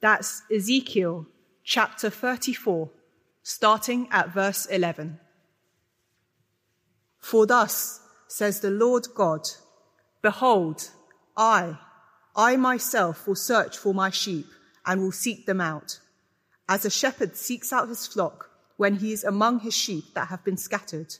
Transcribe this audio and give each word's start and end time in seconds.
That's 0.00 0.42
Ezekiel 0.50 1.26
chapter 1.62 2.08
34, 2.08 2.88
starting 3.42 4.08
at 4.10 4.32
verse 4.32 4.64
11. 4.64 5.20
For 7.18 7.44
thus 7.44 8.00
says 8.26 8.60
the 8.60 8.70
Lord 8.70 9.08
God, 9.14 9.46
Behold, 10.22 10.88
I, 11.36 11.78
I 12.34 12.56
myself 12.56 13.28
will 13.28 13.34
search 13.34 13.76
for 13.76 13.92
my 13.92 14.08
sheep 14.08 14.46
and 14.86 15.02
will 15.02 15.12
seek 15.12 15.44
them 15.44 15.60
out. 15.60 16.00
As 16.66 16.86
a 16.86 16.90
shepherd 16.90 17.36
seeks 17.36 17.70
out 17.70 17.88
his 17.90 18.06
flock 18.06 18.48
when 18.78 18.96
he 18.96 19.12
is 19.12 19.22
among 19.22 19.60
his 19.60 19.76
sheep 19.76 20.14
that 20.14 20.28
have 20.28 20.42
been 20.44 20.56
scattered, 20.56 21.14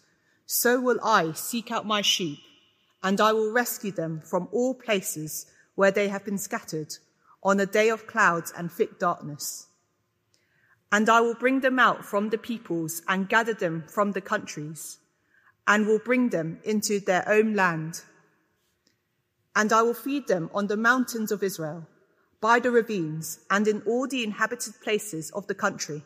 so 0.46 0.80
will 0.80 0.98
I 1.04 1.32
seek 1.32 1.70
out 1.70 1.86
my 1.86 2.00
sheep, 2.00 2.38
and 3.02 3.20
I 3.20 3.32
will 3.34 3.52
rescue 3.52 3.92
them 3.92 4.22
from 4.24 4.48
all 4.52 4.72
places 4.72 5.44
where 5.74 5.90
they 5.90 6.08
have 6.08 6.24
been 6.24 6.38
scattered 6.38 6.94
on 7.42 7.60
a 7.60 7.66
day 7.66 7.88
of 7.88 8.06
clouds 8.06 8.52
and 8.56 8.70
thick 8.70 8.98
darkness. 8.98 9.66
And 10.92 11.08
I 11.08 11.20
will 11.20 11.34
bring 11.34 11.60
them 11.60 11.78
out 11.78 12.04
from 12.04 12.30
the 12.30 12.38
peoples 12.38 13.02
and 13.08 13.28
gather 13.28 13.54
them 13.54 13.84
from 13.86 14.12
the 14.12 14.20
countries, 14.20 14.98
and 15.66 15.86
will 15.86 16.00
bring 16.00 16.30
them 16.30 16.58
into 16.64 17.00
their 17.00 17.28
own 17.28 17.54
land. 17.54 18.02
And 19.54 19.72
I 19.72 19.82
will 19.82 19.94
feed 19.94 20.26
them 20.26 20.50
on 20.52 20.66
the 20.66 20.76
mountains 20.76 21.30
of 21.30 21.42
Israel, 21.42 21.86
by 22.40 22.58
the 22.58 22.70
ravines, 22.70 23.40
and 23.50 23.68
in 23.68 23.82
all 23.82 24.06
the 24.06 24.24
inhabited 24.24 24.74
places 24.82 25.30
of 25.30 25.46
the 25.46 25.54
country. 25.54 26.04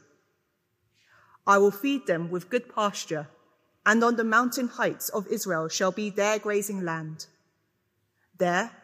I 1.47 1.59
will 1.59 1.71
feed 1.71 2.07
them 2.07 2.31
with 2.31 2.51
good 2.51 2.75
pasture, 2.75 3.29
and 3.87 4.03
on 4.03 4.17
the 4.17 4.25
mountain 4.25 4.69
heights 4.69 5.09
of 5.11 5.27
Israel 5.29 5.69
shall 5.69 5.93
be 5.93 6.11
their 6.11 6.39
grazing 6.39 6.85
land. 6.85 7.27
There 8.39 8.71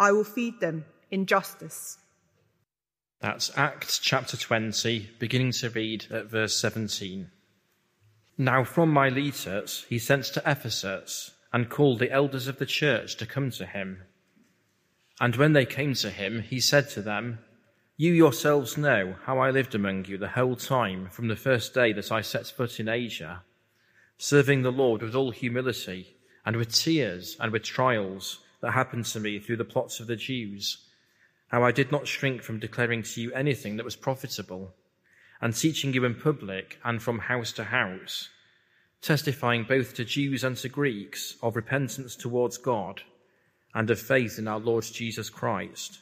I 0.00 0.12
will 0.12 0.24
feed 0.24 0.60
them 0.60 0.86
in 1.10 1.26
justice. 1.26 1.98
That's 3.20 3.52
Acts 3.54 3.98
chapter 3.98 4.38
20, 4.38 5.10
beginning 5.18 5.52
to 5.52 5.68
read 5.68 6.06
at 6.10 6.24
verse 6.24 6.56
17. 6.56 7.30
Now 8.38 8.64
from 8.64 8.94
Miletus 8.94 9.84
he 9.90 9.98
sent 9.98 10.24
to 10.24 10.42
Ephesus 10.46 11.32
and 11.52 11.68
called 11.68 11.98
the 11.98 12.10
elders 12.10 12.48
of 12.48 12.58
the 12.58 12.64
church 12.64 13.18
to 13.18 13.26
come 13.26 13.50
to 13.50 13.66
him. 13.66 14.04
And 15.20 15.36
when 15.36 15.52
they 15.52 15.66
came 15.66 15.92
to 15.96 16.08
him, 16.08 16.40
he 16.40 16.60
said 16.60 16.88
to 16.90 17.02
them, 17.02 17.40
You 17.98 18.14
yourselves 18.14 18.78
know 18.78 19.16
how 19.24 19.38
I 19.38 19.50
lived 19.50 19.74
among 19.74 20.06
you 20.06 20.16
the 20.16 20.28
whole 20.28 20.56
time 20.56 21.10
from 21.10 21.28
the 21.28 21.36
first 21.36 21.74
day 21.74 21.92
that 21.92 22.10
I 22.10 22.22
set 22.22 22.46
foot 22.46 22.80
in 22.80 22.88
Asia, 22.88 23.42
serving 24.16 24.62
the 24.62 24.72
Lord 24.72 25.02
with 25.02 25.14
all 25.14 25.30
humility 25.30 26.16
and 26.46 26.56
with 26.56 26.74
tears 26.74 27.36
and 27.38 27.52
with 27.52 27.64
trials 27.64 28.38
that 28.60 28.72
happened 28.72 29.06
to 29.06 29.20
me 29.20 29.38
through 29.38 29.56
the 29.56 29.64
plots 29.64 30.00
of 30.00 30.06
the 30.06 30.16
Jews 30.16 30.90
how 31.50 31.64
I 31.64 31.72
did 31.72 31.90
not 31.90 32.06
shrink 32.06 32.42
from 32.42 32.60
declaring 32.60 33.02
to 33.02 33.20
you 33.20 33.32
anything 33.32 33.76
that 33.76 33.84
was 33.84 33.96
profitable, 33.96 34.72
and 35.40 35.54
teaching 35.54 35.92
you 35.92 36.04
in 36.04 36.14
public 36.14 36.78
and 36.84 37.02
from 37.02 37.18
house 37.18 37.50
to 37.52 37.64
house, 37.64 38.28
testifying 39.02 39.64
both 39.64 39.94
to 39.94 40.04
Jews 40.04 40.44
and 40.44 40.56
to 40.58 40.68
Greeks 40.68 41.36
of 41.42 41.56
repentance 41.56 42.14
towards 42.14 42.56
God 42.56 43.02
and 43.74 43.90
of 43.90 43.98
faith 43.98 44.38
in 44.38 44.46
our 44.46 44.60
Lord 44.60 44.84
Jesus 44.84 45.28
Christ. 45.28 46.00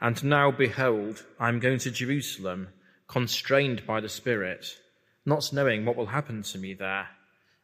And 0.00 0.22
now, 0.24 0.50
behold, 0.50 1.24
I 1.40 1.48
am 1.48 1.58
going 1.58 1.78
to 1.78 1.90
Jerusalem, 1.90 2.68
constrained 3.06 3.86
by 3.86 4.00
the 4.00 4.08
Spirit, 4.10 4.76
not 5.24 5.52
knowing 5.52 5.86
what 5.86 5.96
will 5.96 6.06
happen 6.06 6.42
to 6.42 6.58
me 6.58 6.74
there, 6.74 7.08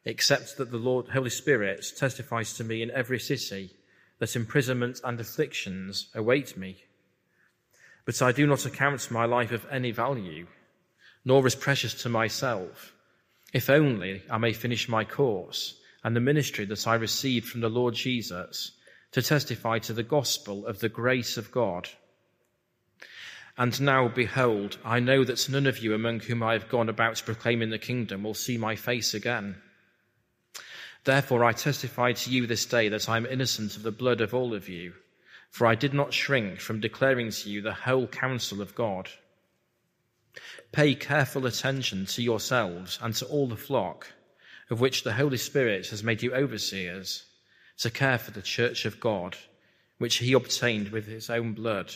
except 0.05 0.57
that 0.57 0.71
the 0.71 0.77
Lord, 0.77 1.09
Holy 1.09 1.29
Spirit 1.29 1.85
testifies 1.97 2.53
to 2.53 2.63
me 2.63 2.81
in 2.81 2.91
every 2.91 3.19
city 3.19 3.71
that 4.19 4.35
imprisonment 4.35 5.01
and 5.03 5.19
afflictions 5.19 6.07
await 6.13 6.55
me. 6.55 6.77
But 8.05 8.21
I 8.21 8.31
do 8.31 8.45
not 8.45 8.65
account 8.65 9.09
my 9.09 9.25
life 9.25 9.51
of 9.51 9.65
any 9.71 9.91
value, 9.91 10.45
nor 11.25 11.45
as 11.45 11.55
precious 11.55 11.95
to 12.03 12.09
myself, 12.09 12.93
if 13.51 13.69
only 13.69 14.21
I 14.29 14.37
may 14.37 14.53
finish 14.53 14.87
my 14.87 15.03
course 15.03 15.79
and 16.03 16.15
the 16.15 16.21
ministry 16.21 16.65
that 16.65 16.87
I 16.87 16.95
received 16.95 17.47
from 17.47 17.61
the 17.61 17.69
Lord 17.69 17.95
Jesus 17.95 18.71
to 19.11 19.23
testify 19.23 19.79
to 19.79 19.93
the 19.93 20.03
gospel 20.03 20.67
of 20.67 20.79
the 20.79 20.89
grace 20.89 21.35
of 21.35 21.51
God. 21.51 21.89
And 23.57 23.79
now, 23.81 24.09
behold, 24.09 24.77
I 24.83 24.99
know 24.99 25.23
that 25.23 25.49
none 25.49 25.65
of 25.65 25.79
you 25.79 25.95
among 25.95 26.19
whom 26.19 26.43
I 26.43 26.53
have 26.53 26.69
gone 26.69 26.89
about 26.89 27.23
proclaiming 27.25 27.69
the 27.69 27.79
kingdom 27.79 28.23
will 28.23 28.33
see 28.33 28.57
my 28.57 28.75
face 28.75 29.13
again. 29.13 29.55
Therefore, 31.05 31.43
I 31.43 31.53
testify 31.53 32.13
to 32.13 32.31
you 32.31 32.47
this 32.47 32.65
day 32.65 32.89
that 32.89 33.07
I 33.07 33.17
am 33.17 33.27
innocent 33.27 33.77
of 33.77 33.83
the 33.83 33.91
blood 33.91 34.21
of 34.21 34.33
all 34.33 34.55
of 34.55 34.67
you, 34.67 34.93
for 35.51 35.67
I 35.67 35.75
did 35.75 35.93
not 35.93 36.13
shrink 36.13 36.59
from 36.59 36.79
declaring 36.79 37.29
to 37.29 37.49
you 37.49 37.61
the 37.61 37.73
whole 37.73 38.07
counsel 38.07 38.59
of 38.59 38.73
God. 38.73 39.09
Pay 40.71 40.95
careful 40.95 41.45
attention 41.45 42.07
to 42.07 42.23
yourselves 42.23 42.97
and 43.03 43.13
to 43.15 43.25
all 43.27 43.47
the 43.47 43.55
flock, 43.55 44.07
of 44.71 44.81
which 44.81 45.03
the 45.03 45.13
Holy 45.13 45.37
Spirit 45.37 45.87
has 45.89 46.03
made 46.03 46.23
you 46.23 46.33
overseers, 46.33 47.23
to 47.77 47.91
care 47.91 48.17
for 48.17 48.31
the 48.31 48.41
church 48.41 48.85
of 48.85 48.99
God, 48.99 49.37
which 49.99 50.17
he 50.17 50.33
obtained 50.33 50.89
with 50.89 51.05
his 51.05 51.29
own 51.29 51.53
blood. 51.53 51.93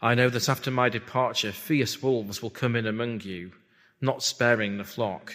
I 0.00 0.14
know 0.14 0.30
that 0.30 0.48
after 0.48 0.70
my 0.70 0.88
departure, 0.88 1.52
fierce 1.52 2.00
wolves 2.00 2.40
will 2.40 2.50
come 2.50 2.76
in 2.76 2.86
among 2.86 3.22
you, 3.22 3.50
not 4.00 4.22
sparing 4.22 4.78
the 4.78 4.84
flock. 4.84 5.34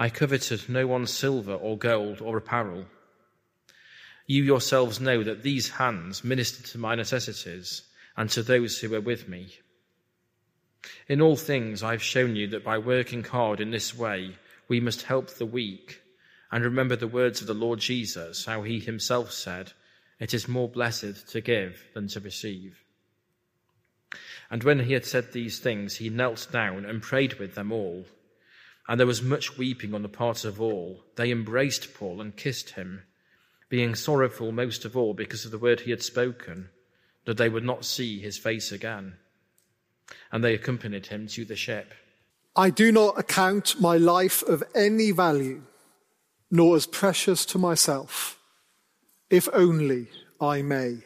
I 0.00 0.08
coveted 0.08 0.66
no 0.66 0.86
one's 0.86 1.10
silver 1.10 1.52
or 1.52 1.76
gold 1.76 2.22
or 2.22 2.38
apparel. 2.38 2.86
You 4.26 4.42
yourselves 4.42 4.98
know 4.98 5.22
that 5.22 5.42
these 5.42 5.68
hands 5.68 6.24
ministered 6.24 6.64
to 6.70 6.78
my 6.78 6.94
necessities 6.94 7.82
and 8.16 8.30
to 8.30 8.42
those 8.42 8.78
who 8.78 8.88
were 8.88 9.02
with 9.02 9.28
me. 9.28 9.50
In 11.06 11.20
all 11.20 11.36
things, 11.36 11.82
I 11.82 11.90
have 11.90 12.02
shown 12.02 12.34
you 12.34 12.46
that 12.46 12.64
by 12.64 12.78
working 12.78 13.24
hard 13.24 13.60
in 13.60 13.72
this 13.72 13.94
way, 13.94 14.38
we 14.68 14.80
must 14.80 15.02
help 15.02 15.34
the 15.34 15.44
weak 15.44 16.00
and 16.50 16.64
remember 16.64 16.96
the 16.96 17.06
words 17.06 17.42
of 17.42 17.46
the 17.46 17.52
Lord 17.52 17.80
Jesus, 17.80 18.46
how 18.46 18.62
he 18.62 18.80
himself 18.80 19.30
said, 19.32 19.74
It 20.18 20.32
is 20.32 20.48
more 20.48 20.70
blessed 20.70 21.28
to 21.28 21.42
give 21.42 21.84
than 21.92 22.08
to 22.08 22.20
receive. 22.20 22.82
And 24.50 24.64
when 24.64 24.80
he 24.80 24.94
had 24.94 25.04
said 25.04 25.34
these 25.34 25.58
things, 25.58 25.96
he 25.96 26.08
knelt 26.08 26.48
down 26.50 26.86
and 26.86 27.02
prayed 27.02 27.34
with 27.34 27.54
them 27.54 27.70
all. 27.70 28.06
And 28.90 28.98
there 28.98 29.06
was 29.06 29.22
much 29.22 29.56
weeping 29.56 29.94
on 29.94 30.02
the 30.02 30.08
part 30.08 30.44
of 30.44 30.60
all. 30.60 31.04
They 31.14 31.30
embraced 31.30 31.94
Paul 31.94 32.20
and 32.20 32.34
kissed 32.34 32.70
him, 32.70 33.04
being 33.68 33.94
sorrowful 33.94 34.50
most 34.50 34.84
of 34.84 34.96
all 34.96 35.14
because 35.14 35.44
of 35.44 35.52
the 35.52 35.58
word 35.58 35.78
he 35.78 35.92
had 35.92 36.02
spoken, 36.02 36.70
that 37.24 37.36
they 37.36 37.48
would 37.48 37.62
not 37.62 37.84
see 37.84 38.18
his 38.18 38.36
face 38.36 38.72
again. 38.72 39.14
And 40.32 40.42
they 40.42 40.54
accompanied 40.54 41.06
him 41.06 41.28
to 41.28 41.44
the 41.44 41.54
ship. 41.54 41.94
I 42.56 42.70
do 42.70 42.90
not 42.90 43.16
account 43.16 43.80
my 43.80 43.96
life 43.96 44.42
of 44.42 44.64
any 44.74 45.12
value, 45.12 45.62
nor 46.50 46.74
as 46.74 46.88
precious 46.88 47.46
to 47.46 47.58
myself, 47.58 48.40
if 49.30 49.48
only 49.52 50.08
I 50.40 50.62
may. 50.62 51.04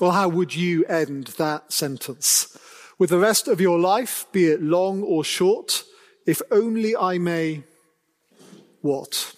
Well, 0.00 0.10
how 0.10 0.30
would 0.30 0.56
you 0.56 0.84
end 0.86 1.28
that 1.38 1.72
sentence? 1.72 2.58
With 2.98 3.10
the 3.10 3.20
rest 3.20 3.46
of 3.46 3.60
your 3.60 3.78
life, 3.78 4.26
be 4.32 4.46
it 4.46 4.60
long 4.60 5.04
or 5.04 5.22
short, 5.22 5.84
if 6.26 6.40
only 6.50 6.96
I 6.96 7.18
may, 7.18 7.64
what? 8.80 9.34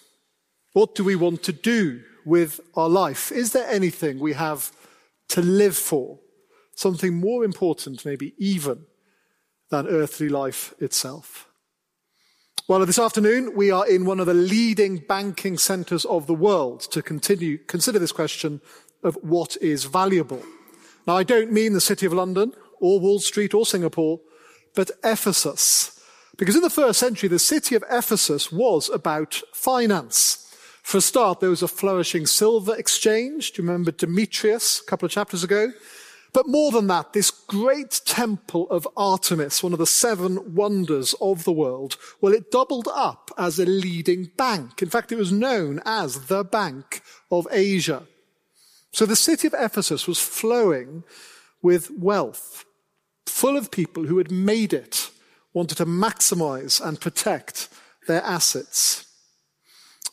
What 0.73 0.95
do 0.95 1.05
we 1.05 1.17
want 1.17 1.43
to 1.45 1.53
do 1.53 2.03
with 2.25 2.61
our 2.75 2.89
life? 2.89 3.33
Is 3.33 3.53
there 3.53 3.69
anything 3.69 4.19
we 4.19 4.35
have 4.35 4.73
to 5.29 5.41
live 5.41 5.77
for? 5.77 6.19
Something 6.75 7.15
more 7.15 7.45
important, 7.45 8.05
maybe 8.05 8.35
even, 8.37 8.85
than 9.71 9.87
earthly 9.87 10.29
life 10.29 10.75
itself. 10.79 11.49
Well, 12.69 12.85
this 12.85 12.99
afternoon 12.99 13.55
we 13.55 13.71
are 13.71 13.87
in 13.89 14.05
one 14.05 14.19
of 14.19 14.27
the 14.27 14.35
leading 14.35 14.99
banking 14.99 15.57
centers 15.57 16.05
of 16.05 16.27
the 16.27 16.35
world 16.35 16.81
to 16.91 17.01
continue, 17.01 17.59
consider 17.59 17.99
this 17.99 18.13
question 18.13 18.61
of 19.05 19.15
what 19.23 19.57
is 19.63 19.85
valuable. 19.85 20.43
Now, 21.07 21.17
I 21.17 21.23
don't 21.23 21.53
mean 21.53 21.73
the 21.73 21.81
City 21.81 22.07
of 22.07 22.13
London 22.13 22.53
or 22.81 22.99
Wall 22.99 23.21
Street 23.21 23.55
or 23.55 23.65
Singapore, 23.65 24.21
but 24.75 24.91
Ephesus. 25.05 25.96
Because 26.37 26.57
in 26.57 26.63
the 26.63 26.71
first 26.71 27.01
century, 27.01 27.29
the 27.29 27.39
city 27.39 27.75
of 27.75 27.85
Ephesus 27.91 28.53
was 28.53 28.89
about 28.91 29.41
finance. 29.53 30.43
For 30.83 30.99
a 30.99 31.01
start, 31.01 31.41
there 31.41 31.51
was 31.51 31.63
a 31.63 31.69
flourishing 31.69 32.27
silver 32.27 32.75
exchange. 32.75 33.53
Do 33.53 33.63
you 33.63 33.69
remember 33.69 33.91
Demetrius 33.91 34.81
a 34.81 34.85
couple 34.85 35.07
of 35.07 35.13
chapters 35.13 35.43
ago? 35.43 35.73
But 36.33 36.47
more 36.47 36.71
than 36.71 36.87
that, 36.89 37.15
this 37.15 37.31
great 37.31 38.03
temple 38.05 38.69
of 38.71 38.87
Artemis, 38.95 39.63
one 39.63 39.73
of 39.73 39.79
the 39.79 39.87
seven 39.87 40.55
wonders 40.55 41.15
of 41.19 41.45
the 41.45 41.53
world, 41.53 41.97
well, 42.21 42.35
it 42.35 42.51
doubled 42.51 42.89
up 42.95 43.31
as 43.39 43.59
a 43.59 43.65
leading 43.65 44.31
bank. 44.37 44.83
In 44.83 44.91
fact, 44.91 45.11
it 45.11 45.17
was 45.17 45.33
known 45.33 45.81
as 45.87 46.27
the 46.27 46.45
Bank 46.45 47.01
of 47.31 47.49
Asia. 47.51 48.03
So 48.93 49.07
the 49.07 49.17
city 49.17 49.47
of 49.47 49.55
Ephesus 49.59 50.07
was 50.07 50.21
flowing 50.21 51.05
with 51.63 51.91
wealth, 51.91 52.67
full 53.25 53.57
of 53.57 53.71
people 53.71 54.05
who 54.05 54.19
had 54.19 54.31
made 54.31 54.75
it, 54.75 55.11
wanted 55.57 55.79
to 55.79 55.87
maximize 55.87 56.87
and 56.87 57.01
protect 57.01 57.71
their 58.07 58.23
assets. 58.23 59.07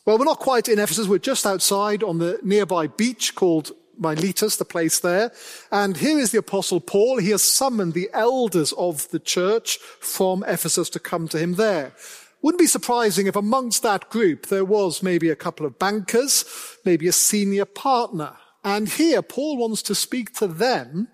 Well, 0.06 0.16
we're 0.18 0.24
not 0.24 0.38
quite 0.38 0.70
in 0.70 0.78
Ephesus. 0.78 1.06
We're 1.06 1.18
just 1.18 1.44
outside 1.44 2.02
on 2.02 2.18
the 2.18 2.40
nearby 2.42 2.86
beach 2.86 3.34
called 3.34 3.72
Miletus, 3.98 4.56
the 4.56 4.64
place 4.64 5.00
there. 5.00 5.32
And 5.70 5.98
here 5.98 6.18
is 6.18 6.32
the 6.32 6.38
apostle 6.38 6.80
Paul. 6.80 7.18
He 7.18 7.28
has 7.28 7.42
summoned 7.44 7.92
the 7.92 8.08
elders 8.14 8.72
of 8.72 9.06
the 9.10 9.18
church 9.18 9.76
from 10.00 10.44
Ephesus 10.44 10.88
to 10.90 10.98
come 10.98 11.28
to 11.28 11.38
him 11.38 11.56
there. 11.56 11.92
Wouldn't 12.40 12.58
be 12.58 12.66
surprising 12.66 13.26
if 13.26 13.36
amongst 13.36 13.82
that 13.82 14.08
group 14.08 14.46
there 14.46 14.64
was 14.64 15.02
maybe 15.02 15.28
a 15.28 15.36
couple 15.36 15.66
of 15.66 15.78
bankers, 15.78 16.46
maybe 16.86 17.06
a 17.06 17.12
senior 17.12 17.66
partner. 17.66 18.32
And 18.64 18.88
here 18.88 19.20
Paul 19.20 19.58
wants 19.58 19.82
to 19.82 19.94
speak 19.94 20.32
to 20.38 20.46
them 20.46 21.08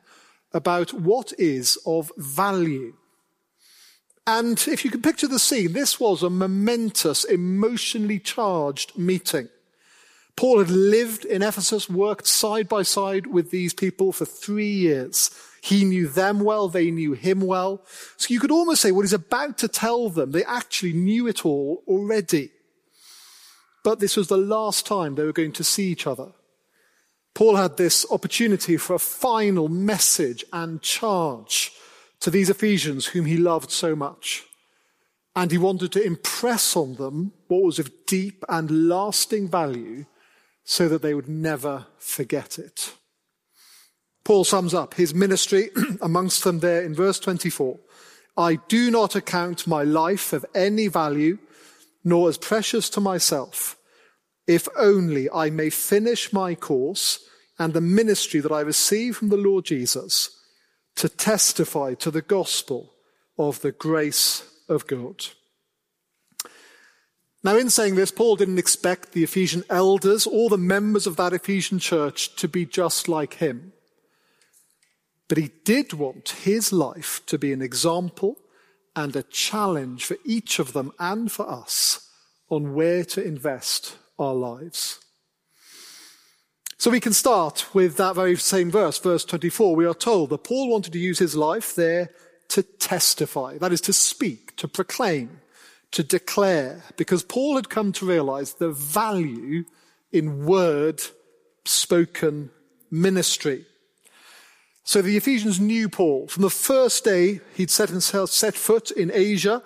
about 0.53 0.93
what 0.93 1.33
is 1.37 1.79
of 1.85 2.13
value. 2.17 2.95
And 4.31 4.65
if 4.69 4.85
you 4.85 4.93
can 4.93 5.03
picture 5.03 5.27
the 5.27 5.41
scene, 5.41 5.73
this 5.73 5.99
was 5.99 6.23
a 6.23 6.31
momentous, 6.31 7.25
emotionally 7.25 8.21
charged 8.21 8.97
meeting. 8.97 9.49
Paul 10.37 10.61
had 10.61 10.71
lived 10.71 11.25
in 11.25 11.43
Ephesus, 11.43 11.91
worked 11.91 12.29
side 12.29 12.69
by 12.69 12.83
side 12.83 13.27
with 13.27 13.51
these 13.51 13.75
people 13.75 14.13
for 14.13 14.25
three 14.25 14.71
years. 14.71 15.33
He 15.61 15.85
knew 15.85 16.07
them 16.07 16.39
well, 16.39 16.69
they 16.69 16.93
knew 16.93 17.15
him 17.15 17.41
well. 17.41 17.83
So 18.19 18.33
you 18.33 18.39
could 18.39 18.53
almost 18.53 18.83
say 18.83 18.93
what 18.93 19.03
he's 19.03 19.13
about 19.13 19.59
to 19.59 19.69
tell 19.69 20.09
them, 20.11 20.31
they 20.31 20.45
actually 20.45 20.93
knew 20.93 21.27
it 21.27 21.45
all 21.45 21.83
already. 21.89 22.53
But 23.83 23.99
this 23.99 24.17
was 24.17 24.29
the 24.29 24.37
last 24.37 24.87
time 24.87 25.17
they 25.17 25.25
were 25.25 25.33
going 25.33 25.55
to 25.55 25.65
see 25.65 25.89
each 25.89 26.07
other. 26.07 26.29
Paul 27.35 27.57
had 27.57 27.79
this 27.79 28.07
opportunity 28.13 28.77
for 28.77 28.95
a 28.95 29.01
final 29.01 29.69
message 29.69 30.45
and 30.53 30.81
charge 30.81 31.73
to 32.21 32.31
these 32.31 32.51
Ephesians 32.51 33.07
whom 33.07 33.25
he 33.25 33.37
loved 33.37 33.71
so 33.71 33.97
much. 33.97 34.45
And 35.35 35.51
he 35.51 35.59
wanted 35.59 35.93
to 35.93 36.03
impress 36.03 36.77
on 36.77 36.97
them 36.97 37.33
what 37.49 37.63
was 37.63 37.79
of 37.79 37.91
deep 38.07 38.45
and 38.49 38.89
lasting 38.89 39.49
value 39.49 40.07
so 40.65 40.89
that 40.89 41.03
they 41.03 41.15
would 41.15 41.29
never 41.29 41.87
forget 41.99 42.59
it. 42.59 42.95
Paul 44.25 44.45
sums 44.45 44.75
up 44.75 44.95
his 44.95 45.15
ministry 45.15 45.71
amongst 46.03 46.45
them 46.45 46.61
there 46.61 46.83
in 46.83 46.95
verse 46.95 47.19
24. 47.19 47.79
I 48.37 48.57
do 48.69 48.91
not 48.91 49.17
account 49.17 49.67
my 49.67 49.83
life 49.83 50.33
of 50.33 50.45
any 50.55 50.89
value, 50.89 51.39
nor 52.05 52.29
as 52.29 52.39
precious 52.39 52.89
to 52.91 53.01
myself, 53.01 53.77
if 54.47 54.69
only 54.77 55.31
I 55.31 55.51
may 55.51 55.71
finish 55.71 56.33
my 56.33 56.55
course 56.55 57.21
and 57.59 57.73
the 57.73 57.81
ministry 57.81 58.41
that 58.41 58.53
I 58.53 58.61
receive 58.61 59.17
from 59.17 59.29
the 59.29 59.37
Lord 59.37 59.65
Jesus 59.65 60.40
to 61.01 61.09
testify 61.09 61.95
to 61.95 62.11
the 62.11 62.21
gospel 62.21 62.93
of 63.39 63.63
the 63.63 63.73
grace 63.73 64.43
of 64.69 64.87
God. 64.87 65.29
Now, 67.43 67.57
in 67.57 67.71
saying 67.71 67.95
this, 67.95 68.11
Paul 68.11 68.37
didn't 68.37 68.59
expect 68.59 69.13
the 69.13 69.25
Ephesian 69.25 69.65
elders 69.71 70.27
or 70.27 70.51
the 70.51 70.59
members 70.59 71.07
of 71.07 71.17
that 71.17 71.33
Ephesian 71.33 71.79
church 71.79 72.37
to 72.37 72.49
be 72.49 72.67
just 72.67 73.09
like 73.09 73.35
him. 73.35 73.73
But 75.27 75.39
he 75.39 75.53
did 75.65 75.95
want 75.95 76.29
his 76.43 76.71
life 76.71 77.23
to 77.27 77.39
be 77.39 77.55
an 77.55 77.63
example 77.63 78.37
and 78.95 79.17
a 79.17 79.23
challenge 79.23 80.05
for 80.05 80.19
each 80.23 80.59
of 80.59 80.75
them 80.75 80.93
and 80.99 81.33
for 81.33 81.51
us 81.51 82.11
on 82.51 82.75
where 82.75 83.07
to 83.07 83.25
invest 83.25 83.97
our 84.19 84.35
lives. 84.35 85.01
So 86.81 86.91
we 86.91 86.99
can 86.99 87.13
start 87.13 87.75
with 87.75 87.99
that 87.99 88.15
very 88.15 88.37
same 88.37 88.71
verse, 88.71 88.99
verse 88.99 89.27
24. 89.27 89.77
We 89.77 89.85
are 89.85 89.93
told 89.93 90.31
that 90.31 90.45
Paul 90.45 90.71
wanted 90.71 90.95
to 90.95 90.99
use 90.99 91.19
his 91.19 91.37
life 91.37 91.75
there 91.75 92.09
to 92.49 92.63
testify, 92.63 93.59
that 93.59 93.71
is, 93.71 93.83
to 93.83 93.93
speak, 93.93 94.57
to 94.57 94.67
proclaim 94.67 95.41
to 95.91 96.03
declare, 96.03 96.83
because 96.97 97.23
Paul 97.23 97.57
had 97.57 97.69
come 97.69 97.93
to 97.93 98.07
realize 98.07 98.55
the 98.55 98.71
value 98.71 99.65
in 100.11 100.47
word 100.47 101.03
spoken 101.67 102.49
ministry. 102.91 103.67
So 104.83 105.03
the 105.03 105.19
Ephesians 105.19 105.61
knew 105.61 105.91
Paul. 105.91 106.29
From 106.29 106.45
the 106.45 106.49
first 106.49 107.05
day 107.05 107.41
he'd 107.57 107.71
set 107.71 107.91
himself, 107.91 108.31
set 108.31 108.55
foot 108.55 108.91
in 108.91 109.11
Asia, 109.13 109.63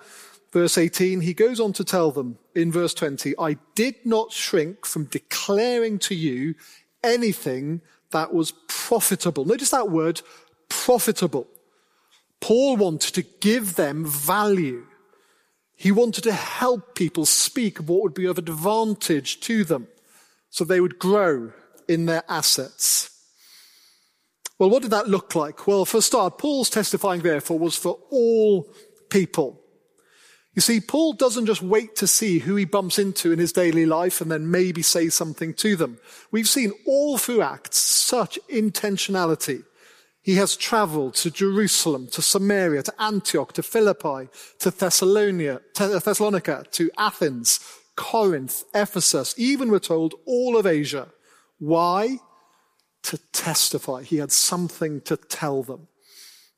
verse 0.51 0.77
18, 0.77 1.21
he 1.21 1.33
goes 1.33 1.61
on 1.61 1.71
to 1.73 1.85
tell 1.85 2.11
them 2.11 2.39
in 2.53 2.73
verse 2.73 2.93
20, 2.93 3.35
I 3.39 3.55
did 3.73 4.05
not 4.05 4.33
shrink 4.33 4.85
from 4.85 5.05
declaring 5.05 5.97
to 5.99 6.13
you 6.13 6.55
anything 7.05 7.81
that 8.11 8.33
was 8.33 8.51
profitable. 8.67 9.45
Notice 9.45 9.69
that 9.69 9.89
word, 9.89 10.21
profitable. 10.69 11.47
Paul 12.41 12.77
wanted 12.77 13.13
to 13.15 13.23
give 13.39 13.75
them 13.75 14.05
value. 14.05 14.85
He 15.75 15.91
wanted 15.91 16.23
to 16.23 16.31
help 16.31 16.95
people 16.95 17.25
speak 17.25 17.79
of 17.79 17.89
what 17.89 18.03
would 18.03 18.13
be 18.13 18.25
of 18.25 18.37
advantage 18.37 19.39
to 19.41 19.63
them 19.63 19.87
so 20.49 20.63
they 20.63 20.79
would 20.79 20.99
grow 20.99 21.51
in 21.87 22.05
their 22.05 22.23
assets. 22.29 23.09
Well, 24.57 24.69
what 24.69 24.83
did 24.83 24.91
that 24.91 25.09
look 25.09 25.35
like? 25.35 25.67
Well, 25.67 25.83
for 25.83 25.97
a 25.97 26.01
start, 26.01 26.37
Paul's 26.37 26.69
testifying, 26.69 27.21
therefore, 27.21 27.59
was 27.59 27.75
for 27.75 27.99
all 28.09 28.69
people. 29.09 29.61
You 30.55 30.61
see, 30.61 30.79
Paul 30.79 31.13
doesn't 31.13 31.45
just 31.45 31.61
wait 31.61 31.95
to 31.97 32.07
see 32.07 32.39
who 32.39 32.55
he 32.55 32.65
bumps 32.65 32.97
into 32.97 33.31
in 33.31 33.39
his 33.39 33.51
daily 33.51 33.85
life 33.85 34.21
and 34.21 34.31
then 34.31 34.49
maybe 34.49 34.81
say 34.81 35.09
something 35.09 35.53
to 35.55 35.75
them. 35.75 35.99
We've 36.31 36.49
seen 36.49 36.71
all 36.87 37.17
through 37.17 37.41
Acts 37.41 37.77
such 37.77 38.39
intentionality 38.49 39.63
he 40.25 40.35
has 40.37 40.57
traveled 40.57 41.13
to 41.15 41.29
Jerusalem, 41.29 42.07
to 42.07 42.19
Samaria, 42.19 42.81
to 42.81 42.93
Antioch, 42.99 43.53
to 43.53 43.61
Philippi, 43.61 44.27
to 44.57 44.71
Thessalonica, 44.71 46.65
to 46.71 46.91
Athens, 46.97 47.59
Corinth, 47.95 48.63
Ephesus, 48.73 49.35
even 49.37 49.69
we're 49.69 49.77
told 49.77 50.15
all 50.25 50.57
of 50.57 50.65
Asia. 50.65 51.09
Why? 51.59 52.17
To 53.03 53.19
testify. 53.33 54.01
He 54.01 54.17
had 54.17 54.31
something 54.31 55.01
to 55.01 55.15
tell 55.15 55.61
them. 55.61 55.89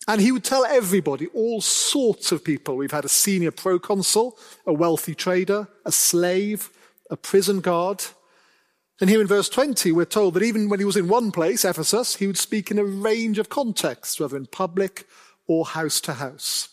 And 0.07 0.21
he 0.21 0.31
would 0.31 0.43
tell 0.43 0.65
everybody, 0.65 1.27
all 1.27 1.59
sorts 1.59 2.31
of 2.31 2.43
people. 2.43 2.77
We've 2.77 2.91
had 2.91 3.05
a 3.05 3.09
senior 3.09 3.51
proconsul, 3.51 4.37
a 4.65 4.71
wealthy 4.71 5.15
trader, 5.15 5.67
a 5.85 5.91
slave, 5.91 6.69
a 7.09 7.17
prison 7.17 7.59
guard, 7.59 8.03
and 8.99 9.09
here 9.09 9.21
in 9.21 9.27
verse 9.27 9.47
20, 9.49 9.91
we're 9.91 10.05
told 10.05 10.33
that 10.33 10.43
even 10.43 10.69
when 10.69 10.79
he 10.79 10.85
was 10.85 10.97
in 10.97 11.07
one 11.07 11.31
place, 11.31 11.63
Ephesus, 11.63 12.15
he 12.15 12.25
would 12.25 12.37
speak 12.37 12.71
in 12.71 12.79
a 12.79 12.83
range 12.83 13.37
of 13.37 13.49
contexts, 13.49 14.19
whether 14.19 14.35
in 14.35 14.47
public 14.47 15.07
or 15.45 15.65
house 15.65 16.01
to 16.01 16.13
house. 16.13 16.69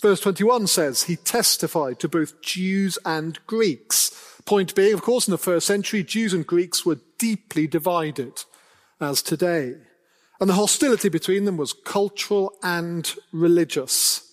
Verse 0.00 0.20
21 0.20 0.68
says 0.68 1.04
he 1.04 1.16
testified 1.16 1.98
to 1.98 2.08
both 2.08 2.40
Jews 2.42 2.96
and 3.04 3.44
Greeks. 3.48 4.12
Point 4.44 4.76
being, 4.76 4.94
of 4.94 5.02
course, 5.02 5.26
in 5.26 5.32
the 5.32 5.38
first 5.38 5.66
century, 5.66 6.04
Jews 6.04 6.32
and 6.32 6.46
Greeks 6.46 6.86
were 6.86 7.00
deeply 7.18 7.66
divided, 7.66 8.44
as 9.00 9.20
today. 9.20 9.74
And 10.40 10.48
the 10.48 10.54
hostility 10.54 11.08
between 11.08 11.44
them 11.44 11.56
was 11.56 11.72
cultural 11.72 12.52
and 12.62 13.12
religious. 13.32 14.24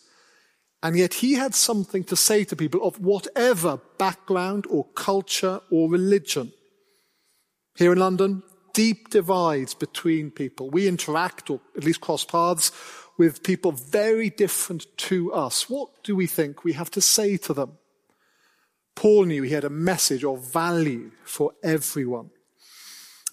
And 0.84 0.96
yet 0.96 1.16
he 1.16 1.34
had 1.34 1.56
something 1.56 2.04
to 2.06 2.16
say 2.16 2.44
to 2.44 2.56
people 2.56 2.84
of 2.84 3.00
whatever 3.00 3.80
background 3.98 4.68
or 4.70 4.86
culture 4.94 5.62
or 5.72 5.90
religion. 5.90 6.54
Here 7.76 7.92
in 7.92 7.98
London, 7.98 8.44
deep 8.74 9.10
divides 9.10 9.74
between 9.74 10.30
people. 10.30 10.70
We 10.70 10.88
interact, 10.88 11.50
or 11.50 11.60
at 11.76 11.84
least 11.84 12.02
cross 12.02 12.24
paths, 12.24 12.72
with 13.18 13.42
people 13.42 13.72
very 13.72 14.30
different 14.30 14.86
to 14.98 15.34
us. 15.34 15.70
What 15.70 16.04
do 16.04 16.16
we 16.16 16.28
think 16.28 16.64
we 16.64 16.74
have 16.74 16.92
to 16.92 17.02
say 17.02 17.38
to 17.38 17.54
them? 17.54 17.78
Paul 18.96 19.26
knew 19.26 19.42
he 19.42 19.52
had 19.52 19.64
a 19.64 19.70
message 19.70 20.24
of 20.24 20.54
value 20.54 21.12
for 21.24 21.54
everyone. 21.64 22.30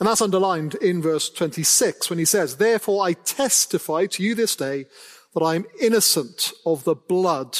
And 0.01 0.09
that's 0.09 0.23
underlined 0.23 0.75
in 0.77 1.03
verse 1.03 1.31
26 1.31 2.11
when 2.11 2.19
he 2.19 2.25
says, 2.25 2.57
Therefore 2.57 3.05
I 3.05 3.13
testify 3.13 4.07
to 4.07 4.23
you 4.23 4.35
this 4.35 4.57
day 4.57 4.87
that 5.35 5.43
I 5.43 5.55
am 5.55 5.67
innocent 5.81 6.53
of 6.67 6.85
the 6.85 6.95
blood 6.95 7.59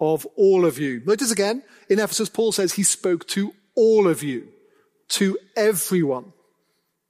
of 0.00 0.26
all 0.36 0.64
of 0.64 0.78
you. 0.78 1.02
Notice 1.04 1.30
again, 1.30 1.62
in 1.88 1.98
Ephesus, 1.98 2.28
Paul 2.28 2.52
says 2.52 2.74
he 2.74 2.82
spoke 2.82 3.26
to 3.28 3.52
all 3.74 4.08
of 4.08 4.22
you, 4.22 4.48
to 5.08 5.38
everyone. 5.56 6.32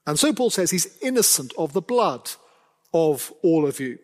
And 0.07 0.19
so 0.19 0.33
Paul 0.33 0.51
says 0.51 0.71
he's 0.71 0.99
innocent 1.01 1.53
of 1.57 1.73
the 1.73 1.83
blood 1.83 2.31
of 2.93 3.33
all 3.43 3.67
of 3.67 3.79
you, 3.79 3.99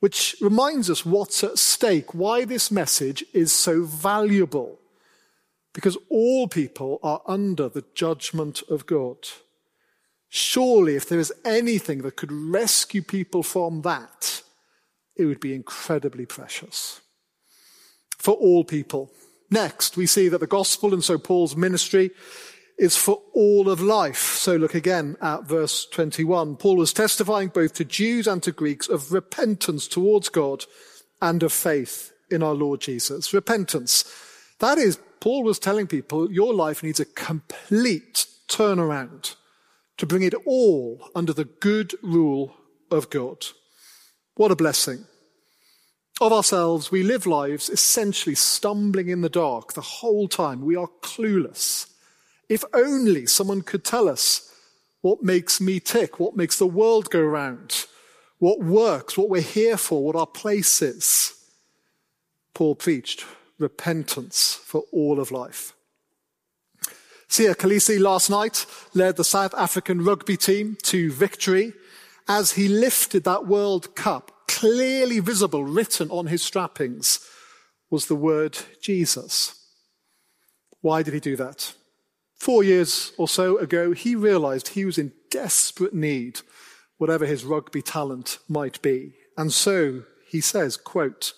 which 0.00 0.36
reminds 0.40 0.90
us 0.90 1.04
what's 1.06 1.44
at 1.44 1.58
stake, 1.58 2.14
why 2.14 2.44
this 2.44 2.70
message 2.70 3.24
is 3.32 3.52
so 3.52 3.84
valuable. 3.84 4.78
Because 5.74 5.96
all 6.08 6.48
people 6.48 6.98
are 7.02 7.20
under 7.26 7.68
the 7.68 7.84
judgment 7.94 8.62
of 8.68 8.86
God. 8.86 9.18
Surely, 10.28 10.94
if 10.94 11.08
there 11.08 11.18
is 11.18 11.32
anything 11.44 12.02
that 12.02 12.16
could 12.16 12.32
rescue 12.32 13.02
people 13.02 13.42
from 13.42 13.82
that, 13.82 14.42
it 15.16 15.24
would 15.24 15.40
be 15.40 15.54
incredibly 15.54 16.26
precious 16.26 17.00
for 18.18 18.34
all 18.34 18.64
people. 18.64 19.10
Next, 19.50 19.96
we 19.96 20.06
see 20.06 20.28
that 20.28 20.40
the 20.40 20.46
gospel 20.46 20.92
and 20.92 21.02
so 21.02 21.18
Paul's 21.18 21.56
ministry 21.56 22.10
is 22.78 22.96
for 22.96 23.22
all 23.34 23.68
of 23.68 23.80
life. 23.80 24.36
So 24.36 24.56
look 24.56 24.74
again 24.74 25.16
at 25.20 25.44
verse 25.44 25.86
21. 25.86 26.56
Paul 26.56 26.76
was 26.76 26.92
testifying 26.92 27.48
both 27.48 27.72
to 27.74 27.84
Jews 27.84 28.26
and 28.26 28.42
to 28.42 28.52
Greeks 28.52 28.88
of 28.88 29.12
repentance 29.12 29.88
towards 29.88 30.28
God 30.28 30.64
and 31.20 31.42
of 31.42 31.52
faith 31.52 32.12
in 32.30 32.42
our 32.42 32.54
Lord 32.54 32.80
Jesus. 32.80 33.32
Repentance. 33.32 34.04
That 34.60 34.78
is, 34.78 34.98
Paul 35.20 35.42
was 35.42 35.58
telling 35.58 35.86
people 35.86 36.30
your 36.30 36.54
life 36.54 36.82
needs 36.82 37.00
a 37.00 37.04
complete 37.04 38.26
turnaround 38.48 39.34
to 39.98 40.06
bring 40.06 40.22
it 40.22 40.34
all 40.46 41.10
under 41.14 41.32
the 41.32 41.44
good 41.44 41.94
rule 42.02 42.56
of 42.90 43.10
God. 43.10 43.46
What 44.34 44.50
a 44.50 44.56
blessing. 44.56 45.04
Of 46.20 46.32
ourselves, 46.32 46.90
we 46.90 47.02
live 47.02 47.26
lives 47.26 47.68
essentially 47.68 48.34
stumbling 48.34 49.08
in 49.08 49.20
the 49.20 49.28
dark 49.28 49.74
the 49.74 49.80
whole 49.80 50.26
time. 50.26 50.62
We 50.64 50.74
are 50.74 50.88
clueless. 51.02 51.86
If 52.48 52.64
only 52.72 53.26
someone 53.26 53.62
could 53.62 53.84
tell 53.84 54.08
us 54.08 54.52
what 55.00 55.22
makes 55.22 55.60
me 55.60 55.78
tick, 55.78 56.18
what 56.18 56.36
makes 56.36 56.58
the 56.58 56.66
world 56.66 57.10
go 57.10 57.20
round, 57.20 57.86
what 58.38 58.60
works, 58.60 59.16
what 59.16 59.28
we're 59.28 59.42
here 59.42 59.76
for, 59.76 60.04
what 60.04 60.16
our 60.16 60.26
place 60.26 60.82
is. 60.82 61.34
Paul 62.54 62.74
preached 62.74 63.24
repentance 63.58 64.54
for 64.64 64.84
all 64.92 65.20
of 65.20 65.30
life. 65.30 65.72
Siya 67.28 67.54
Kolisi 67.54 68.00
last 68.00 68.30
night 68.30 68.64
led 68.94 69.16
the 69.16 69.24
South 69.24 69.54
African 69.54 70.02
rugby 70.02 70.36
team 70.36 70.78
to 70.84 71.12
victory 71.12 71.74
as 72.26 72.52
he 72.52 72.68
lifted 72.68 73.24
that 73.24 73.46
World 73.46 73.94
Cup. 73.94 74.32
Clearly 74.48 75.20
visible, 75.20 75.62
written 75.62 76.10
on 76.10 76.26
his 76.26 76.42
strappings, 76.42 77.20
was 77.90 78.06
the 78.06 78.16
word 78.16 78.58
Jesus. 78.80 79.54
Why 80.80 81.02
did 81.02 81.14
he 81.14 81.20
do 81.20 81.36
that? 81.36 81.74
Four 82.34 82.64
years 82.64 83.12
or 83.18 83.28
so 83.28 83.58
ago, 83.58 83.92
he 83.92 84.16
realized 84.16 84.68
he 84.68 84.84
was 84.84 84.96
in 84.96 85.12
desperate 85.30 85.94
need, 85.94 86.40
whatever 86.96 87.26
his 87.26 87.44
rugby 87.44 87.82
talent 87.82 88.38
might 88.48 88.80
be. 88.80 89.12
And 89.36 89.52
so 89.52 90.04
he 90.28 90.40
says, 90.40 90.76
quote, 90.76 91.34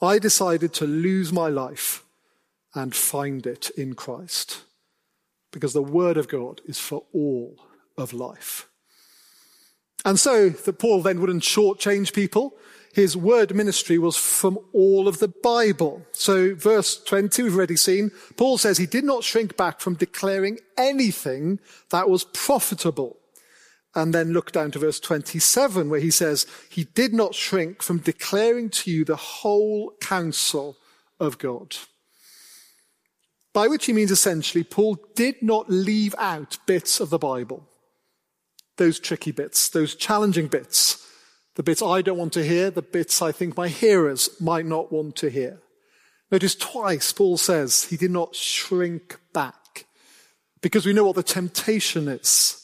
I 0.00 0.18
decided 0.18 0.72
to 0.74 0.86
lose 0.86 1.32
my 1.32 1.48
life 1.48 2.04
and 2.74 2.94
find 2.94 3.44
it 3.46 3.70
in 3.76 3.94
Christ 3.94 4.62
because 5.56 5.72
the 5.72 5.82
word 5.82 6.18
of 6.18 6.28
God 6.28 6.60
is 6.66 6.78
for 6.78 7.04
all 7.14 7.56
of 7.96 8.12
life. 8.12 8.68
And 10.04 10.20
so 10.20 10.50
that 10.50 10.78
Paul 10.78 11.00
then 11.00 11.18
wouldn't 11.18 11.44
shortchange 11.44 12.12
people. 12.12 12.54
His 12.92 13.16
word 13.16 13.54
ministry 13.54 13.96
was 13.96 14.18
from 14.18 14.58
all 14.74 15.08
of 15.08 15.18
the 15.18 15.28
Bible. 15.28 16.04
So 16.12 16.54
verse 16.54 17.02
20, 17.02 17.42
we've 17.42 17.56
already 17.56 17.76
seen, 17.76 18.10
Paul 18.36 18.58
says 18.58 18.76
he 18.76 18.84
did 18.84 19.02
not 19.04 19.24
shrink 19.24 19.56
back 19.56 19.80
from 19.80 19.94
declaring 19.94 20.58
anything 20.76 21.58
that 21.88 22.10
was 22.10 22.24
profitable. 22.24 23.16
And 23.94 24.12
then 24.12 24.34
look 24.34 24.52
down 24.52 24.72
to 24.72 24.78
verse 24.78 25.00
27 25.00 25.88
where 25.88 26.00
he 26.00 26.10
says, 26.10 26.46
he 26.68 26.84
did 26.84 27.14
not 27.14 27.34
shrink 27.34 27.82
from 27.82 27.96
declaring 27.96 28.68
to 28.70 28.90
you 28.90 29.06
the 29.06 29.16
whole 29.16 29.94
counsel 30.02 30.76
of 31.18 31.38
God. 31.38 31.76
By 33.56 33.68
which 33.68 33.86
he 33.86 33.94
means 33.94 34.10
essentially, 34.10 34.64
Paul 34.64 34.98
did 35.14 35.40
not 35.40 35.70
leave 35.70 36.14
out 36.18 36.58
bits 36.66 37.00
of 37.00 37.08
the 37.08 37.18
Bible. 37.18 37.66
Those 38.76 39.00
tricky 39.00 39.30
bits, 39.30 39.70
those 39.70 39.94
challenging 39.94 40.48
bits, 40.48 41.08
the 41.54 41.62
bits 41.62 41.80
I 41.80 42.02
don't 42.02 42.18
want 42.18 42.34
to 42.34 42.44
hear, 42.44 42.70
the 42.70 42.82
bits 42.82 43.22
I 43.22 43.32
think 43.32 43.56
my 43.56 43.68
hearers 43.68 44.28
might 44.42 44.66
not 44.66 44.92
want 44.92 45.16
to 45.16 45.30
hear. 45.30 45.62
Notice 46.30 46.54
twice 46.54 47.14
Paul 47.14 47.38
says 47.38 47.84
he 47.84 47.96
did 47.96 48.10
not 48.10 48.36
shrink 48.36 49.18
back 49.32 49.86
because 50.60 50.84
we 50.84 50.92
know 50.92 51.06
what 51.06 51.16
the 51.16 51.22
temptation 51.22 52.08
is. 52.08 52.62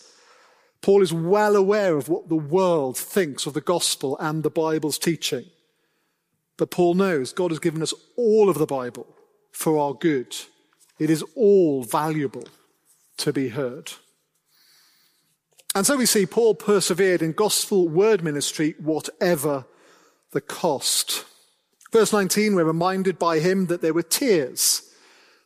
Paul 0.82 1.00
is 1.00 1.11
well 1.11 1.56
aware 1.56 1.96
of 1.96 2.11
what 2.11 2.28
the 2.28 2.37
world 2.37 2.99
thinks 2.99 3.46
of 3.46 3.54
the 3.54 3.62
gospel 3.62 4.18
and 4.18 4.42
the 4.42 4.50
Bible's 4.50 4.99
teaching. 4.99 5.46
But 6.58 6.70
Paul 6.70 6.92
knows 6.92 7.32
God 7.32 7.50
has 7.50 7.61
given 7.61 7.80
us 7.80 7.94
all 8.18 8.50
of 8.50 8.58
the 8.58 8.66
Bible 8.66 9.06
for 9.52 9.78
our 9.78 9.94
good. 9.94 10.37
It 11.02 11.11
is 11.11 11.25
all 11.35 11.82
valuable 11.82 12.47
to 13.16 13.32
be 13.32 13.49
heard. 13.49 13.90
And 15.75 15.85
so 15.85 15.97
we 15.97 16.06
see 16.06 16.26
Paul 16.26 16.54
persevered 16.54 17.23
in 17.23 17.32
gospel 17.32 17.88
word 17.88 18.23
ministry, 18.23 18.76
whatever 18.78 19.64
the 20.30 20.40
cost. 20.40 21.25
Verse 21.90 22.12
19, 22.12 22.54
we're 22.54 22.62
reminded 22.62 23.18
by 23.18 23.40
him 23.40 23.66
that 23.66 23.82
there 23.82 23.92
were 23.92 24.04
tears, 24.04 24.94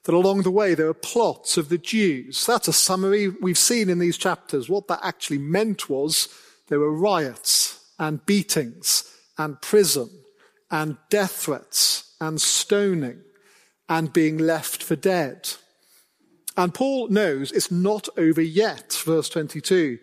that 0.05 0.15
along 0.15 0.43
the 0.43 0.51
way 0.51 0.75
there 0.75 0.89
were 0.89 0.95
plots 0.95 1.57
of 1.57 1.71
the 1.71 1.79
Jews. 1.79 2.45
That's 2.45 2.69
a 2.69 2.73
summary 2.75 3.29
we've 3.29 3.57
seen 3.57 3.89
in 3.89 3.99
these 3.99 4.19
chapters. 4.19 4.69
What 4.69 4.89
that 4.89 5.01
actually 5.03 5.39
meant 5.39 5.89
was 5.89 6.29
there 6.69 6.81
were 6.81 6.93
riots 6.93 7.83
and 7.99 8.25
beatings 8.27 9.11
and 9.39 9.59
prison 9.63 10.11
and 10.71 10.99
death 11.09 11.33
threats 11.33 12.15
and 12.21 12.43
stoning 12.43 13.23
and 13.89 14.13
being 14.13 14.39
left 14.39 14.83
for 14.83 14.97
dead. 14.97 15.49
And 16.57 16.73
Paul 16.73 17.09
knows 17.09 17.53
it's 17.53 17.71
not 17.71 18.09
over 18.17 18.41
yet, 18.41 19.01
verse 19.05 19.29
22. 19.29 19.99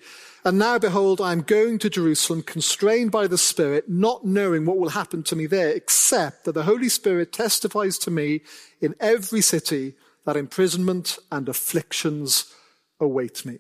And 0.45 0.59
now 0.59 0.77
behold, 0.77 1.21
I 1.21 1.31
am 1.31 1.41
going 1.41 1.79
to 1.79 1.89
Jerusalem, 1.89 2.43
constrained 2.43 3.11
by 3.11 3.27
the 3.27 3.37
Spirit, 3.37 3.89
not 3.89 4.25
knowing 4.25 4.65
what 4.65 4.77
will 4.77 4.89
happen 4.89 5.23
to 5.23 5.35
me 5.35 5.45
there, 5.45 5.69
except 5.69 6.43
that 6.43 6.51
the 6.51 6.63
Holy 6.63 6.89
Spirit 6.89 7.31
testifies 7.31 7.97
to 7.99 8.11
me 8.11 8.41
in 8.81 8.93
every 8.99 9.41
city 9.41 9.95
that 10.25 10.35
imprisonment 10.35 11.17
and 11.31 11.47
afflictions 11.47 12.53
await 12.99 13.45
me. 13.45 13.59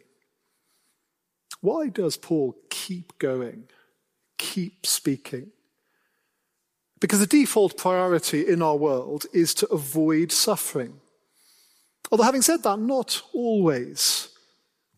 Why 1.61 1.87
does 1.87 2.17
Paul 2.17 2.55
keep 2.69 3.17
going, 3.17 3.69
keep 4.37 4.85
speaking? 4.85 5.51
Because 7.03 7.19
the 7.19 7.27
default 7.27 7.75
priority 7.75 8.47
in 8.47 8.61
our 8.61 8.77
world 8.77 9.25
is 9.33 9.53
to 9.55 9.67
avoid 9.67 10.31
suffering. 10.31 11.01
Although, 12.09 12.23
having 12.23 12.41
said 12.41 12.63
that, 12.63 12.79
not 12.79 13.21
always. 13.33 14.29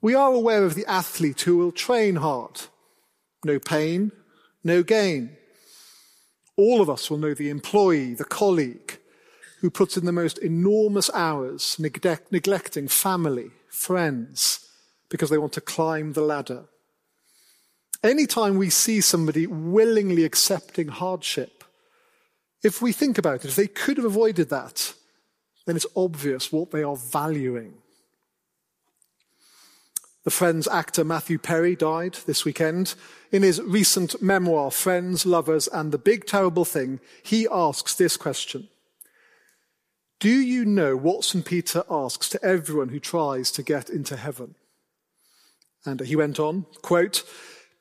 We 0.04 0.14
are 0.14 0.32
aware 0.32 0.66
of 0.66 0.76
the 0.76 0.86
athlete 0.86 1.42
who 1.42 1.58
will 1.58 1.72
train 1.72 2.18
hard. 2.18 2.62
No 3.44 3.58
pain, 3.58 4.12
no 4.64 4.84
gain. 4.84 5.36
All 6.56 6.80
of 6.80 6.92
us 6.92 7.10
will 7.10 7.18
know 7.18 7.34
the 7.34 7.50
employee, 7.50 8.14
the 8.14 8.24
colleague, 8.24 9.00
who 9.62 9.72
puts 9.72 9.98
in 9.98 10.06
the 10.06 10.12
most 10.12 10.38
enormous 10.38 11.10
hours 11.12 11.80
neglect, 11.80 12.32
neglecting 12.32 12.88
family, 12.88 13.50
friends, 13.68 14.70
because 15.10 15.32
they 15.32 15.40
want 15.40 15.54
to 15.54 15.60
climb 15.60 16.14
the 16.14 16.22
ladder. 16.22 16.66
Anytime 18.04 18.60
we 18.60 18.70
see 18.70 19.02
somebody 19.02 19.48
willingly 19.48 20.24
accepting 20.24 20.90
hardship, 20.90 21.55
if 22.66 22.82
we 22.82 22.92
think 22.92 23.20
about 23.20 23.46
it, 23.46 23.50
if 23.50 23.56
they 23.56 23.68
could 23.68 23.98
have 23.98 24.08
avoided 24.08 24.50
that, 24.50 24.96
then 25.68 25.76
it's 25.76 25.86
obvious 25.96 26.52
what 26.52 26.72
they 26.72 26.82
are 26.82 26.96
valuing. 26.96 27.76
The 30.24 30.32
Friends 30.32 30.68
actor 30.68 31.04
Matthew 31.04 31.38
Perry 31.38 31.76
died 31.76 32.16
this 32.26 32.44
weekend. 32.44 32.96
In 33.32 33.44
his 33.44 33.62
recent 33.62 34.20
memoir, 34.20 34.72
Friends, 34.72 35.28
Lovers, 35.28 35.68
and 35.68 35.92
the 35.92 36.00
Big 36.00 36.26
Terrible 36.26 36.66
Thing, 36.66 37.00
he 37.22 37.48
asks 37.52 37.94
this 37.94 38.18
question. 38.18 38.68
Do 40.20 40.32
you 40.32 40.66
know 40.66 40.98
what 40.98 41.24
St. 41.24 41.46
Peter 41.46 41.84
asks 41.88 42.30
to 42.30 42.44
everyone 42.44 42.90
who 42.90 43.00
tries 43.00 43.52
to 43.52 43.62
get 43.62 43.92
into 43.92 44.16
heaven? 44.16 44.56
And 45.86 46.00
he 46.00 46.16
went 46.16 46.40
on, 46.40 46.66
quote, 46.82 47.22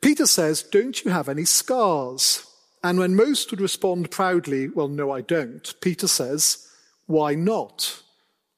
Peter 0.02 0.26
says, 0.26 0.62
don't 0.62 1.02
you 1.02 1.10
have 1.10 1.30
any 1.30 1.46
scars? 1.46 2.46
And 2.84 2.98
when 2.98 3.16
most 3.16 3.50
would 3.50 3.62
respond 3.62 4.10
proudly, 4.10 4.68
well, 4.68 4.88
no, 4.88 5.10
I 5.10 5.22
don't, 5.22 5.74
Peter 5.80 6.06
says, 6.06 6.68
why 7.06 7.34
not? 7.34 8.02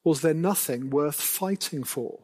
Was 0.03 0.21
there 0.21 0.35
nothing 0.35 0.91
worth 0.91 1.21
fighting 1.21 1.85
for? 1.85 2.19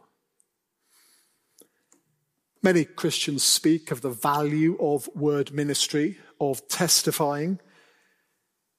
Many 2.60 2.84
Christians 2.84 3.44
speak 3.44 3.92
of 3.92 4.00
the 4.00 4.10
value 4.10 4.76
of 4.80 5.08
word 5.14 5.52
ministry, 5.52 6.18
of 6.40 6.66
testifying. 6.66 7.60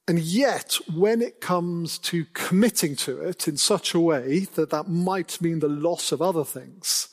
And 0.06 0.18
yet, 0.18 0.76
when 0.94 1.22
it 1.22 1.40
comes 1.40 1.96
to 2.00 2.26
committing 2.34 2.94
to 2.96 3.22
it 3.22 3.48
in 3.48 3.56
such 3.56 3.94
a 3.94 4.00
way 4.00 4.40
that 4.54 4.68
that 4.68 4.88
might 4.88 5.40
mean 5.40 5.60
the 5.60 5.68
loss 5.68 6.12
of 6.12 6.20
other 6.20 6.44
things, 6.44 7.08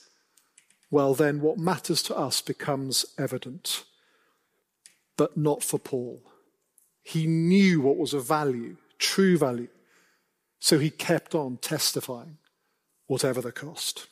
well, 0.89 1.13
then 1.13 1.39
what 1.39 1.58
matters 1.58 2.03
to 2.03 2.18
us 2.18 2.41
becomes 2.41 3.06
evident. 3.18 3.86
But 5.18 5.38
not 5.38 5.63
for 5.63 5.80
Paul. 5.80 6.22
He 7.03 7.27
knew 7.27 7.82
what 7.82 7.98
was 7.98 8.13
of 8.13 8.25
value, 8.27 8.77
true 9.00 9.38
value. 9.38 9.68
So 10.60 10.77
he 10.77 10.89
kept 10.89 11.34
on 11.34 11.58
testifying, 11.58 12.38
whatever 13.08 13.41
the 13.41 13.51
cost. 13.51 14.08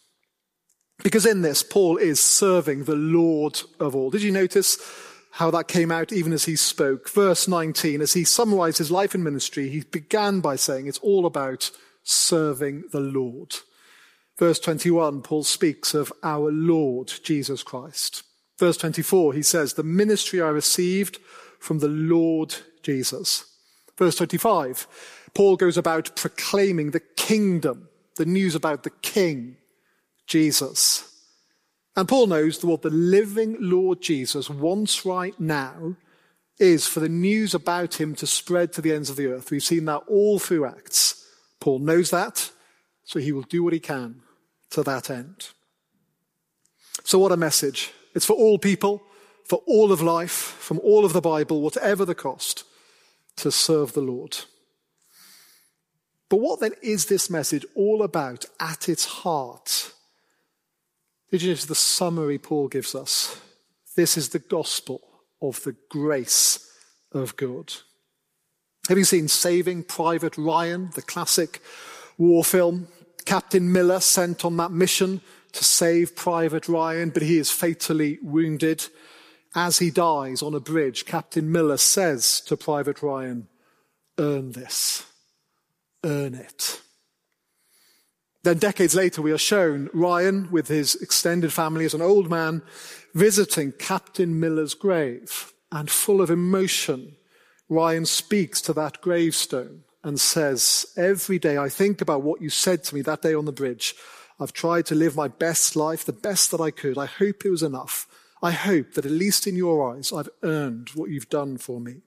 Because 1.04 1.26
in 1.26 1.42
this, 1.42 1.64
Paul 1.64 1.98
is 1.98 2.20
serving 2.20 2.84
the 2.84 2.96
Lord 2.96 3.62
of 3.80 3.96
all. 3.96 4.10
Did 4.10 4.24
you 4.24 4.32
notice 4.32 4.78
how 5.32 5.52
that 5.52 5.68
came 5.68 5.92
out 5.92 6.12
even 6.12 6.34
as 6.34 6.46
he 6.46 6.56
spoke? 6.56 7.10
Verse 7.10 7.48
19, 7.48 8.02
as 8.02 8.14
he 8.14 8.24
summarized 8.24 8.80
his 8.80 8.92
life 8.92 9.14
and 9.14 9.24
ministry, 9.24 9.70
he 9.70 9.82
began 9.82 10.42
by 10.42 10.56
saying 10.56 10.88
it's 10.88 11.00
all 11.00 11.26
about 11.26 11.72
serving 12.04 12.84
the 12.92 13.00
Lord. 13.00 13.56
Verse 14.38 14.60
21, 14.60 15.22
Paul 15.22 15.44
speaks 15.44 15.94
of 15.94 16.12
our 16.24 16.52
Lord 16.52 17.12
Jesus 17.24 17.64
Christ. 17.64 18.24
Verse 18.60 18.76
24, 18.76 19.34
he 19.34 19.42
says, 19.42 19.74
the 19.74 19.84
ministry 19.84 20.42
I 20.42 20.50
received 20.50 21.20
from 21.60 21.80
the 21.80 21.88
Lord 21.88 22.54
Jesus. 22.84 23.46
Verse 23.98 24.16
25, 24.18 24.86
Paul 25.34 25.56
goes 25.56 25.78
about 25.78 26.18
proclaiming 26.18 26.92
the 26.92 27.00
kingdom, 27.00 27.88
the 28.18 28.26
news 28.26 28.56
about 28.56 28.84
the 28.84 28.90
king 28.90 29.56
Jesus. 30.28 31.10
And 31.96 32.06
Paul 32.06 32.28
knows 32.28 32.60
that 32.60 32.68
what 32.68 32.82
the 32.82 32.90
living 32.90 33.56
Lord 33.62 34.02
Jesus 34.02 34.50
wants 34.50 35.06
right 35.06 35.40
now 35.40 35.96
is 36.60 36.86
for 36.86 37.00
the 37.00 37.08
news 37.08 37.54
about 37.54 38.00
him 38.00 38.14
to 38.16 38.28
spread 38.28 38.74
to 38.74 38.82
the 38.82 38.92
ends 38.92 39.10
of 39.10 39.16
the 39.16 39.28
earth. 39.28 39.52
We've 39.52 39.64
seen 39.64 39.86
that 39.86 40.04
all 40.10 40.38
through 40.38 40.66
Acts. 40.66 41.26
Paul 41.62 41.80
knows 41.80 42.10
that, 42.10 42.52
so 43.06 43.20
he 43.20 43.32
will 43.32 43.44
do 43.44 43.64
what 43.64 43.72
he 43.72 43.80
can 43.80 44.22
to 44.72 44.84
that 44.84 45.10
end. 45.10 45.48
So, 47.06 47.20
what 47.20 47.32
a 47.32 47.38
message! 47.38 47.94
It's 48.16 48.26
for 48.26 48.34
all 48.34 48.58
people, 48.58 49.04
for 49.46 49.62
all 49.66 49.92
of 49.92 50.02
life, 50.02 50.32
from 50.32 50.80
all 50.80 51.06
of 51.06 51.14
the 51.14 51.22
Bible, 51.22 51.62
whatever 51.62 52.06
the 52.06 52.16
cost, 52.16 52.64
to 53.38 53.52
serve 53.52 53.94
the 53.94 54.02
Lord. 54.02 54.38
But 56.30 56.38
what 56.38 56.60
then 56.60 56.74
is 56.82 57.08
this 57.08 57.30
message 57.30 57.66
all 57.76 58.04
about 58.04 58.46
at 58.60 58.88
its 58.88 59.06
heart? 59.06 59.94
Did 61.32 61.42
you 61.42 61.50
notice 61.50 61.66
the 61.66 61.76
summary 61.76 62.38
Paul 62.38 62.68
gives 62.68 62.94
us? 62.96 63.40
This 63.96 64.18
is 64.18 64.30
the 64.30 64.40
gospel 64.40 65.02
of 65.42 65.64
the 65.64 65.76
grace 65.90 66.72
of 67.12 67.36
God. 67.36 67.74
Have 68.88 68.98
you 68.98 69.04
seen 69.04 69.28
Saving 69.28 69.84
Private 69.84 70.38
Ryan, 70.38 70.90
the 70.96 71.02
classic 71.02 71.62
war 72.18 72.44
film? 72.44 72.88
Captain 73.26 73.72
Miller 73.72 74.00
sent 74.00 74.44
on 74.44 74.58
that 74.58 74.72
mission 74.72 75.22
to 75.54 75.64
save 75.64 76.16
Private 76.16 76.68
Ryan, 76.68 77.10
but 77.10 77.24
he 77.24 77.38
is 77.38 77.52
fatally 77.52 78.20
wounded. 78.22 78.88
As 79.56 79.80
he 79.80 79.90
dies 79.90 80.42
on 80.42 80.54
a 80.54 80.60
bridge, 80.60 81.06
Captain 81.06 81.52
Miller 81.52 81.78
says 81.78 82.42
to 82.42 82.56
Private 82.56 83.02
Ryan, 83.02 83.48
Earn 84.18 84.52
this, 84.52 85.06
earn 86.04 86.36
it. 86.36 86.82
Then, 88.44 88.58
decades 88.58 88.96
later, 88.96 89.22
we 89.22 89.32
are 89.32 89.38
shown 89.38 89.90
Ryan 89.94 90.50
with 90.52 90.68
his 90.68 90.96
extended 90.96 91.52
family 91.52 91.86
as 91.86 91.94
an 91.94 92.02
old 92.02 92.30
man 92.30 92.62
visiting 93.14 93.74
Captain 93.74 94.40
Miller's 94.40 94.74
grave. 94.74 95.54
And 95.72 95.90
full 95.90 96.22
of 96.22 96.30
emotion, 96.30 97.16
Ryan 97.68 98.06
speaks 98.06 98.62
to 98.62 98.74
that 98.74 99.02
gravestone 99.02 99.84
and 100.04 100.20
says, 100.20 100.88
Every 100.96 101.38
day 101.38 101.58
I 101.58 101.70
think 101.70 102.02
about 102.02 102.24
what 102.24 102.42
you 102.42 102.50
said 102.50 102.84
to 102.86 102.96
me 102.96 103.02
that 103.02 103.22
day 103.22 103.34
on 103.34 103.46
the 103.46 103.52
bridge. 103.52 103.96
I've 104.40 104.54
tried 104.54 104.86
to 104.88 104.96
live 104.96 105.16
my 105.16 105.28
best 105.28 105.76
life, 105.76 106.06
the 106.06 106.14
best 106.14 106.52
that 106.52 106.62
I 106.62 106.72
could. 106.72 106.98
I 106.98 107.06
hope 107.06 107.44
it 107.44 107.50
was 107.50 107.64
enough. 107.64 108.08
I 108.42 108.52
hope 108.52 108.94
that 108.94 109.06
at 109.06 109.12
least 109.12 109.48
in 109.48 109.56
your 109.56 109.94
eyes, 109.94 110.14
I've 110.14 110.30
earned 110.44 110.90
what 110.96 111.10
you've 111.10 111.30
done 111.30 111.58
for 111.58 111.82
me. 111.82 112.02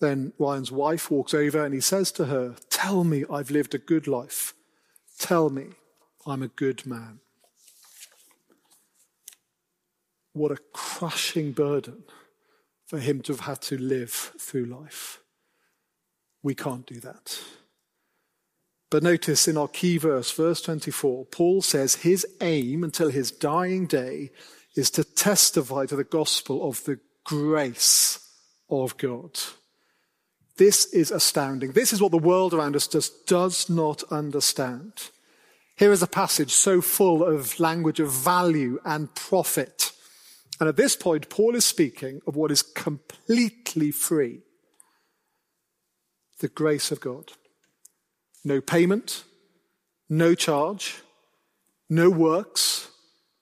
Then 0.00 0.32
Ryan's 0.38 0.70
wife 0.70 1.10
walks 1.10 1.32
over 1.32 1.64
and 1.64 1.74
he 1.74 1.80
says 1.80 2.12
to 2.12 2.26
her, 2.26 2.56
Tell 2.68 3.04
me 3.04 3.24
I've 3.30 3.50
lived 3.50 3.74
a 3.74 3.78
good 3.78 4.06
life. 4.06 4.54
Tell 5.18 5.50
me 5.50 5.68
I'm 6.26 6.42
a 6.42 6.48
good 6.48 6.86
man. 6.86 7.20
What 10.34 10.52
a 10.52 10.58
crushing 10.72 11.52
burden 11.52 12.04
for 12.86 12.98
him 12.98 13.22
to 13.22 13.32
have 13.32 13.40
had 13.40 13.62
to 13.62 13.78
live 13.78 14.12
through 14.12 14.66
life. 14.66 15.20
We 16.42 16.54
can't 16.54 16.86
do 16.86 17.00
that. 17.00 17.40
But 18.90 19.02
notice 19.02 19.46
in 19.46 19.58
our 19.58 19.68
key 19.68 19.98
verse, 19.98 20.30
verse 20.30 20.62
24, 20.62 21.26
Paul 21.26 21.62
says 21.62 21.96
his 21.96 22.26
aim 22.40 22.82
until 22.82 23.10
his 23.10 23.30
dying 23.30 23.86
day 23.86 24.30
is 24.74 24.90
to 24.92 25.04
testify 25.04 25.86
to 25.86 25.96
the 25.96 26.04
gospel 26.04 26.66
of 26.66 26.82
the 26.84 26.98
grace 27.24 28.18
of 28.70 28.96
God. 28.96 29.38
This 30.56 30.86
is 30.86 31.10
astounding. 31.10 31.72
This 31.72 31.92
is 31.92 32.00
what 32.00 32.12
the 32.12 32.18
world 32.18 32.54
around 32.54 32.76
us 32.76 32.88
just 32.88 33.26
does 33.26 33.68
not 33.68 34.02
understand. 34.10 35.10
Here 35.76 35.92
is 35.92 36.02
a 36.02 36.08
passage 36.08 36.52
so 36.52 36.80
full 36.80 37.22
of 37.22 37.60
language 37.60 38.00
of 38.00 38.10
value 38.10 38.80
and 38.84 39.14
profit. 39.14 39.92
And 40.58 40.68
at 40.68 40.76
this 40.76 40.96
point, 40.96 41.28
Paul 41.28 41.54
is 41.54 41.64
speaking 41.64 42.20
of 42.26 42.34
what 42.34 42.50
is 42.50 42.62
completely 42.62 43.90
free 43.90 44.40
the 46.40 46.48
grace 46.48 46.92
of 46.92 47.00
God. 47.00 47.32
No 48.44 48.60
payment, 48.60 49.24
no 50.08 50.34
charge, 50.34 51.02
no 51.90 52.10
works, 52.10 52.90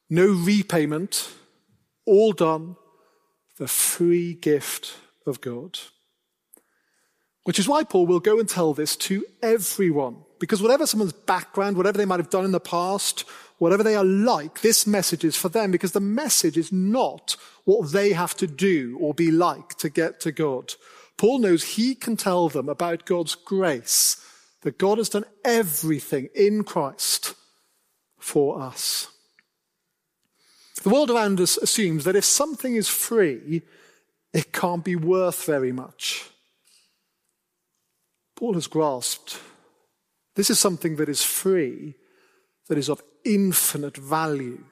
no 0.09 0.27
repayment, 0.27 1.31
all 2.05 2.33
done, 2.33 2.77
the 3.59 3.69
free 3.69 4.35
gift 4.35 4.97
of 5.27 5.41
God. 5.41 5.79
Which 7.45 7.59
is 7.59 7.69
why 7.69 7.85
Paul 7.85 8.07
will 8.07 8.21
go 8.21 8.41
and 8.41 8.49
tell 8.49 8.75
this 8.75 8.97
to 8.97 9.25
everyone. 9.43 10.17
Because 10.39 10.61
whatever 10.61 10.87
someone's 10.87 11.13
background, 11.13 11.77
whatever 11.77 11.97
they 11.97 12.05
might 12.05 12.21
have 12.21 12.31
done 12.31 12.45
in 12.45 12.53
the 12.53 12.61
past, 12.61 13.25
whatever 13.59 13.83
they 13.83 13.95
are 13.95 14.05
like, 14.05 14.61
this 14.61 14.87
message 14.87 15.25
is 15.25 15.37
for 15.37 15.49
them 15.49 15.71
because 15.71 15.93
the 15.93 16.01
message 16.01 16.57
is 16.57 16.73
not 16.73 17.37
what 17.65 17.93
they 17.93 18.13
have 18.13 18.37
to 18.37 18.47
do 18.47 18.99
or 19.01 19.15
be 19.15 19.31
like 19.31 19.71
to 19.79 19.89
get 19.89 20.21
to 20.21 20.33
God. 20.33 20.75
Paul 21.17 21.39
knows 21.39 21.65
he 21.65 21.95
can 21.95 22.17
tell 22.17 22.49
them 22.49 22.69
about 22.69 23.07
God's 23.07 23.35
grace, 23.35 24.23
that 24.67 24.79
God 24.79 24.99
has 24.99 25.09
done 25.09 25.25
everything 25.45 26.29
in 26.35 26.65
Christ 26.65 27.37
for 28.19 28.61
us. 28.61 29.07
The 30.83 30.89
world 30.89 31.09
around 31.09 31.41
us 31.41 31.57
assumes 31.57 32.03
that 32.03 32.17
if 32.17 32.25
something 32.25 32.75
is 32.75 32.89
free, 32.89 33.63
it 34.33 34.53
can't 34.53 34.83
be 34.83 34.97
worth 34.97 35.45
very 35.45 35.71
much. 35.71 36.29
Paul 38.35 38.55
has 38.55 38.67
grasped 38.67 39.39
this 40.35 40.51
is 40.51 40.59
something 40.59 40.97
that 40.97 41.09
is 41.09 41.23
free, 41.23 41.95
that 42.67 42.77
is 42.77 42.89
of 42.89 43.05
infinite 43.25 43.97
value. 43.97 44.65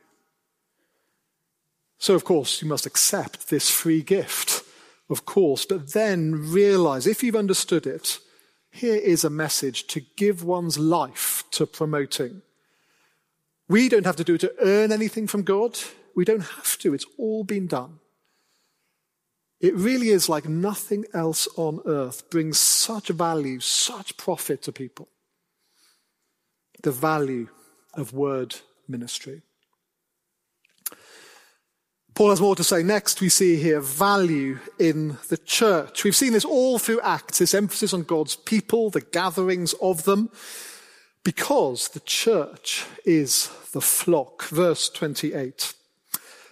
So, 1.98 2.16
of 2.16 2.24
course, 2.24 2.61
you 2.61 2.66
must 2.66 2.85
accept 2.85 3.48
this 3.48 3.70
free 3.70 4.02
gift, 4.02 4.64
of 5.09 5.24
course, 5.24 5.64
but 5.64 5.92
then 5.92 6.50
realize, 6.50 7.07
if 7.07 7.22
you've 7.22 7.37
understood 7.37 7.87
it, 7.87 8.18
here 8.74 8.96
is 8.96 9.22
a 9.22 9.30
message 9.30 9.87
to 9.87 10.00
give 10.16 10.42
one's 10.42 10.78
life 10.78 11.44
to 11.52 11.64
promoting. 11.64 12.42
We 13.68 13.88
don't 13.88 14.04
have 14.04 14.16
to 14.16 14.24
do 14.24 14.34
it 14.34 14.40
to 14.40 14.54
earn 14.60 14.90
anything 14.90 15.28
from 15.28 15.44
God. 15.44 15.78
We 16.16 16.24
don't 16.24 16.40
have 16.40 16.76
to. 16.78 16.92
It's 16.92 17.06
all 17.16 17.44
been 17.44 17.68
done. 17.68 18.00
It 19.60 19.76
really 19.76 20.08
is 20.08 20.28
like 20.28 20.48
nothing 20.48 21.04
else 21.14 21.46
on 21.56 21.82
earth 21.87 22.28
brings 22.30 22.58
such 22.58 23.08
value, 23.08 23.60
such 23.60 24.16
profit 24.16 24.62
to 24.62 24.72
people. 24.72 25.08
The 26.82 26.90
value 26.90 27.48
of 27.94 28.12
word 28.12 28.56
ministry. 28.88 29.42
Paul 32.14 32.31
has 32.31 32.40
more 32.40 32.55
to 32.55 32.62
say 32.62 32.85
next. 32.85 33.20
We 33.20 33.29
see 33.29 33.57
here 33.57 33.81
value 33.81 34.61
in 34.79 35.18
the 35.29 35.37
church. 35.37 36.05
We've 36.05 36.14
seen 36.14 36.33
this 36.33 36.44
all 36.44 36.79
through 36.79 37.00
Acts, 37.00 37.38
this 37.38 37.55
emphasis 37.55 37.92
on 37.92 38.05
God's 38.05 38.37
people, 38.37 38.88
the 38.88 39.00
gatherings 39.00 39.72
of 39.83 40.05
them, 40.05 40.31
because 41.24 41.88
the 41.88 42.00
church 42.00 42.87
is 43.05 43.50
the 43.72 43.81
flock. 43.81 44.44
Verse 44.44 44.88
28. 44.90 45.74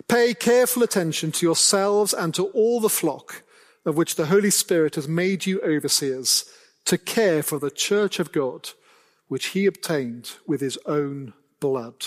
Pay 0.09 0.35
careful 0.35 0.83
attention 0.83 1.31
to 1.31 1.47
yourselves 1.47 2.13
and 2.13 2.35
to 2.35 2.47
all 2.47 2.81
the 2.81 2.89
flock 2.89 3.45
of 3.87 3.97
which 3.97 4.17
the 4.17 4.27
Holy 4.27 4.51
Spirit 4.51 4.97
has 4.97 5.07
made 5.07 5.47
you 5.47 5.61
overseers 5.61 6.45
to 6.87 6.99
care 6.99 7.43
for 7.43 7.61
the 7.61 7.71
church 7.71 8.19
of 8.19 8.33
God, 8.33 8.71
which 9.29 9.47
he 9.49 9.67
obtained 9.67 10.33
with 10.45 10.61
his 10.61 10.77
own 10.87 11.35
blood. 11.61 12.07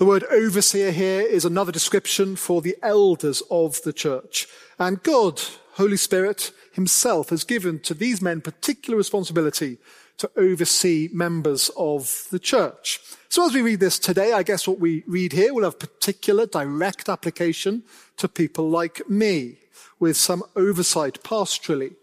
The 0.00 0.06
word 0.06 0.24
overseer 0.30 0.92
here 0.92 1.20
is 1.20 1.44
another 1.44 1.70
description 1.70 2.34
for 2.34 2.62
the 2.62 2.74
elders 2.82 3.42
of 3.50 3.82
the 3.82 3.92
church. 3.92 4.46
And 4.78 5.02
God, 5.02 5.42
Holy 5.72 5.98
Spirit, 5.98 6.52
himself 6.72 7.28
has 7.28 7.44
given 7.44 7.80
to 7.80 7.92
these 7.92 8.22
men 8.22 8.40
particular 8.40 8.96
responsibility 8.96 9.76
to 10.16 10.30
oversee 10.38 11.10
members 11.12 11.70
of 11.76 12.24
the 12.30 12.38
church. 12.38 12.98
So 13.28 13.44
as 13.44 13.52
we 13.52 13.60
read 13.60 13.80
this 13.80 13.98
today, 13.98 14.32
I 14.32 14.42
guess 14.42 14.66
what 14.66 14.80
we 14.80 15.04
read 15.06 15.34
here 15.34 15.52
will 15.52 15.64
have 15.64 15.78
particular 15.78 16.46
direct 16.46 17.10
application 17.10 17.82
to 18.16 18.26
people 18.26 18.70
like 18.70 19.06
me 19.06 19.58
with 19.98 20.16
some 20.16 20.42
oversight 20.56 21.22
pastorally 21.22 21.96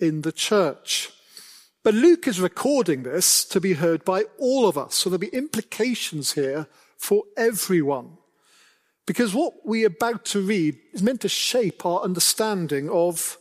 in 0.00 0.22
the 0.22 0.32
church. 0.32 1.12
But 1.84 1.94
Luke 1.94 2.26
is 2.26 2.40
recording 2.40 3.04
this 3.04 3.44
to 3.44 3.60
be 3.60 3.74
heard 3.74 4.04
by 4.04 4.24
all 4.40 4.66
of 4.66 4.76
us. 4.76 4.96
So 4.96 5.08
there'll 5.08 5.20
be 5.20 5.28
implications 5.28 6.32
here 6.32 6.66
for 6.98 7.24
everyone. 7.36 8.16
Because 9.06 9.34
what 9.34 9.52
we're 9.64 9.88
about 9.88 10.24
to 10.26 10.40
read 10.40 10.78
is 10.92 11.02
meant 11.02 11.20
to 11.22 11.28
shape 11.28 11.84
our 11.84 12.00
understanding 12.00 12.88
of, 12.88 13.36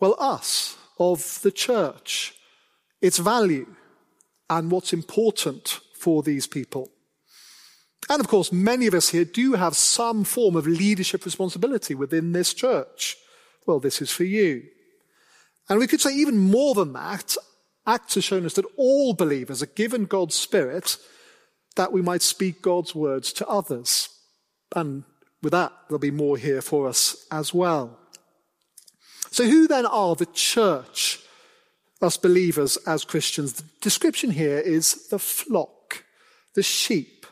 well, 0.00 0.16
us, 0.18 0.76
of 0.98 1.40
the 1.42 1.50
church 1.50 2.32
its 3.02 3.18
value 3.18 3.66
and 4.48 4.70
what's 4.70 4.92
important 4.92 5.80
for 5.98 6.22
these 6.22 6.46
people. 6.46 6.90
And 8.08 8.20
of 8.20 8.28
course, 8.28 8.52
many 8.52 8.86
of 8.86 8.94
us 8.94 9.10
here 9.10 9.24
do 9.24 9.54
have 9.54 9.76
some 9.76 10.24
form 10.24 10.56
of 10.56 10.66
leadership 10.66 11.24
responsibility 11.24 11.94
within 11.94 12.32
this 12.32 12.54
church. 12.54 13.16
Well, 13.66 13.80
this 13.80 14.00
is 14.00 14.10
for 14.10 14.24
you. 14.24 14.62
And 15.68 15.80
we 15.80 15.88
could 15.88 16.00
say 16.00 16.14
even 16.14 16.38
more 16.38 16.74
than 16.74 16.92
that, 16.92 17.36
Acts 17.86 18.14
has 18.14 18.24
shown 18.24 18.46
us 18.46 18.54
that 18.54 18.66
all 18.76 19.14
believers 19.14 19.62
are 19.62 19.66
given 19.66 20.04
God's 20.04 20.36
Spirit 20.36 20.96
that 21.76 21.92
we 21.92 22.02
might 22.02 22.22
speak 22.22 22.62
God's 22.62 22.94
words 22.94 23.32
to 23.34 23.46
others. 23.46 24.08
And 24.74 25.04
with 25.42 25.52
that, 25.52 25.72
there'll 25.88 25.98
be 25.98 26.10
more 26.10 26.36
here 26.36 26.60
for 26.60 26.88
us 26.88 27.26
as 27.30 27.54
well. 27.54 27.98
So 29.30 29.44
who 29.44 29.68
then 29.68 29.86
are 29.86 30.14
the 30.14 30.26
church 30.26 31.20
us 32.02 32.16
believers 32.16 32.76
as 32.86 33.04
Christians. 33.04 33.54
The 33.54 33.64
description 33.80 34.30
here 34.30 34.58
is 34.58 35.08
the 35.08 35.18
flock, 35.18 36.04
the 36.54 36.62
sheep. 36.62 37.26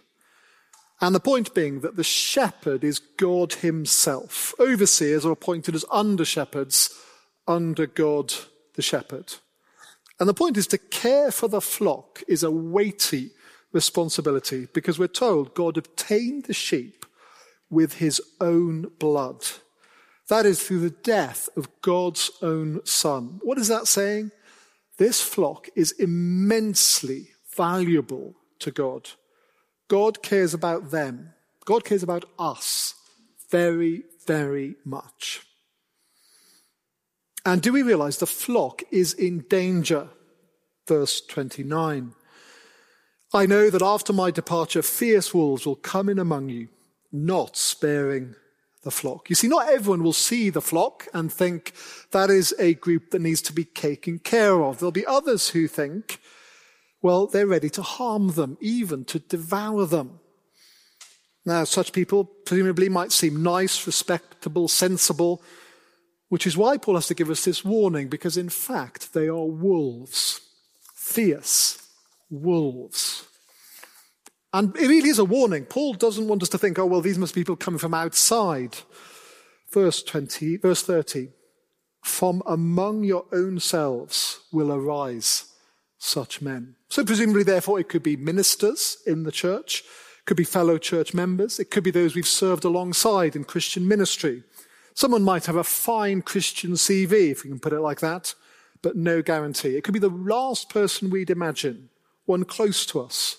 And 1.01 1.15
the 1.15 1.21
point 1.21 1.55
being 1.55 1.81
that 1.81 1.97
the 1.97 2.05
shepherd 2.05 2.83
is 2.83 2.99
God 2.99 3.55
himself. 3.55 4.55
Overseers 4.59 5.27
are 5.27 5.33
appointed 5.33 5.75
as 5.75 5.85
under 5.91 6.25
shepherds 6.25 6.91
under 7.47 7.87
God 7.87 8.33
the 8.75 8.83
shepherd. 8.83 9.35
And 10.19 10.29
the 10.29 10.35
point 10.35 10.57
is 10.57 10.67
to 10.69 10.79
care 10.79 11.31
for 11.31 11.49
the 11.49 11.61
flock 11.61 12.23
is 12.29 12.43
a 12.43 12.51
weighty 12.51 13.33
responsibility 13.75 14.69
because 14.73 14.99
we're 14.99 15.09
told 15.09 15.55
God 15.55 15.77
obtained 15.77 16.45
the 16.45 16.55
sheep 16.55 17.05
with 17.69 17.95
his 17.95 18.23
own 18.41 18.91
blood. 18.99 19.45
That 20.29 20.47
is 20.47 20.63
through 20.63 20.81
the 20.81 20.91
death 20.91 21.51
of 21.57 21.69
God's 21.83 22.31
own 22.41 22.81
son. 22.87 23.41
What 23.43 23.59
is 23.59 23.69
that 23.69 23.87
saying? 23.87 24.31
This 24.97 25.21
flock 25.21 25.69
is 25.75 25.93
immensely 25.93 27.31
valuable 27.55 28.37
to 28.61 28.71
God. 28.71 29.11
God 29.89 30.23
cares 30.23 30.55
about 30.55 30.91
them. 30.91 31.35
God 31.65 31.85
cares 31.85 32.03
about 32.03 32.25
us 32.39 32.95
very, 33.51 34.05
very 34.27 34.77
much. 34.85 35.43
And 37.45 37.61
do 37.61 37.73
we 37.73 37.83
realize 37.83 38.19
the 38.19 38.27
flock 38.27 38.83
is 38.91 39.13
in 39.13 39.41
danger? 39.51 40.09
Verse 40.87 41.21
29. 41.21 42.15
I 43.35 43.47
know 43.47 43.69
that 43.69 43.83
after 43.83 44.13
my 44.13 44.31
departure, 44.31 44.81
fierce 44.81 45.35
wolves 45.35 45.67
will 45.67 45.75
come 45.75 46.09
in 46.09 46.21
among 46.21 46.51
you, 46.51 46.69
not 47.11 47.57
sparing 47.57 48.37
the 48.85 48.93
flock. 48.93 49.29
You 49.29 49.35
see, 49.35 49.49
not 49.49 49.69
everyone 49.69 50.05
will 50.05 50.13
see 50.13 50.51
the 50.51 50.61
flock 50.61 51.09
and 51.13 51.33
think 51.33 51.73
that 52.13 52.31
is 52.31 52.55
a 52.61 52.75
group 52.75 53.11
that 53.11 53.21
needs 53.21 53.43
to 53.43 53.53
be 53.53 53.65
taken 53.65 54.21
care 54.21 54.63
of. 54.63 54.79
There'll 54.79 54.93
be 54.93 55.05
others 55.05 55.49
who 55.49 55.67
think, 55.67 56.21
well, 57.03 57.27
they're 57.27 57.49
ready 57.49 57.71
to 57.71 57.83
harm 57.83 58.35
them, 58.35 58.57
even 58.61 59.05
to 59.07 59.19
devour 59.19 59.85
them. 59.85 60.21
Now, 61.45 61.65
such 61.65 61.93
people 61.93 62.25
presumably 62.25 62.89
might 62.89 63.11
seem 63.11 63.43
nice, 63.43 63.85
respectable, 63.85 64.69
sensible, 64.69 65.43
which 66.29 66.47
is 66.47 66.57
why 66.57 66.77
Paul 66.77 66.95
has 66.95 67.09
to 67.09 67.15
give 67.15 67.31
us 67.31 67.45
this 67.45 67.65
warning, 67.65 68.07
because 68.07 68.37
in 68.37 68.49
fact, 68.49 69.13
they 69.13 69.27
are 69.27 69.45
wolves. 69.45 70.41
Fierce 70.95 71.84
wolves. 72.31 73.27
And 74.53 74.75
it 74.77 74.87
really 74.87 75.09
is 75.09 75.19
a 75.19 75.25
warning. 75.25 75.65
Paul 75.65 75.95
doesn't 75.95 76.29
want 76.29 76.43
us 76.43 76.49
to 76.51 76.59
think, 76.59 76.79
oh, 76.79 76.87
well, 76.87 77.01
these 77.01 77.19
must 77.19 77.35
be 77.35 77.41
people 77.41 77.57
coming 77.57 77.79
from 77.79 77.95
outside. 77.95 78.77
Verse 79.73 80.03
20, 80.03 80.59
verse 80.59 80.83
30. 80.83 81.31
From 82.05 82.43
among 82.47 83.03
your 83.03 83.25
own 83.33 83.59
selves 83.59 84.41
will 84.53 84.73
arise 84.73 85.47
such 85.99 86.41
men. 86.41 86.77
So 86.89 87.05
presumably, 87.05 87.43
therefore, 87.43 87.81
it 87.81 87.89
could 87.89 88.03
be 88.03 88.17
ministers 88.17 88.99
in 89.07 89.25
the 89.25 89.33
church, 89.33 89.81
it 90.19 90.27
could 90.27 90.37
be 90.37 90.45
fellow 90.45 90.79
church 90.79 91.15
members, 91.15 91.59
it 91.59 91.71
could 91.71 91.83
be 91.83 91.91
those 91.91 92.15
we've 92.15 92.27
served 92.27 92.65
alongside 92.65 93.35
in 93.35 93.43
Christian 93.43 93.89
ministry. 93.89 94.45
Someone 94.95 95.25
might 95.25 95.47
have 95.47 95.57
a 95.57 95.65
fine 95.65 96.23
Christian 96.23 96.73
CV, 96.73 97.33
if 97.33 97.43
we 97.43 97.51
can 97.51 97.59
put 97.59 97.73
it 97.73 97.81
like 97.81 98.01
that, 98.01 98.35
but 98.83 98.97
no 98.97 99.23
guarantee. 99.23 99.77
It 99.77 99.83
could 99.83 99.95
be 99.95 99.99
the 99.99 100.09
last 100.09 100.69
person 100.69 101.11
we'd 101.11 101.31
imagine, 101.31 101.89
one 102.25 102.45
close 102.45 102.87
to 102.87 103.01
us, 103.01 103.39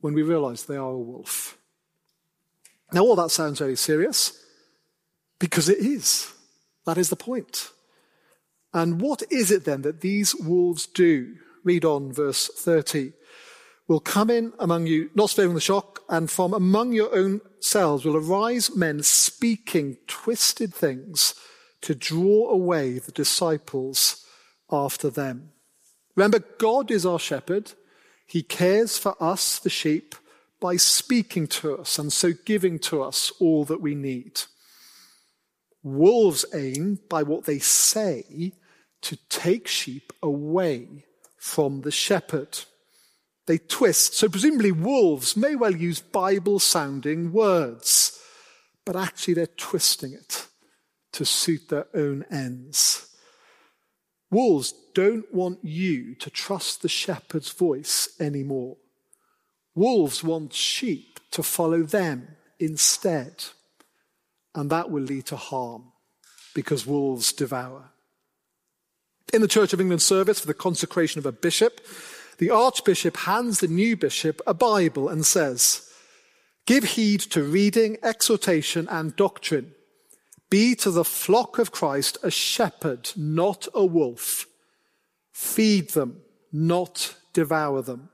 when 0.00 0.14
we 0.14 0.22
realize 0.22 0.64
they 0.64 0.76
are 0.76 0.90
a 0.90 0.98
wolf. 0.98 1.56
Now, 2.92 3.02
all 3.02 3.16
that 3.16 3.30
sounds 3.30 3.58
very 3.58 3.76
serious 3.76 4.44
because 5.38 5.68
it 5.68 5.78
is. 5.78 6.32
That 6.86 6.98
is 6.98 7.08
the 7.08 7.16
point. 7.16 7.70
And 8.72 9.00
what 9.00 9.22
is 9.30 9.50
it 9.50 9.64
then 9.64 9.82
that 9.82 10.00
these 10.00 10.34
wolves 10.34 10.86
do? 10.86 11.36
Read 11.62 11.84
on 11.84 12.12
verse 12.12 12.48
30. 12.48 13.12
Will 13.88 14.00
come 14.00 14.30
in 14.30 14.52
among 14.58 14.86
you, 14.86 15.10
not 15.14 15.30
sparing 15.30 15.54
the 15.54 15.60
shock, 15.60 16.00
and 16.08 16.30
from 16.30 16.52
among 16.52 16.92
your 16.92 17.14
own 17.14 17.40
selves 17.60 18.04
will 18.04 18.16
arise 18.16 18.74
men 18.74 19.02
speaking 19.02 19.96
twisted 20.06 20.74
things 20.74 21.34
to 21.80 21.94
draw 21.94 22.50
away 22.50 22.98
the 22.98 23.12
disciples 23.12 24.26
after 24.70 25.10
them. 25.10 25.53
Remember, 26.16 26.40
God 26.58 26.90
is 26.90 27.04
our 27.04 27.18
shepherd. 27.18 27.72
He 28.26 28.42
cares 28.42 28.96
for 28.98 29.16
us, 29.22 29.58
the 29.58 29.70
sheep, 29.70 30.14
by 30.60 30.76
speaking 30.76 31.46
to 31.46 31.76
us 31.76 31.98
and 31.98 32.12
so 32.12 32.32
giving 32.44 32.78
to 32.80 33.02
us 33.02 33.32
all 33.40 33.64
that 33.64 33.80
we 33.80 33.94
need. 33.94 34.42
Wolves 35.82 36.44
aim, 36.54 37.00
by 37.08 37.22
what 37.22 37.44
they 37.44 37.58
say, 37.58 38.52
to 39.02 39.18
take 39.28 39.68
sheep 39.68 40.12
away 40.22 41.04
from 41.36 41.82
the 41.82 41.90
shepherd. 41.90 42.58
They 43.46 43.58
twist. 43.58 44.14
So 44.14 44.28
presumably 44.28 44.72
wolves 44.72 45.36
may 45.36 45.54
well 45.54 45.76
use 45.76 46.00
Bible 46.00 46.58
sounding 46.58 47.32
words, 47.32 48.18
but 48.86 48.96
actually 48.96 49.34
they're 49.34 49.46
twisting 49.46 50.14
it 50.14 50.46
to 51.12 51.26
suit 51.26 51.68
their 51.68 51.86
own 51.94 52.24
ends. 52.30 53.13
Wolves 54.34 54.74
don't 54.94 55.32
want 55.32 55.60
you 55.62 56.16
to 56.16 56.28
trust 56.28 56.82
the 56.82 56.88
shepherd's 56.88 57.52
voice 57.52 58.08
anymore. 58.18 58.76
Wolves 59.76 60.24
want 60.24 60.52
sheep 60.52 61.20
to 61.30 61.44
follow 61.44 61.84
them 61.84 62.26
instead. 62.58 63.44
And 64.52 64.70
that 64.70 64.90
will 64.90 65.04
lead 65.04 65.26
to 65.26 65.36
harm 65.36 65.92
because 66.52 66.84
wolves 66.84 67.32
devour. 67.32 67.90
In 69.32 69.40
the 69.40 69.46
Church 69.46 69.72
of 69.72 69.80
England 69.80 70.02
service 70.02 70.40
for 70.40 70.48
the 70.48 70.52
consecration 70.52 71.20
of 71.20 71.26
a 71.26 71.30
bishop, 71.30 71.80
the 72.38 72.50
Archbishop 72.50 73.16
hands 73.18 73.60
the 73.60 73.68
new 73.68 73.96
bishop 73.96 74.42
a 74.48 74.54
Bible 74.54 75.08
and 75.08 75.24
says, 75.24 75.88
Give 76.66 76.82
heed 76.82 77.20
to 77.20 77.44
reading, 77.44 77.98
exhortation, 78.02 78.88
and 78.88 79.14
doctrine. 79.14 79.76
Be 80.54 80.76
to 80.76 80.92
the 80.92 81.04
flock 81.04 81.58
of 81.58 81.72
Christ 81.72 82.16
a 82.22 82.30
shepherd, 82.30 83.10
not 83.16 83.66
a 83.74 83.84
wolf. 83.84 84.46
Feed 85.32 85.90
them, 85.90 86.20
not 86.52 87.16
devour 87.32 87.82
them. 87.82 88.08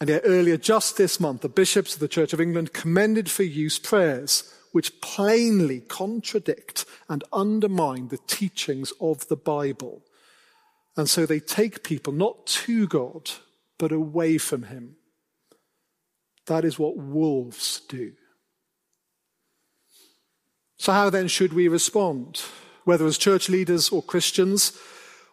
And 0.00 0.08
yet, 0.08 0.22
earlier, 0.24 0.56
just 0.56 0.96
this 0.96 1.20
month, 1.20 1.42
the 1.42 1.50
bishops 1.50 1.92
of 1.92 2.00
the 2.00 2.08
Church 2.08 2.32
of 2.32 2.40
England 2.40 2.72
commended 2.72 3.30
for 3.30 3.42
use 3.42 3.78
prayers 3.78 4.50
which 4.72 4.98
plainly 5.02 5.80
contradict 5.80 6.86
and 7.10 7.22
undermine 7.30 8.08
the 8.08 8.20
teachings 8.26 8.94
of 9.02 9.28
the 9.28 9.36
Bible. 9.36 10.00
And 10.96 11.06
so 11.06 11.26
they 11.26 11.38
take 11.38 11.84
people 11.84 12.14
not 12.14 12.46
to 12.46 12.86
God, 12.88 13.30
but 13.76 13.92
away 13.92 14.38
from 14.38 14.62
Him. 14.62 14.96
That 16.46 16.64
is 16.64 16.78
what 16.78 16.96
wolves 16.96 17.82
do. 17.90 18.14
So, 20.78 20.92
how 20.92 21.10
then 21.10 21.26
should 21.26 21.52
we 21.52 21.66
respond, 21.66 22.42
whether 22.84 23.04
as 23.04 23.18
church 23.18 23.48
leaders 23.48 23.88
or 23.88 24.00
Christians? 24.00 24.78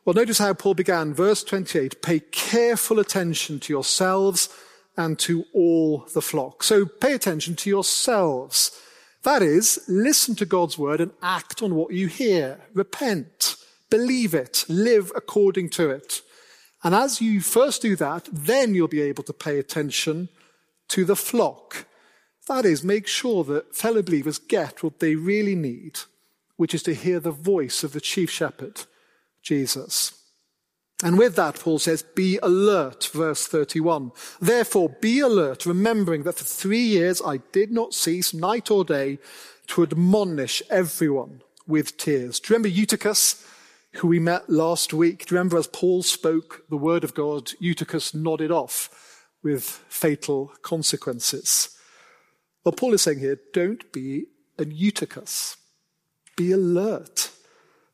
Well, 0.04 0.16
notice 0.16 0.40
how 0.40 0.54
Paul 0.54 0.74
began, 0.74 1.14
verse 1.14 1.44
28 1.44 2.02
pay 2.02 2.20
careful 2.20 3.00
attention 3.00 3.60
to 3.62 3.74
yourselves 3.74 4.50
and 4.98 5.20
to 5.20 5.46
all 5.54 6.08
the 6.14 6.22
flock. 6.22 6.64
So, 6.64 6.86
pay 6.86 7.14
attention 7.14 7.56
to 7.58 7.70
yourselves. 7.70 8.82
That 9.22 9.44
is, 9.44 9.84
listen 9.88 10.36
to 10.36 10.46
God's 10.46 10.78
word 10.78 11.00
and 11.00 11.12
act 11.22 11.62
on 11.62 11.76
what 11.76 11.94
you 11.94 12.08
hear. 12.08 12.60
Repent, 12.74 13.56
believe 13.90 14.34
it, 14.34 14.66
live 14.68 15.12
according 15.16 15.70
to 15.72 15.90
it. 15.92 16.22
And 16.84 16.94
as 16.94 17.22
you 17.22 17.42
first 17.42 17.82
do 17.82 17.96
that, 17.96 18.28
then 18.32 18.76
you'll 18.76 18.88
be 18.88 19.02
able 19.02 19.24
to 19.24 19.34
pay 19.34 19.58
attention 19.60 20.30
to 20.90 21.06
the 21.06 21.16
flock. 21.16 21.86
That 22.48 22.66
is, 22.66 22.84
make 22.84 23.08
sure 23.08 23.44
that 23.46 23.76
fellow 23.76 24.02
believers 24.02 24.38
get 24.38 24.84
what 24.84 25.00
they 25.00 25.16
really 25.16 25.56
need, 25.56 26.00
which 26.58 26.74
is 26.74 26.84
to 26.84 26.94
hear 26.94 27.20
the 27.20 27.32
voice 27.32 27.84
of 27.84 27.94
the 27.94 28.02
chief 28.02 28.30
shepherd, 28.30 28.82
Jesus. 29.42 30.14
And 31.04 31.18
with 31.18 31.36
that, 31.36 31.60
Paul 31.60 31.80
says, 31.80 32.04
be 32.04 32.40
alert, 32.42 33.10
verse 33.12 33.48
31. 33.48 34.12
Therefore, 34.40 34.90
be 35.02 35.20
alert, 35.20 35.66
remembering 35.66 36.24
that 36.24 36.38
for 36.38 36.46
three 36.46 36.86
years 36.86 37.22
I 37.26 37.38
did 37.52 37.72
not 37.72 37.94
cease 37.94 38.34
night 38.34 38.72
or 38.72 38.86
day 38.86 39.20
to 39.68 39.84
admonish 39.84 40.62
everyone 40.70 41.42
with 41.68 41.98
tears. 41.98 42.40
Do 42.40 42.54
you 42.54 42.56
remember 42.56 42.70
Eutychus? 42.70 43.46
who 43.96 44.08
we 44.08 44.20
met 44.20 44.50
last 44.50 44.94
week. 44.94 45.26
Do 45.26 45.34
you 45.34 45.40
remember 45.40 45.58
as 45.58 45.68
Paul 45.68 46.04
spoke 46.04 46.66
the 46.70 46.78
word 46.78 47.04
of 47.04 47.14
God, 47.14 47.52
Eutychus 47.60 48.14
nodded 48.14 48.52
off 48.52 48.90
with 49.42 49.64
fatal 49.88 50.52
consequences? 50.62 51.70
Well, 52.66 52.74
Paul 52.74 52.96
is 52.96 53.04
saying 53.04 53.20
here, 53.20 53.40
don't 53.54 53.90
be 53.92 54.26
an 54.58 54.72
Eutychus. 54.72 55.58
Be 56.36 56.52
alert 56.52 57.30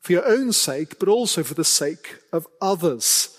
for 0.00 0.12
your 0.12 0.26
own 0.26 0.52
sake, 0.52 0.98
but 0.98 1.08
also 1.08 1.42
for 1.42 1.54
the 1.54 1.64
sake 1.64 2.16
of 2.32 2.48
others. 2.60 3.36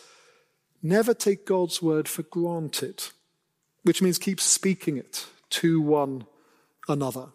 Never 0.81 1.13
take 1.13 1.45
God's 1.45 1.81
word 1.81 2.07
for 2.07 2.21
granted, 2.21 3.05
which 3.81 4.01
means 4.01 4.19
keep 4.19 4.39
speaking 4.39 4.95
it 4.97 5.25
to 5.49 5.81
one 5.81 6.25
another. 6.87 7.29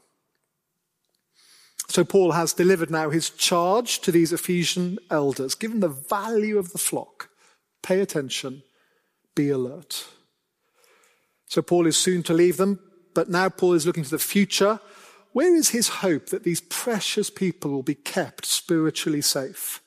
So 1.88 2.04
Paul 2.04 2.32
has 2.32 2.52
delivered 2.52 2.90
now 2.90 3.10
his 3.10 3.30
charge 3.30 4.00
to 4.00 4.12
these 4.12 4.32
Ephesian 4.32 4.98
elders, 5.10 5.54
given 5.54 5.80
the 5.80 5.88
value 5.88 6.58
of 6.58 6.72
the 6.72 6.78
flock. 6.78 7.30
Pay 7.82 8.00
attention, 8.00 8.62
be 9.34 9.48
alert. 9.48 10.06
So 11.46 11.62
Paul 11.62 11.86
is 11.86 11.96
soon 11.96 12.22
to 12.24 12.34
leave 12.34 12.58
them, 12.58 12.78
but 13.14 13.28
now 13.28 13.48
Paul 13.48 13.74
is 13.74 13.86
looking 13.86 14.04
to 14.04 14.10
the 14.10 14.18
future. 14.18 14.80
Where 15.32 15.54
is 15.54 15.70
his 15.70 15.88
hope 15.88 16.26
that 16.26 16.44
these 16.44 16.60
precious 16.60 17.30
people 17.30 17.70
will 17.70 17.82
be 17.82 17.94
kept 17.94 18.46
spiritually 18.46 19.20
safe? 19.20 19.82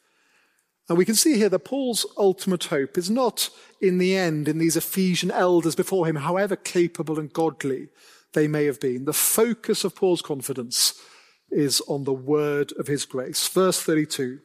And 0.88 0.98
we 0.98 1.06
can 1.06 1.16
see 1.16 1.38
here 1.38 1.50
that 1.50 1.60
Paul's 1.60 2.06
ultimate 2.18 2.66
hope 2.66 2.98
is 2.98 3.10
not 3.10 3.50
in 3.80 3.98
the 3.98 4.16
end 4.16 4.48
in 4.48 4.58
these 4.58 4.76
Ephesian 4.76 5.32
elders 5.32 5.76
before 5.76 6.06
him, 6.06 6.18
however 6.18 6.56
capable 6.56 7.20
and 7.20 7.32
godly 7.32 7.88
they 8.34 8.48
may 8.48 8.66
have 8.66 8.80
been. 8.80 9.06
The 9.06 9.14
focus 9.14 9.84
of 9.84 9.96
Paul's 9.96 10.22
confidence 10.22 11.02
is 11.50 11.82
on 11.88 12.04
the 12.04 12.14
word 12.14 12.74
of 12.78 12.88
his 12.88 13.06
grace. 13.06 13.48
Verse 13.48 13.82
32. 13.82 14.40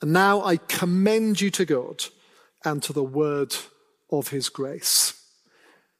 And 0.00 0.12
now 0.12 0.42
I 0.42 0.56
commend 0.56 1.40
you 1.40 1.50
to 1.52 1.64
God 1.64 2.04
and 2.64 2.82
to 2.82 2.92
the 2.92 3.02
word 3.02 3.54
of 4.10 4.28
his 4.28 4.48
grace. 4.48 5.23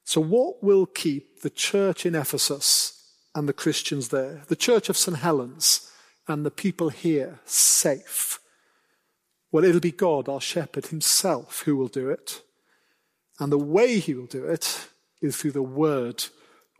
So, 0.04 0.20
what 0.20 0.62
will 0.62 0.86
keep 0.86 1.40
the 1.40 1.50
church 1.50 2.04
in 2.04 2.14
Ephesus 2.14 3.10
and 3.34 3.48
the 3.48 3.54
Christians 3.54 4.08
there, 4.08 4.42
the 4.48 4.56
church 4.56 4.88
of 4.88 4.96
St. 4.96 5.18
Helens 5.18 5.90
and 6.28 6.44
the 6.44 6.50
people 6.50 6.90
here 6.90 7.40
safe? 7.44 8.38
Well, 9.50 9.64
it'll 9.64 9.80
be 9.80 9.92
God, 9.92 10.28
our 10.28 10.40
shepherd 10.40 10.86
himself, 10.86 11.62
who 11.62 11.76
will 11.76 11.88
do 11.88 12.10
it. 12.10 12.42
And 13.38 13.50
the 13.50 13.58
way 13.58 13.98
he 13.98 14.14
will 14.14 14.26
do 14.26 14.44
it 14.44 14.88
is 15.22 15.36
through 15.36 15.52
the 15.52 15.62
word 15.62 16.24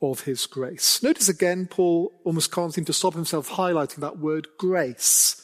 of 0.03 0.23
his 0.23 0.47
grace. 0.47 1.03
Notice 1.03 1.29
again, 1.29 1.67
Paul 1.67 2.13
almost 2.25 2.53
can't 2.53 2.75
seem 2.75 2.85
to 2.85 2.93
stop 2.93 3.15
himself 3.15 3.51
highlighting 3.51 4.01
that 4.01 4.19
word 4.19 4.49
grace 4.59 5.41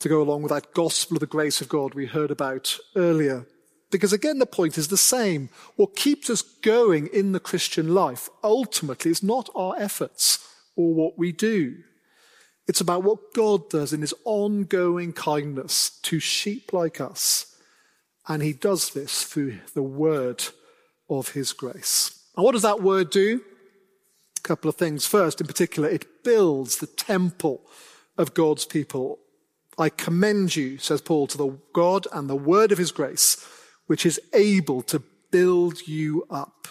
to 0.00 0.08
go 0.08 0.22
along 0.22 0.42
with 0.42 0.50
that 0.50 0.72
gospel 0.74 1.16
of 1.16 1.20
the 1.20 1.26
grace 1.26 1.60
of 1.60 1.68
God 1.68 1.94
we 1.94 2.06
heard 2.06 2.30
about 2.30 2.76
earlier. 2.96 3.46
Because 3.90 4.12
again, 4.12 4.38
the 4.38 4.46
point 4.46 4.76
is 4.76 4.88
the 4.88 4.96
same. 4.96 5.48
What 5.76 5.96
keeps 5.96 6.28
us 6.28 6.42
going 6.42 7.06
in 7.08 7.32
the 7.32 7.40
Christian 7.40 7.94
life 7.94 8.28
ultimately 8.44 9.10
is 9.10 9.22
not 9.22 9.48
our 9.54 9.74
efforts 9.78 10.46
or 10.76 10.92
what 10.92 11.18
we 11.18 11.32
do. 11.32 11.76
It's 12.66 12.82
about 12.82 13.02
what 13.02 13.32
God 13.32 13.70
does 13.70 13.94
in 13.94 14.02
his 14.02 14.14
ongoing 14.24 15.14
kindness 15.14 15.98
to 16.02 16.20
sheep 16.20 16.72
like 16.74 17.00
us. 17.00 17.56
And 18.28 18.42
he 18.42 18.52
does 18.52 18.90
this 18.90 19.24
through 19.24 19.60
the 19.72 19.82
word 19.82 20.44
of 21.08 21.30
his 21.30 21.54
grace. 21.54 22.26
And 22.36 22.44
what 22.44 22.52
does 22.52 22.62
that 22.62 22.82
word 22.82 23.08
do? 23.08 23.40
A 24.36 24.40
couple 24.42 24.68
of 24.68 24.76
things. 24.76 25.06
First, 25.06 25.40
in 25.40 25.46
particular, 25.46 25.88
it 25.88 26.22
builds 26.22 26.76
the 26.76 26.86
temple 26.86 27.62
of 28.18 28.34
God's 28.34 28.66
people. 28.66 29.18
I 29.78 29.88
commend 29.88 30.54
you, 30.54 30.76
says 30.76 31.00
Paul, 31.00 31.26
to 31.28 31.38
the 31.38 31.58
God 31.72 32.06
and 32.12 32.28
the 32.28 32.36
word 32.36 32.70
of 32.70 32.78
his 32.78 32.92
grace, 32.92 33.44
which 33.88 34.06
is 34.06 34.20
able 34.32 34.80
to 34.82 35.02
build 35.30 35.86
you 35.88 36.24
up. 36.30 36.68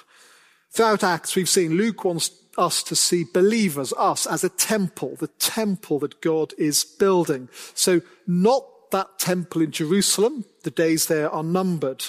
Throughout 0.72 1.04
Acts, 1.04 1.36
we've 1.36 1.50
seen 1.50 1.76
Luke 1.76 2.06
wants 2.06 2.32
us 2.58 2.82
to 2.84 2.96
see 2.96 3.26
believers, 3.34 3.94
us, 3.98 4.26
as 4.26 4.44
a 4.44 4.50
temple, 4.50 5.16
the 5.20 5.28
temple 5.28 6.00
that 6.00 6.22
God 6.22 6.54
is 6.58 6.84
building. 6.84 7.50
So 7.74 8.02
not 8.26 8.64
that 8.92 9.20
temple 9.20 9.62
in 9.62 9.72
Jerusalem, 9.72 10.46
the 10.64 10.72
days 10.72 11.08
there 11.08 11.30
are 11.30 11.44
numbered. 11.44 12.06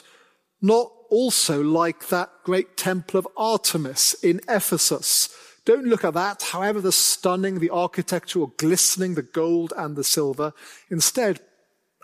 Not 0.62 0.92
also 1.10 1.62
like 1.62 2.08
that 2.08 2.30
great 2.44 2.76
temple 2.76 3.18
of 3.18 3.28
Artemis 3.36 4.14
in 4.22 4.40
Ephesus, 4.48 5.28
don't 5.68 5.84
look 5.84 6.02
at 6.02 6.14
that, 6.14 6.40
however 6.44 6.80
the 6.80 6.92
stunning, 6.92 7.58
the 7.58 7.68
architectural 7.68 8.54
glistening, 8.56 9.16
the 9.16 9.22
gold 9.22 9.74
and 9.76 9.96
the 9.96 10.02
silver. 10.02 10.54
Instead, 10.88 11.40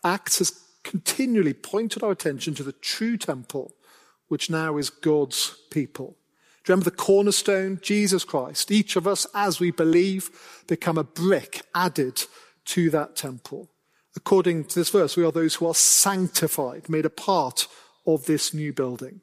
Acts 0.05 0.41
has 0.41 0.51
continually 0.85 1.55
pointed 1.55 2.03
our 2.03 2.13
attention 2.13 2.55
to 2.55 2.63
the 2.63 2.73
true 2.73 3.17
temple, 3.17 3.73
which 4.29 4.49
now 4.49 4.77
is 4.77 4.91
God's 4.91 5.57
people. 5.71 6.17
Do 6.63 6.73
you 6.73 6.75
remember 6.75 6.91
the 6.91 6.97
cornerstone? 6.97 7.79
Jesus 7.83 8.25
Christ. 8.25 8.71
Each 8.71 8.97
of 8.97 9.07
us, 9.07 9.27
as 9.35 9.61
we 9.61 9.71
believe, 9.71 10.31
become 10.67 10.97
a 10.97 11.05
brick 11.05 11.63
added 11.75 12.23
to 12.67 12.89
that 12.91 13.17
temple. 13.17 13.69
According 14.17 14.65
to 14.67 14.75
this 14.75 14.91
verse, 14.91 15.17
we 15.17 15.25
are 15.25 15.33
those 15.33 15.57
who 15.57 15.67
are 15.67 15.75
sanctified, 15.75 16.89
made 16.89 17.05
a 17.05 17.11
part 17.11 17.67
of 18.07 18.27
this 18.27 18.55
new 18.55 18.73
building. 18.73 19.21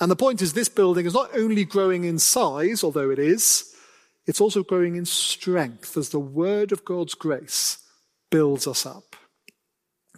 And 0.00 0.10
the 0.10 0.16
point 0.16 0.42
is, 0.42 0.52
this 0.52 0.68
building 0.68 1.06
is 1.06 1.14
not 1.14 1.30
only 1.36 1.64
growing 1.64 2.04
in 2.04 2.18
size, 2.18 2.82
although 2.82 3.10
it 3.10 3.18
is, 3.18 3.74
it's 4.26 4.40
also 4.40 4.62
growing 4.62 4.96
in 4.96 5.04
strength 5.04 5.96
as 5.96 6.08
the 6.08 6.18
word 6.18 6.72
of 6.72 6.84
God's 6.84 7.14
grace 7.14 7.78
builds 8.30 8.66
us 8.66 8.86
up. 8.86 9.14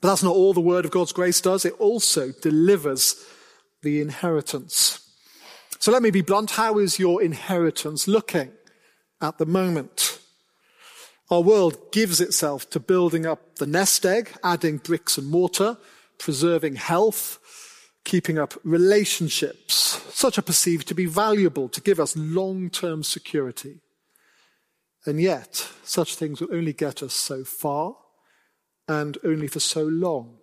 But 0.01 0.09
that's 0.09 0.23
not 0.23 0.35
all 0.35 0.53
the 0.53 0.61
word 0.61 0.85
of 0.85 0.91
God's 0.91 1.13
grace 1.13 1.41
does. 1.41 1.65
It 1.65 1.75
also 1.75 2.33
delivers 2.43 3.25
the 3.83 4.01
inheritance. 4.01 5.01
So 5.79 5.91
let 5.91 6.03
me 6.03 6.11
be 6.11 6.21
blunt. 6.21 6.53
How 6.53 6.79
is 6.79 6.99
your 6.99 7.23
inheritance 7.23 8.07
looking 8.07 8.53
at 9.21 9.39
the 9.39 9.47
moment? 9.47 10.19
Our 11.31 11.41
world 11.41 11.93
gives 11.93 12.21
itself 12.21 12.69
to 12.71 12.81
building 12.81 13.27
up 13.27 13.57
the 13.57 13.67
nest 13.67 14.05
egg, 14.05 14.33
adding 14.45 14.77
bricks 14.79 15.19
and 15.19 15.29
mortar, 15.29 15.77
preserving 16.19 16.77
health, 16.77 17.39
keeping 18.05 18.39
up 18.39 18.55
relationships. 18.65 20.01
Such 20.13 20.39
are 20.39 20.43
perceived 20.43 20.87
to 20.89 20.95
be 20.95 21.07
valuable 21.07 21.69
to 21.71 21.81
give 21.81 21.99
us 21.99 22.17
long 22.17 22.71
term 22.71 23.03
security. 23.03 23.81
And 25.05 25.21
yet, 25.21 25.69
such 25.85 26.17
things 26.17 26.41
will 26.41 26.55
only 26.55 26.73
get 26.73 27.03
us 27.03 27.15
so 27.15 27.45
far 27.45 27.97
and 28.89 29.19
only 29.25 29.49
for 29.49 29.61
so 29.61 29.85
long. 29.85 30.39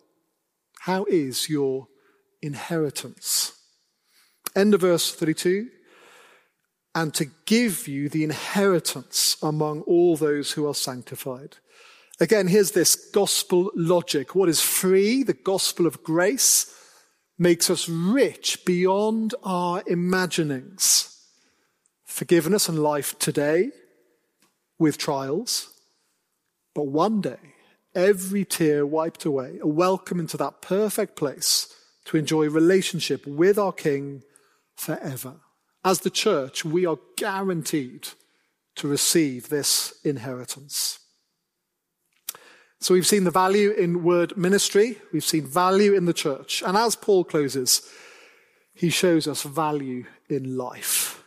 How 0.82 1.06
is 1.06 1.49
your 1.49 1.88
inheritance? 2.41 3.53
End 4.56 4.73
of 4.73 4.82
verse 4.82 5.13
32. 5.13 5.69
And 6.95 7.13
to 7.15 7.25
give 7.45 7.88
you 7.88 8.10
the 8.10 8.23
inheritance 8.23 9.38
among 9.41 9.82
all 9.82 10.15
those 10.15 10.51
who 10.51 10.67
are 10.67 10.75
sanctified. 10.75 11.58
Again, 12.19 12.47
here's 12.47 12.71
this 12.71 12.95
gospel 12.95 13.71
logic. 13.75 14.36
What 14.36 14.49
is 14.49 14.62
free, 14.62 15.23
the 15.23 15.34
gospel 15.34 15.88
of 15.88 16.03
grace, 16.03 16.71
makes 17.39 17.69
us 17.69 17.89
rich 17.89 18.63
beyond 18.65 19.34
our 19.43 19.82
imaginings. 19.88 21.10
Forgiveness 22.06 22.69
and 22.69 22.77
life 22.77 23.17
today 23.17 23.71
with 24.77 24.97
trials, 24.97 25.69
but 26.75 26.88
one 26.88 27.21
day, 27.21 27.39
every 27.95 28.45
tear 28.45 28.86
wiped 28.86 29.25
away, 29.25 29.60
a 29.62 29.67
welcome 29.67 30.19
into 30.19 30.38
that 30.38 30.62
perfect 30.62 31.15
place 31.15 31.73
to 32.06 32.17
enjoy 32.17 32.49
relationship 32.49 33.25
with 33.25 33.58
our 33.58 33.71
King 33.71 34.23
forever. 34.75 35.36
As 35.86 35.99
the 35.99 36.10
church, 36.10 36.63
we 36.63 36.86
are 36.86 36.97
guaranteed 37.17 38.08
to 38.75 38.88
receive 38.88 39.49
this 39.49 39.93
inheritance. 40.03 40.99
So 42.79 42.93
we've 42.93 43.08
seen 43.08 43.23
the 43.23 43.32
value 43.32 43.71
in 43.71 44.03
word 44.03 44.36
ministry. 44.36 44.97
We've 45.13 45.23
seen 45.23 45.45
value 45.45 45.93
in 45.93 46.06
the 46.06 46.13
church. 46.13 46.62
And 46.65 46.75
as 46.75 46.95
Paul 46.95 47.23
closes, 47.23 47.89
he 48.73 48.89
shows 48.89 49.27
us 49.27 49.43
value 49.43 50.06
in 50.29 50.58
life. 50.58 51.23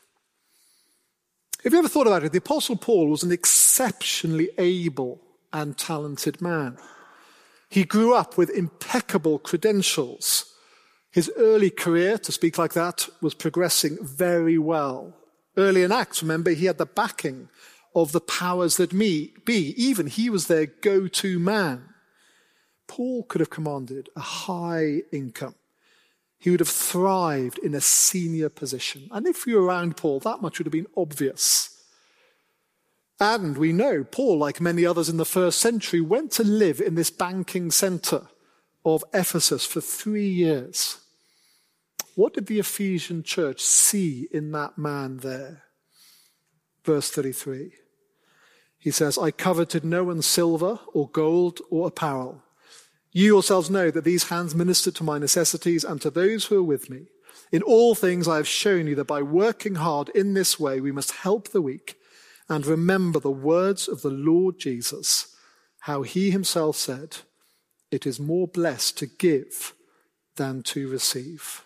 Have 1.64 1.72
you 1.72 1.78
ever 1.78 1.88
thought 1.88 2.06
about 2.06 2.24
it? 2.24 2.32
The 2.32 2.38
Apostle 2.38 2.76
Paul 2.76 3.08
was 3.08 3.22
an 3.22 3.32
exceptionally 3.32 4.50
able 4.58 5.20
and 5.52 5.76
talented 5.76 6.40
man. 6.40 6.78
He 7.68 7.84
grew 7.84 8.14
up 8.14 8.38
with 8.38 8.50
impeccable 8.50 9.38
credentials. 9.38 10.54
His 11.10 11.30
early 11.36 11.70
career, 11.70 12.18
to 12.18 12.32
speak 12.32 12.58
like 12.58 12.74
that, 12.74 13.08
was 13.20 13.34
progressing 13.34 13.98
very 14.02 14.58
well. 14.58 15.14
Early 15.56 15.82
in 15.82 15.92
Acts, 15.92 16.22
remember, 16.22 16.50
he 16.50 16.66
had 16.66 16.78
the 16.78 16.86
backing 16.86 17.48
of 17.94 18.12
the 18.12 18.20
powers 18.20 18.76
that 18.76 18.96
be. 18.96 19.74
Even 19.76 20.06
he 20.06 20.28
was 20.28 20.46
their 20.46 20.66
go 20.66 21.08
to 21.08 21.38
man. 21.38 21.88
Paul 22.86 23.24
could 23.24 23.40
have 23.40 23.50
commanded 23.50 24.10
a 24.14 24.20
high 24.20 25.02
income. 25.12 25.54
He 26.38 26.50
would 26.50 26.60
have 26.60 26.68
thrived 26.68 27.58
in 27.58 27.74
a 27.74 27.80
senior 27.80 28.50
position. 28.50 29.08
And 29.10 29.26
if 29.26 29.46
you 29.46 29.56
were 29.56 29.64
around 29.64 29.96
Paul, 29.96 30.20
that 30.20 30.42
much 30.42 30.58
would 30.58 30.66
have 30.66 30.72
been 30.72 30.86
obvious. 30.96 31.75
And 33.18 33.56
we 33.56 33.72
know 33.72 34.04
Paul, 34.04 34.38
like 34.38 34.60
many 34.60 34.84
others 34.84 35.08
in 35.08 35.16
the 35.16 35.24
first 35.24 35.58
century, 35.58 36.00
went 36.00 36.32
to 36.32 36.44
live 36.44 36.80
in 36.80 36.94
this 36.94 37.10
banking 37.10 37.70
center 37.70 38.28
of 38.84 39.04
Ephesus 39.14 39.64
for 39.64 39.80
three 39.80 40.28
years. 40.28 41.00
What 42.14 42.34
did 42.34 42.46
the 42.46 42.58
Ephesian 42.58 43.22
church 43.22 43.60
see 43.60 44.28
in 44.30 44.52
that 44.52 44.76
man 44.76 45.18
there? 45.18 45.62
Verse 46.84 47.10
33. 47.10 47.72
He 48.78 48.90
says, 48.90 49.18
I 49.18 49.30
coveted 49.30 49.84
no 49.84 50.04
one's 50.04 50.26
silver 50.26 50.78
or 50.92 51.08
gold 51.08 51.60
or 51.70 51.88
apparel. 51.88 52.42
You 53.12 53.24
yourselves 53.24 53.70
know 53.70 53.90
that 53.90 54.04
these 54.04 54.28
hands 54.28 54.54
ministered 54.54 54.94
to 54.96 55.04
my 55.04 55.18
necessities 55.18 55.84
and 55.84 56.00
to 56.02 56.10
those 56.10 56.44
who 56.44 56.58
are 56.58 56.62
with 56.62 56.90
me. 56.90 57.06
In 57.50 57.62
all 57.62 57.94
things 57.94 58.28
I 58.28 58.36
have 58.36 58.46
shown 58.46 58.86
you 58.86 58.94
that 58.96 59.06
by 59.06 59.22
working 59.22 59.76
hard 59.76 60.10
in 60.10 60.34
this 60.34 60.60
way 60.60 60.80
we 60.80 60.92
must 60.92 61.12
help 61.12 61.48
the 61.48 61.62
weak 61.62 61.98
and 62.48 62.66
remember 62.66 63.18
the 63.18 63.30
words 63.30 63.88
of 63.88 64.02
the 64.02 64.10
Lord 64.10 64.58
Jesus, 64.58 65.34
how 65.80 66.02
he 66.02 66.30
himself 66.30 66.76
said, 66.76 67.18
It 67.90 68.06
is 68.06 68.20
more 68.20 68.46
blessed 68.46 68.98
to 68.98 69.06
give 69.06 69.74
than 70.36 70.62
to 70.64 70.88
receive. 70.88 71.64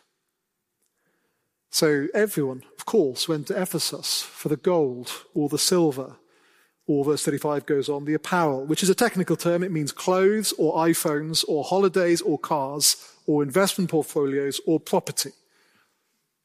So 1.70 2.08
everyone, 2.14 2.64
of 2.78 2.84
course, 2.84 3.28
went 3.28 3.46
to 3.48 3.60
Ephesus 3.60 4.22
for 4.22 4.48
the 4.48 4.56
gold 4.56 5.12
or 5.34 5.48
the 5.48 5.58
silver, 5.58 6.16
or 6.86 7.04
verse 7.04 7.24
35 7.24 7.66
goes 7.66 7.88
on, 7.88 8.04
the 8.04 8.14
apparel, 8.14 8.66
which 8.66 8.82
is 8.82 8.90
a 8.90 8.94
technical 8.94 9.36
term. 9.36 9.62
It 9.62 9.70
means 9.70 9.92
clothes 9.92 10.52
or 10.58 10.74
iPhones 10.74 11.44
or 11.46 11.62
holidays 11.62 12.20
or 12.20 12.38
cars 12.38 12.96
or 13.26 13.44
investment 13.44 13.90
portfolios 13.90 14.60
or 14.66 14.80
property. 14.80 15.30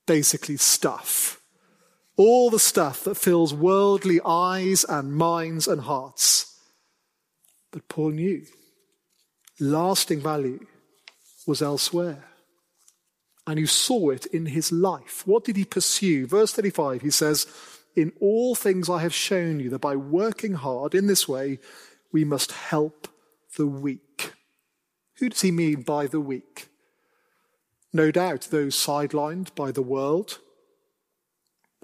Basically, 0.05 0.57
stuff. 0.57 1.41
All 2.17 2.49
the 2.49 2.59
stuff 2.59 3.03
that 3.03 3.15
fills 3.15 3.53
worldly 3.53 4.21
eyes 4.25 4.85
and 4.85 5.13
minds 5.13 5.67
and 5.67 5.81
hearts. 5.81 6.59
But 7.71 7.89
Paul 7.89 8.11
knew 8.11 8.45
lasting 9.59 10.21
value 10.21 10.65
was 11.45 11.61
elsewhere. 11.61 12.23
And 13.47 13.59
you 13.59 13.67
saw 13.67 14.09
it 14.09 14.25
in 14.27 14.47
his 14.47 14.71
life. 14.71 15.23
What 15.27 15.43
did 15.43 15.55
he 15.55 15.65
pursue? 15.65 16.25
Verse 16.25 16.51
35, 16.51 17.01
he 17.01 17.11
says, 17.11 17.47
In 17.95 18.11
all 18.19 18.55
things 18.55 18.89
I 18.89 19.01
have 19.01 19.13
shown 19.13 19.59
you 19.59 19.69
that 19.69 19.79
by 19.79 19.95
working 19.95 20.53
hard 20.53 20.95
in 20.95 21.07
this 21.07 21.27
way, 21.27 21.59
we 22.11 22.25
must 22.25 22.51
help 22.53 23.07
the 23.55 23.67
weak. 23.67 24.33
Who 25.19 25.29
does 25.29 25.41
he 25.41 25.51
mean 25.51 25.83
by 25.83 26.07
the 26.07 26.19
weak? 26.19 26.69
No 27.93 28.09
doubt 28.09 28.47
those 28.51 28.75
sidelined 28.75 29.53
by 29.55 29.71
the 29.71 29.81
world, 29.81 30.39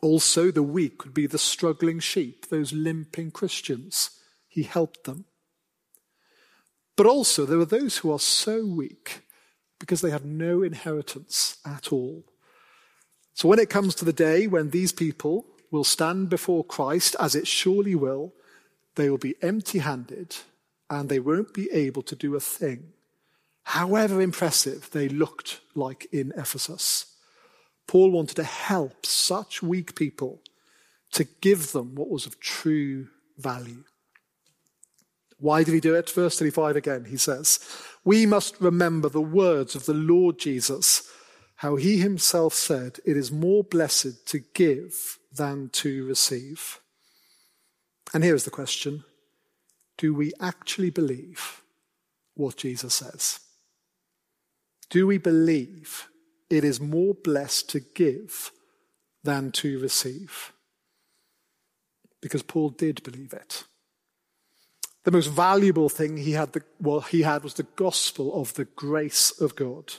also, 0.02 0.50
the 0.50 0.64
weak 0.64 0.98
could 0.98 1.14
be 1.14 1.28
the 1.28 1.38
struggling 1.38 2.00
sheep, 2.00 2.48
those 2.50 2.74
limping 2.74 3.30
Christians. 3.32 4.20
He 4.48 4.64
helped 4.64 5.04
them. 5.04 5.26
But 6.96 7.06
also, 7.06 7.46
there 7.46 7.60
are 7.60 7.66
those 7.66 7.98
who 7.98 8.12
are 8.12 8.20
so 8.20 8.66
weak 8.66 9.22
because 9.80 10.02
they 10.02 10.10
have 10.10 10.26
no 10.26 10.64
inheritance 10.64 11.58
at 11.66 11.94
all. 11.94 12.26
So, 13.34 13.48
when 13.48 13.60
it 13.60 13.70
comes 13.70 13.94
to 13.96 14.06
the 14.06 14.14
day 14.14 14.48
when 14.48 14.72
these 14.72 14.92
people 14.92 15.46
will 15.70 15.84
stand 15.84 16.30
before 16.30 16.64
Christ, 16.64 17.16
as 17.20 17.36
it 17.36 17.48
surely 17.48 17.96
will, 17.96 18.34
they 18.96 19.10
will 19.10 19.18
be 19.18 19.36
empty 19.42 19.80
handed 19.80 20.36
and 20.90 21.08
they 21.08 21.20
won't 21.20 21.54
be 21.54 21.72
able 21.72 22.02
to 22.04 22.16
do 22.16 22.36
a 22.36 22.40
thing, 22.40 22.92
however 23.64 24.20
impressive 24.20 24.90
they 24.92 25.08
looked 25.08 25.62
like 25.76 26.08
in 26.12 26.34
Ephesus. 26.36 27.11
Paul 27.92 28.12
wanted 28.12 28.36
to 28.36 28.46
help 28.46 29.06
such 29.06 29.62
weak 29.62 29.96
people 29.96 30.40
to 31.12 31.26
give 31.42 31.74
them 31.74 31.94
what 31.94 32.10
was 32.10 32.26
of 32.26 32.40
true 32.40 33.10
value. 33.38 33.84
Why 35.40 35.66
did 35.66 35.74
he 35.74 35.82
do 35.82 35.94
it? 35.96 36.10
Verse 36.10 36.40
35 36.40 36.78
again, 36.78 37.04
he 37.04 37.18
says, 37.18 37.60
We 38.06 38.26
must 38.26 38.62
remember 38.62 39.10
the 39.10 39.20
words 39.20 39.76
of 39.76 39.88
the 39.88 39.94
Lord 39.94 40.40
Jesus, 40.40 41.04
how 41.56 41.76
he 41.76 41.98
himself 41.98 42.54
said, 42.54 43.00
It 43.06 43.18
is 43.18 43.30
more 43.30 43.62
blessed 43.62 44.26
to 44.28 44.40
give 44.54 45.18
than 45.36 45.68
to 45.74 46.08
receive. 46.08 46.80
And 48.14 48.24
here 48.24 48.36
is 48.36 48.46
the 48.46 48.52
question 48.52 49.04
Do 49.98 50.14
we 50.14 50.32
actually 50.40 50.92
believe 50.92 51.62
what 52.36 52.56
Jesus 52.56 52.94
says? 52.94 53.42
Do 54.90 55.06
we 55.06 55.18
believe 55.18 56.08
it 56.52 56.64
is 56.64 56.82
more 56.82 57.14
blessed 57.14 57.70
to 57.70 57.80
give 57.80 58.52
than 59.24 59.52
to 59.52 59.80
receive. 59.80 60.52
Because 62.22 62.44
Paul 62.44 62.70
did 62.70 63.02
believe 63.04 63.34
it. 63.34 63.64
The 65.04 65.12
most 65.12 65.28
valuable 65.28 65.90
thing 65.90 66.18
he 66.18 66.34
had, 66.34 66.54
the, 66.54 66.62
well, 66.80 67.02
he 67.02 67.22
had 67.22 67.44
was 67.44 67.56
the 67.56 67.64
gospel 67.76 68.40
of 68.40 68.54
the 68.54 68.66
grace 68.66 69.32
of 69.40 69.56
God. 69.56 69.94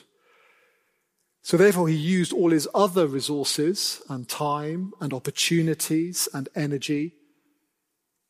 So 1.42 1.56
therefore, 1.56 1.88
he 1.88 1.96
used 1.96 2.32
all 2.32 2.50
his 2.50 2.68
other 2.72 3.08
resources 3.08 4.00
and 4.08 4.28
time 4.28 4.92
and 5.00 5.12
opportunities 5.12 6.28
and 6.32 6.48
energy 6.54 7.14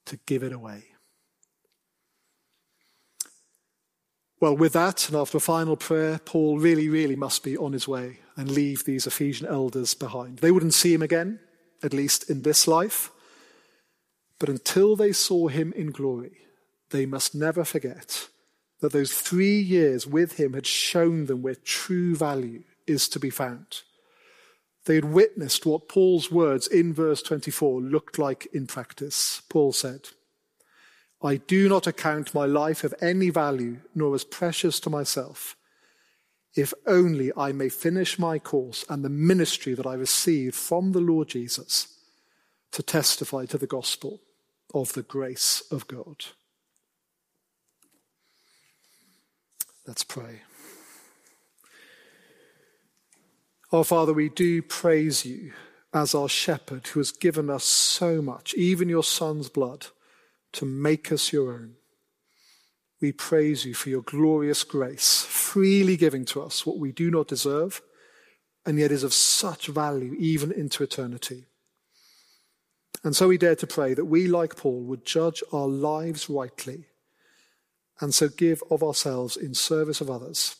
to 0.06 0.16
give 0.24 0.42
it 0.42 0.52
away. 0.52 0.84
Well, 4.42 4.56
with 4.56 4.72
that, 4.72 5.06
and 5.08 5.16
after 5.16 5.38
a 5.38 5.40
final 5.40 5.76
prayer, 5.76 6.18
Paul 6.18 6.58
really, 6.58 6.88
really 6.88 7.14
must 7.14 7.44
be 7.44 7.56
on 7.56 7.72
his 7.72 7.86
way 7.86 8.18
and 8.34 8.50
leave 8.50 8.84
these 8.84 9.06
Ephesian 9.06 9.46
elders 9.46 9.94
behind. 9.94 10.38
They 10.38 10.50
wouldn't 10.50 10.74
see 10.74 10.92
him 10.92 11.00
again, 11.00 11.38
at 11.80 11.94
least 11.94 12.28
in 12.28 12.42
this 12.42 12.66
life. 12.66 13.12
But 14.40 14.48
until 14.48 14.96
they 14.96 15.12
saw 15.12 15.46
him 15.46 15.72
in 15.74 15.92
glory, 15.92 16.38
they 16.90 17.06
must 17.06 17.36
never 17.36 17.62
forget 17.62 18.26
that 18.80 18.90
those 18.90 19.12
three 19.12 19.60
years 19.60 20.08
with 20.08 20.40
him 20.40 20.54
had 20.54 20.66
shown 20.66 21.26
them 21.26 21.42
where 21.42 21.54
true 21.54 22.16
value 22.16 22.64
is 22.84 23.08
to 23.10 23.20
be 23.20 23.30
found. 23.30 23.82
They 24.86 24.96
had 24.96 25.04
witnessed 25.04 25.66
what 25.66 25.88
Paul's 25.88 26.32
words 26.32 26.66
in 26.66 26.92
verse 26.92 27.22
24 27.22 27.80
looked 27.80 28.18
like 28.18 28.48
in 28.52 28.66
practice. 28.66 29.40
Paul 29.48 29.72
said, 29.72 30.08
I 31.22 31.36
do 31.36 31.68
not 31.68 31.86
account 31.86 32.34
my 32.34 32.46
life 32.46 32.82
of 32.82 32.94
any 33.00 33.30
value, 33.30 33.78
nor 33.94 34.14
as 34.14 34.24
precious 34.24 34.80
to 34.80 34.90
myself, 34.90 35.56
if 36.56 36.74
only 36.86 37.30
I 37.36 37.52
may 37.52 37.68
finish 37.68 38.18
my 38.18 38.38
course 38.38 38.84
and 38.88 39.04
the 39.04 39.08
ministry 39.08 39.74
that 39.74 39.86
I 39.86 39.94
received 39.94 40.56
from 40.56 40.92
the 40.92 41.00
Lord 41.00 41.28
Jesus 41.28 41.88
to 42.72 42.82
testify 42.82 43.46
to 43.46 43.58
the 43.58 43.66
gospel 43.66 44.20
of 44.74 44.94
the 44.94 45.02
grace 45.02 45.62
of 45.70 45.86
God. 45.86 46.24
Let's 49.86 50.04
pray. 50.04 50.42
Our 53.72 53.84
Father, 53.84 54.12
we 54.12 54.28
do 54.28 54.60
praise 54.60 55.24
you 55.24 55.52
as 55.94 56.14
our 56.14 56.28
shepherd 56.28 56.88
who 56.88 57.00
has 57.00 57.12
given 57.12 57.48
us 57.48 57.64
so 57.64 58.20
much, 58.20 58.54
even 58.54 58.88
your 58.88 59.04
Son's 59.04 59.48
blood 59.48 59.86
to 60.52 60.66
make 60.66 61.10
us 61.12 61.32
your 61.32 61.52
own. 61.52 61.74
We 63.00 63.12
praise 63.12 63.64
you 63.64 63.74
for 63.74 63.90
your 63.90 64.02
glorious 64.02 64.62
grace, 64.62 65.24
freely 65.28 65.96
giving 65.96 66.24
to 66.26 66.42
us 66.42 66.64
what 66.64 66.78
we 66.78 66.92
do 66.92 67.10
not 67.10 67.28
deserve, 67.28 67.82
and 68.64 68.78
yet 68.78 68.92
is 68.92 69.02
of 69.02 69.12
such 69.12 69.66
value 69.66 70.14
even 70.18 70.52
into 70.52 70.84
eternity. 70.84 71.46
And 73.02 73.16
so 73.16 73.28
we 73.28 73.38
dare 73.38 73.56
to 73.56 73.66
pray 73.66 73.94
that 73.94 74.04
we, 74.04 74.28
like 74.28 74.56
Paul, 74.56 74.82
would 74.82 75.04
judge 75.04 75.42
our 75.52 75.66
lives 75.66 76.30
rightly, 76.30 76.86
and 78.00 78.14
so 78.14 78.28
give 78.28 78.62
of 78.70 78.82
ourselves 78.82 79.36
in 79.36 79.54
service 79.54 80.00
of 80.00 80.10
others, 80.10 80.56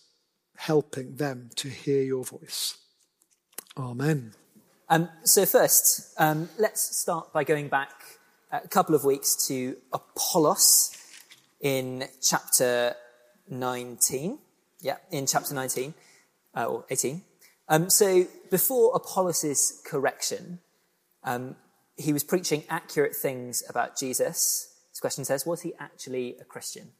helping 0.56 1.16
them 1.16 1.50
to 1.56 1.68
hear 1.68 2.02
your 2.02 2.24
voice. 2.24 2.78
Amen. 3.76 4.32
Um, 4.88 5.08
so, 5.24 5.46
first, 5.46 6.12
um, 6.18 6.48
let's 6.58 6.96
start 6.96 7.32
by 7.32 7.44
going 7.44 7.68
back 7.68 8.01
a 8.52 8.68
couple 8.68 8.94
of 8.94 9.04
weeks 9.04 9.46
to 9.48 9.76
Apollos 9.92 10.96
in 11.60 12.04
chapter 12.20 12.94
19. 13.48 14.38
Yeah, 14.80 14.96
in 15.10 15.26
chapter 15.26 15.54
19, 15.54 15.94
uh, 16.56 16.64
or 16.64 16.84
18. 16.90 17.22
Um, 17.68 17.88
so 17.88 18.26
before 18.50 18.92
Apollos' 18.94 19.80
correction, 19.86 20.58
um, 21.24 21.56
he 21.96 22.12
was 22.12 22.24
preaching 22.24 22.64
accurate 22.68 23.14
things 23.14 23.62
about 23.68 23.96
Jesus. 23.96 24.76
This 24.90 25.00
question 25.00 25.24
says, 25.24 25.46
was 25.46 25.62
he 25.62 25.72
actually 25.78 26.36
a 26.40 26.44
Christian? 26.44 26.90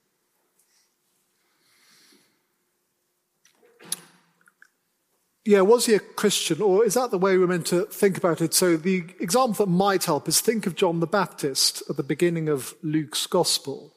Yeah, 5.44 5.62
was 5.62 5.86
he 5.86 5.94
a 5.94 5.98
Christian, 6.00 6.62
or 6.62 6.84
is 6.84 6.94
that 6.94 7.10
the 7.10 7.18
way 7.18 7.36
we're 7.36 7.48
meant 7.48 7.66
to 7.66 7.86
think 7.86 8.16
about 8.16 8.40
it? 8.40 8.54
So, 8.54 8.76
the 8.76 9.04
example 9.18 9.66
that 9.66 9.72
might 9.72 10.04
help 10.04 10.28
is 10.28 10.40
think 10.40 10.66
of 10.66 10.76
John 10.76 11.00
the 11.00 11.06
Baptist 11.06 11.82
at 11.90 11.96
the 11.96 12.04
beginning 12.04 12.48
of 12.48 12.74
Luke's 12.82 13.26
Gospel. 13.26 13.92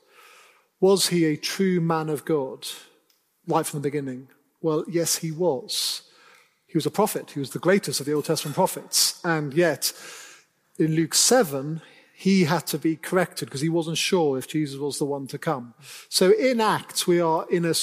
Was 0.79 1.09
he 1.09 1.23
a 1.25 1.37
true 1.37 1.79
man 1.79 2.09
of 2.09 2.25
God 2.25 2.67
right 3.47 3.65
from 3.65 3.79
the 3.79 3.87
beginning? 3.87 4.27
Well, 4.61 4.85
yes, 4.87 5.17
he 5.17 5.31
was. 5.31 6.01
He 6.65 6.77
was 6.77 6.87
a 6.87 6.91
prophet. 6.91 7.31
He 7.31 7.39
was 7.39 7.51
the 7.51 7.59
greatest 7.59 7.99
of 7.99 8.07
the 8.07 8.13
Old 8.13 8.25
Testament 8.25 8.55
prophets. 8.55 9.21
And 9.23 9.53
yet, 9.53 9.93
in 10.79 10.95
Luke 10.95 11.13
7, 11.13 11.81
he 12.15 12.45
had 12.45 12.65
to 12.67 12.79
be 12.79 12.95
corrected 12.95 13.47
because 13.47 13.61
he 13.61 13.69
wasn't 13.69 13.97
sure 13.97 14.37
if 14.37 14.47
Jesus 14.47 14.79
was 14.79 14.97
the 14.97 15.05
one 15.05 15.27
to 15.27 15.37
come. 15.37 15.73
So 16.09 16.31
in 16.31 16.59
Acts, 16.59 17.05
we 17.05 17.21
are 17.21 17.45
in 17.51 17.65
a 17.65 17.73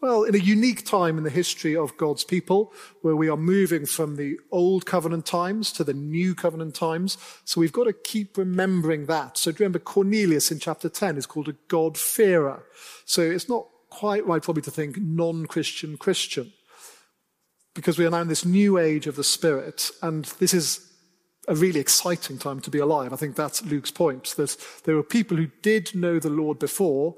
well, 0.00 0.22
in 0.22 0.34
a 0.34 0.38
unique 0.38 0.84
time 0.84 1.18
in 1.18 1.24
the 1.24 1.30
history 1.30 1.76
of 1.76 1.96
God's 1.96 2.24
people, 2.24 2.72
where 3.02 3.16
we 3.16 3.28
are 3.28 3.36
moving 3.36 3.84
from 3.84 4.16
the 4.16 4.38
old 4.50 4.86
covenant 4.86 5.26
times 5.26 5.72
to 5.72 5.84
the 5.84 5.94
new 5.94 6.34
covenant 6.34 6.74
times. 6.74 7.18
So 7.44 7.60
we've 7.60 7.72
got 7.72 7.84
to 7.84 7.92
keep 7.92 8.38
remembering 8.38 9.06
that. 9.06 9.36
So 9.36 9.50
do 9.50 9.56
you 9.56 9.64
remember, 9.64 9.78
Cornelius 9.78 10.50
in 10.50 10.58
chapter 10.58 10.88
10 10.88 11.16
is 11.16 11.26
called 11.26 11.48
a 11.48 11.56
God-fearer. 11.68 12.64
So 13.04 13.22
it's 13.22 13.48
not 13.48 13.66
quite 13.90 14.26
right 14.26 14.42
probably 14.42 14.62
to 14.62 14.70
think 14.70 14.98
non-Christian 14.98 15.96
Christian, 15.96 16.52
because 17.74 17.98
we 17.98 18.06
are 18.06 18.10
now 18.10 18.22
in 18.22 18.28
this 18.28 18.44
new 18.44 18.78
age 18.78 19.06
of 19.06 19.16
the 19.16 19.24
Spirit, 19.24 19.90
and 20.02 20.24
this 20.38 20.54
is 20.54 20.86
a 21.48 21.54
really 21.54 21.80
exciting 21.80 22.38
time 22.38 22.60
to 22.60 22.70
be 22.70 22.78
alive. 22.78 23.12
I 23.12 23.16
think 23.16 23.34
that's 23.34 23.64
Luke's 23.64 23.90
point, 23.90 24.34
that 24.36 24.56
there 24.84 24.94
were 24.94 25.02
people 25.02 25.36
who 25.36 25.48
did 25.62 25.94
know 25.94 26.18
the 26.18 26.30
Lord 26.30 26.58
before, 26.58 27.16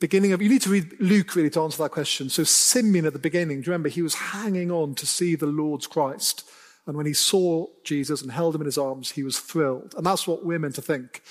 beginning 0.00 0.32
of, 0.32 0.42
you 0.42 0.48
need 0.48 0.62
to 0.62 0.70
read 0.70 1.00
Luke 1.00 1.34
really 1.34 1.50
to 1.50 1.62
answer 1.62 1.82
that 1.82 1.90
question. 1.90 2.28
So 2.28 2.44
Simeon 2.44 3.06
at 3.06 3.12
the 3.12 3.18
beginning, 3.18 3.60
do 3.60 3.66
you 3.66 3.72
remember, 3.72 3.88
he 3.88 4.02
was 4.02 4.14
hanging 4.14 4.70
on 4.70 4.94
to 4.96 5.06
see 5.06 5.34
the 5.34 5.46
Lord's 5.46 5.86
Christ. 5.86 6.48
And 6.86 6.96
when 6.96 7.06
he 7.06 7.14
saw 7.14 7.66
Jesus 7.84 8.22
and 8.22 8.30
held 8.30 8.54
him 8.54 8.60
in 8.60 8.66
his 8.66 8.78
arms, 8.78 9.12
he 9.12 9.22
was 9.22 9.40
thrilled. 9.40 9.94
And 9.96 10.06
that's 10.06 10.26
what 10.26 10.44
we're 10.44 10.58
meant 10.58 10.76
to 10.76 10.82
think. 10.82 11.22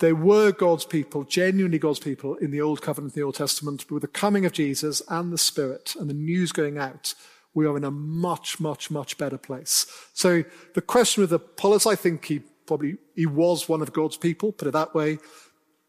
There 0.00 0.14
were 0.14 0.52
God's 0.52 0.84
people, 0.84 1.24
genuinely 1.24 1.78
God's 1.78 1.98
people 1.98 2.36
in 2.36 2.50
the 2.50 2.60
Old 2.60 2.82
Covenant, 2.82 3.14
in 3.14 3.20
the 3.20 3.26
Old 3.26 3.34
Testament, 3.34 3.84
but 3.88 3.94
with 3.94 4.02
the 4.02 4.08
coming 4.08 4.46
of 4.46 4.52
Jesus 4.52 5.02
and 5.08 5.32
the 5.32 5.38
Spirit 5.38 5.94
and 5.98 6.08
the 6.08 6.14
news 6.14 6.52
going 6.52 6.78
out, 6.78 7.14
we 7.52 7.66
are 7.66 7.76
in 7.76 7.84
a 7.84 7.90
much, 7.90 8.60
much, 8.60 8.90
much 8.90 9.18
better 9.18 9.38
place. 9.38 9.86
So 10.14 10.44
the 10.74 10.82
question 10.82 11.22
with 11.22 11.32
Apollos, 11.32 11.86
I 11.86 11.96
think 11.96 12.24
he 12.26 12.40
probably, 12.66 12.98
he 13.16 13.26
was 13.26 13.68
one 13.68 13.82
of 13.82 13.92
God's 13.92 14.16
people, 14.16 14.52
put 14.52 14.68
it 14.68 14.72
that 14.72 14.94
way 14.94 15.18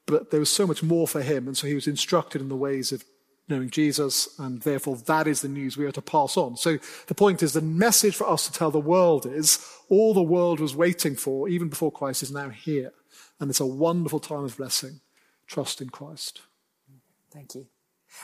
but 0.10 0.32
there 0.32 0.40
was 0.40 0.52
so 0.52 0.68
much 0.68 0.84
more 0.84 1.08
for 1.08 1.22
him. 1.22 1.48
And 1.48 1.58
so 1.58 1.68
he 1.68 1.76
was 1.76 1.88
instructed 1.88 2.42
in 2.42 2.50
the 2.50 2.56
ways 2.56 2.92
of 2.92 3.04
knowing 3.48 3.70
Jesus, 3.70 4.40
and 4.40 4.62
therefore 4.62 4.96
that 4.96 5.28
is 5.28 5.42
the 5.42 5.48
news 5.48 5.76
we 5.76 5.86
are 5.86 5.92
to 5.92 6.02
pass 6.02 6.38
on. 6.38 6.56
So 6.56 6.78
the 7.08 7.16
point 7.16 7.42
is 7.42 7.54
the 7.54 7.62
message 7.62 8.16
for 8.16 8.30
us 8.30 8.46
to 8.46 8.54
tell 8.54 8.70
the 8.70 8.80
world 8.80 9.26
is 9.26 9.66
all 9.90 10.14
the 10.14 10.22
world 10.22 10.60
was 10.60 10.76
waiting 10.76 11.16
for, 11.16 11.50
even 11.50 11.70
before 11.70 11.92
Christ, 11.92 12.22
is 12.22 12.32
now 12.32 12.50
here. 12.50 12.92
And 13.40 13.50
it's 13.50 13.60
a 13.60 13.66
wonderful 13.66 14.20
time 14.20 14.44
of 14.44 14.58
blessing. 14.58 15.02
Trust 15.48 15.82
in 15.82 15.90
Christ. 15.90 16.42
Thank 17.32 17.56
you. 17.56 17.68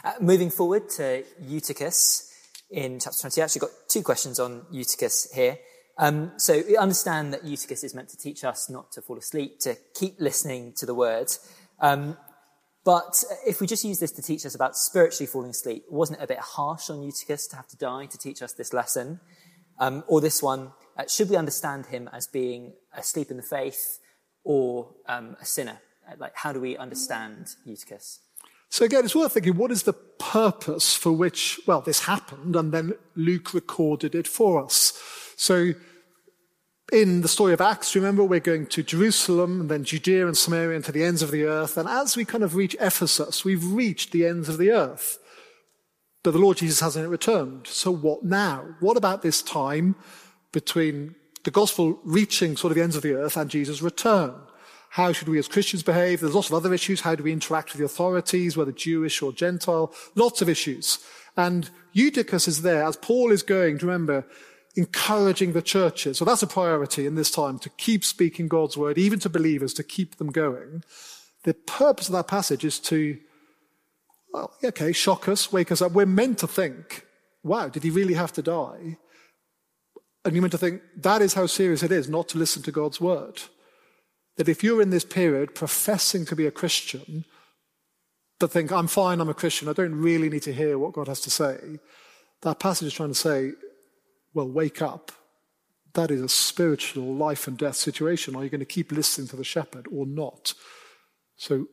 Uh, 0.03 0.13
moving 0.19 0.49
forward 0.49 0.89
to 0.89 1.23
Eutychus 1.41 2.31
in 2.69 2.99
chapter 2.99 3.21
20, 3.21 3.41
I 3.41 3.43
actually 3.45 3.61
got 3.61 3.69
two 3.87 4.03
questions 4.03 4.39
on 4.39 4.65
Eutychus 4.71 5.31
here. 5.33 5.57
Um, 5.97 6.33
so 6.37 6.61
we 6.67 6.75
understand 6.75 7.33
that 7.33 7.45
Eutychus 7.45 7.83
is 7.83 7.95
meant 7.95 8.09
to 8.09 8.17
teach 8.17 8.43
us 8.43 8.69
not 8.69 8.91
to 8.93 9.01
fall 9.01 9.17
asleep, 9.17 9.59
to 9.61 9.75
keep 9.93 10.19
listening 10.19 10.73
to 10.77 10.85
the 10.85 10.93
word. 10.93 11.31
Um, 11.85 12.17
but 12.83 13.23
if 13.45 13.61
we 13.61 13.67
just 13.67 13.85
use 13.85 13.99
this 13.99 14.11
to 14.13 14.21
teach 14.21 14.43
us 14.45 14.55
about 14.55 14.75
spiritually 14.75 15.27
falling 15.27 15.51
asleep, 15.51 15.83
wasn't 15.89 16.19
it 16.19 16.23
a 16.23 16.27
bit 16.27 16.39
harsh 16.39 16.89
on 16.89 17.03
Eutychus 17.03 17.47
to 17.47 17.55
have 17.55 17.67
to 17.67 17.77
die 17.77 18.07
to 18.07 18.17
teach 18.17 18.41
us 18.41 18.53
this 18.53 18.73
lesson? 18.73 19.19
Um, 19.79 20.03
or 20.07 20.19
this 20.19 20.41
one, 20.41 20.71
uh, 20.97 21.03
should 21.07 21.29
we 21.29 21.35
understand 21.35 21.87
him 21.87 22.09
as 22.11 22.25
being 22.25 22.73
asleep 22.97 23.29
in 23.29 23.37
the 23.37 23.43
faith 23.43 23.99
or 24.43 24.95
um, 25.07 25.35
a 25.39 25.45
sinner? 25.45 25.79
Uh, 26.09 26.15
like, 26.17 26.33
how 26.35 26.53
do 26.53 26.59
we 26.59 26.75
understand 26.75 27.49
Eutychus? 27.65 28.19
So 28.69 28.83
again, 28.83 29.05
it's 29.05 29.15
worth 29.15 29.33
thinking, 29.33 29.57
what 29.57 29.71
is 29.71 29.83
the 29.83 29.93
purpose 29.93 30.95
for 30.95 31.11
which, 31.11 31.59
well, 31.67 31.81
this 31.81 32.05
happened, 32.05 32.55
and 32.55 32.71
then 32.71 32.93
Luke 33.15 33.53
recorded 33.53 34.15
it 34.15 34.27
for 34.27 34.63
us. 34.63 34.99
So 35.35 35.73
in 36.91 37.21
the 37.21 37.27
story 37.27 37.53
of 37.53 37.61
Acts, 37.61 37.95
remember, 37.95 38.23
we're 38.23 38.39
going 38.39 38.67
to 38.67 38.83
Jerusalem 38.83 39.61
and 39.61 39.69
then 39.69 39.83
Judea 39.83 40.27
and 40.27 40.37
Samaria 40.37 40.75
and 40.75 40.85
to 40.85 40.91
the 40.91 41.03
ends 41.03 41.21
of 41.21 41.31
the 41.31 41.43
earth. 41.43 41.77
And 41.77 41.89
as 41.89 42.15
we 42.15 42.25
kind 42.25 42.43
of 42.43 42.55
reach 42.55 42.75
Ephesus, 42.79 43.43
we've 43.43 43.65
reached 43.65 44.11
the 44.11 44.25
ends 44.25 44.49
of 44.49 44.57
the 44.57 44.71
earth. 44.71 45.17
But 46.23 46.31
the 46.31 46.39
Lord 46.39 46.57
Jesus 46.57 46.79
hasn't 46.79 47.09
returned. 47.09 47.67
So 47.67 47.91
what 47.91 48.23
now? 48.23 48.75
What 48.79 48.97
about 48.97 49.21
this 49.21 49.41
time 49.41 49.95
between 50.51 51.15
the 51.43 51.51
gospel 51.51 51.99
reaching 52.03 52.55
sort 52.55 52.71
of 52.71 52.75
the 52.75 52.83
ends 52.83 52.95
of 52.95 53.03
the 53.03 53.13
earth 53.13 53.37
and 53.37 53.49
Jesus' 53.49 53.81
return? 53.81 54.33
How 54.89 55.11
should 55.11 55.27
we 55.27 55.39
as 55.39 55.47
Christians 55.47 55.83
behave? 55.83 56.21
There's 56.21 56.35
lots 56.35 56.49
of 56.49 56.53
other 56.53 56.73
issues. 56.73 57.01
How 57.01 57.15
do 57.15 57.23
we 57.23 57.33
interact 57.33 57.73
with 57.73 57.79
the 57.79 57.85
authorities, 57.85 58.55
whether 58.55 58.71
Jewish 58.71 59.21
or 59.21 59.33
Gentile? 59.33 59.93
Lots 60.15 60.41
of 60.41 60.49
issues. 60.49 60.99
And 61.35 61.69
Eutychus 61.93 62.47
is 62.47 62.61
there 62.61 62.83
as 62.83 62.95
Paul 62.95 63.31
is 63.31 63.43
going, 63.43 63.77
remember, 63.79 64.25
encouraging 64.75 65.53
the 65.53 65.61
churches. 65.61 66.17
So 66.17 66.25
that's 66.25 66.43
a 66.43 66.47
priority 66.47 67.05
in 67.05 67.15
this 67.15 67.31
time 67.31 67.59
to 67.59 67.69
keep 67.69 68.03
speaking 68.03 68.47
God's 68.47 68.75
word, 68.75 68.97
even 68.97 69.19
to 69.19 69.29
believers, 69.29 69.73
to 69.75 69.83
keep 69.83 70.17
them 70.17 70.31
going. 70.31 70.83
The 71.43 71.53
purpose 71.53 72.07
of 72.07 72.13
that 72.13 72.27
passage 72.27 72.65
is 72.65 72.79
to, 72.81 73.17
well, 74.33 74.51
okay, 74.63 74.91
shock 74.91 75.29
us, 75.29 75.51
wake 75.51 75.71
us 75.71 75.81
up. 75.81 75.93
We're 75.93 76.05
meant 76.05 76.39
to 76.39 76.47
think, 76.47 77.05
wow, 77.43 77.69
did 77.69 77.83
he 77.83 77.89
really 77.89 78.15
have 78.15 78.33
to 78.33 78.41
die? 78.41 78.97
And 80.25 80.33
you're 80.33 80.41
meant 80.41 80.51
to 80.53 80.57
think, 80.57 80.81
that 80.97 81.21
is 81.21 81.35
how 81.35 81.45
serious 81.45 81.83
it 81.83 81.91
is 81.91 82.09
not 82.09 82.27
to 82.29 82.37
listen 82.37 82.63
to 82.63 82.71
God's 82.71 82.99
word. 82.99 83.43
That 84.37 84.49
if 84.49 84.63
you're 84.63 84.81
in 84.81 84.89
this 84.89 85.05
period 85.05 85.55
professing 85.55 86.25
to 86.25 86.35
be 86.35 86.47
a 86.47 86.51
Christian, 86.51 87.25
but 88.39 88.51
think, 88.51 88.71
I'm 88.71 88.87
fine, 88.87 89.21
I'm 89.21 89.29
a 89.29 89.33
Christian, 89.33 89.69
I 89.69 89.73
don't 89.73 89.95
really 89.95 90.29
need 90.29 90.41
to 90.43 90.53
hear 90.53 90.77
what 90.77 90.93
God 90.93 91.07
has 91.07 91.21
to 91.21 91.29
say, 91.29 91.79
that 92.41 92.59
passage 92.59 92.87
is 92.87 92.93
trying 92.93 93.09
to 93.09 93.15
say, 93.15 93.51
well, 94.35 94.47
wake 94.47 94.81
up. 94.81 95.11
That 95.93 96.11
is 96.11 96.21
a 96.21 96.29
spiritual 96.29 97.15
life 97.15 97.47
and 97.47 97.57
death 97.57 97.77
situation. 97.77 98.35
Are 98.35 98.43
you 98.43 98.49
going 98.49 98.59
to 98.59 98.65
keep 98.65 98.91
listening 98.91 99.29
to 99.29 99.37
the 99.37 99.45
shepherd 99.45 99.87
or 99.89 100.05
not? 100.05 100.53
So 101.37 101.67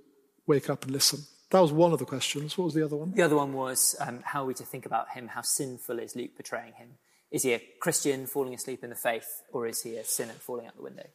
wake 0.46 0.70
up 0.70 0.84
and 0.84 0.92
listen. 0.92 1.24
That 1.50 1.60
was 1.60 1.72
one 1.72 1.92
of 1.92 1.98
the 1.98 2.06
questions. 2.06 2.56
What 2.56 2.66
was 2.66 2.74
the 2.74 2.84
other 2.84 2.96
one? 2.96 3.12
The 3.12 3.22
other 3.22 3.36
one 3.36 3.52
was 3.52 3.96
um, 4.00 4.20
how 4.24 4.44
are 4.44 4.46
we 4.46 4.54
to 4.54 4.62
think 4.62 4.86
about 4.86 5.10
him? 5.10 5.28
How 5.28 5.42
sinful 5.42 5.98
is 5.98 6.16
Luke 6.16 6.36
portraying 6.36 6.72
him? 6.74 6.90
Is 7.32 7.42
he 7.42 7.52
a 7.52 7.62
Christian 7.80 8.26
falling 8.26 8.54
asleep 8.54 8.84
in 8.84 8.90
the 8.90 8.96
faith, 8.96 9.42
or 9.52 9.66
is 9.66 9.82
he 9.82 9.96
a 9.96 10.04
sinner 10.04 10.32
falling 10.34 10.66
out 10.66 10.76
the 10.76 10.82
window? 10.82 11.06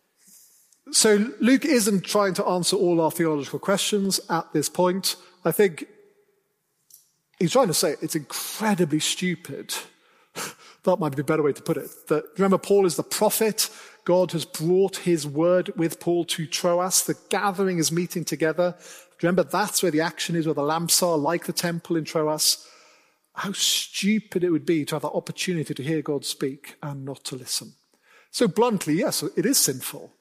So 0.92 1.32
Luke 1.40 1.66
isn't 1.66 2.02
trying 2.02 2.34
to 2.36 2.46
answer 2.46 2.76
all 2.76 3.02
our 3.02 3.12
theological 3.12 3.60
questions 3.60 4.20
at 4.30 4.52
this 4.54 4.68
point. 4.68 5.16
I 5.46 5.52
think 5.52 5.88
he's 7.40 7.52
trying 7.52 7.68
to 7.68 7.74
say 7.74 7.96
it's 8.02 8.16
incredibly 8.16 9.00
stupid 9.00 9.74
that 10.88 11.00
might 11.00 11.16
be 11.16 11.22
a 11.22 11.26
better 11.26 11.44
way 11.44 11.54
to 11.54 11.62
put 11.62 11.78
it. 11.78 11.90
That, 12.08 12.24
remember, 12.38 12.58
Paul 12.58 12.86
is 12.86 12.96
the 12.96 13.04
prophet. 13.04 13.70
God 14.06 14.32
has 14.32 14.46
brought 14.46 14.98
his 14.98 15.28
word 15.28 15.72
with 15.76 16.00
Paul 16.00 16.26
to 16.26 16.48
Troas. 16.48 17.04
The 17.04 17.18
gathering 17.30 17.78
is 17.78 17.92
meeting 17.92 18.26
together. 18.26 18.76
Remember, 19.22 19.44
that's 19.44 19.84
where 19.84 19.92
the 19.92 20.02
action 20.02 20.36
is, 20.36 20.46
where 20.46 20.54
the 20.54 20.62
lamps 20.64 21.04
are, 21.04 21.18
like 21.18 21.46
the 21.46 21.54
temple 21.54 21.98
in 21.98 22.06
Troas. 22.06 22.68
How 23.34 23.52
stupid 23.52 24.44
it 24.44 24.50
would 24.50 24.66
be 24.66 24.86
to 24.86 24.96
have 24.96 25.02
that 25.04 25.10
opportunity 25.10 25.74
to 25.74 25.84
hear 25.84 26.02
God 26.02 26.26
speak 26.26 26.76
and 26.82 27.06
not 27.06 27.24
to 27.26 27.36
listen. 27.36 27.74
So 28.32 28.48
bluntly, 28.48 28.96
yes, 28.96 29.24
it 29.24 29.46
is 29.46 29.58
sinful. 29.58 30.14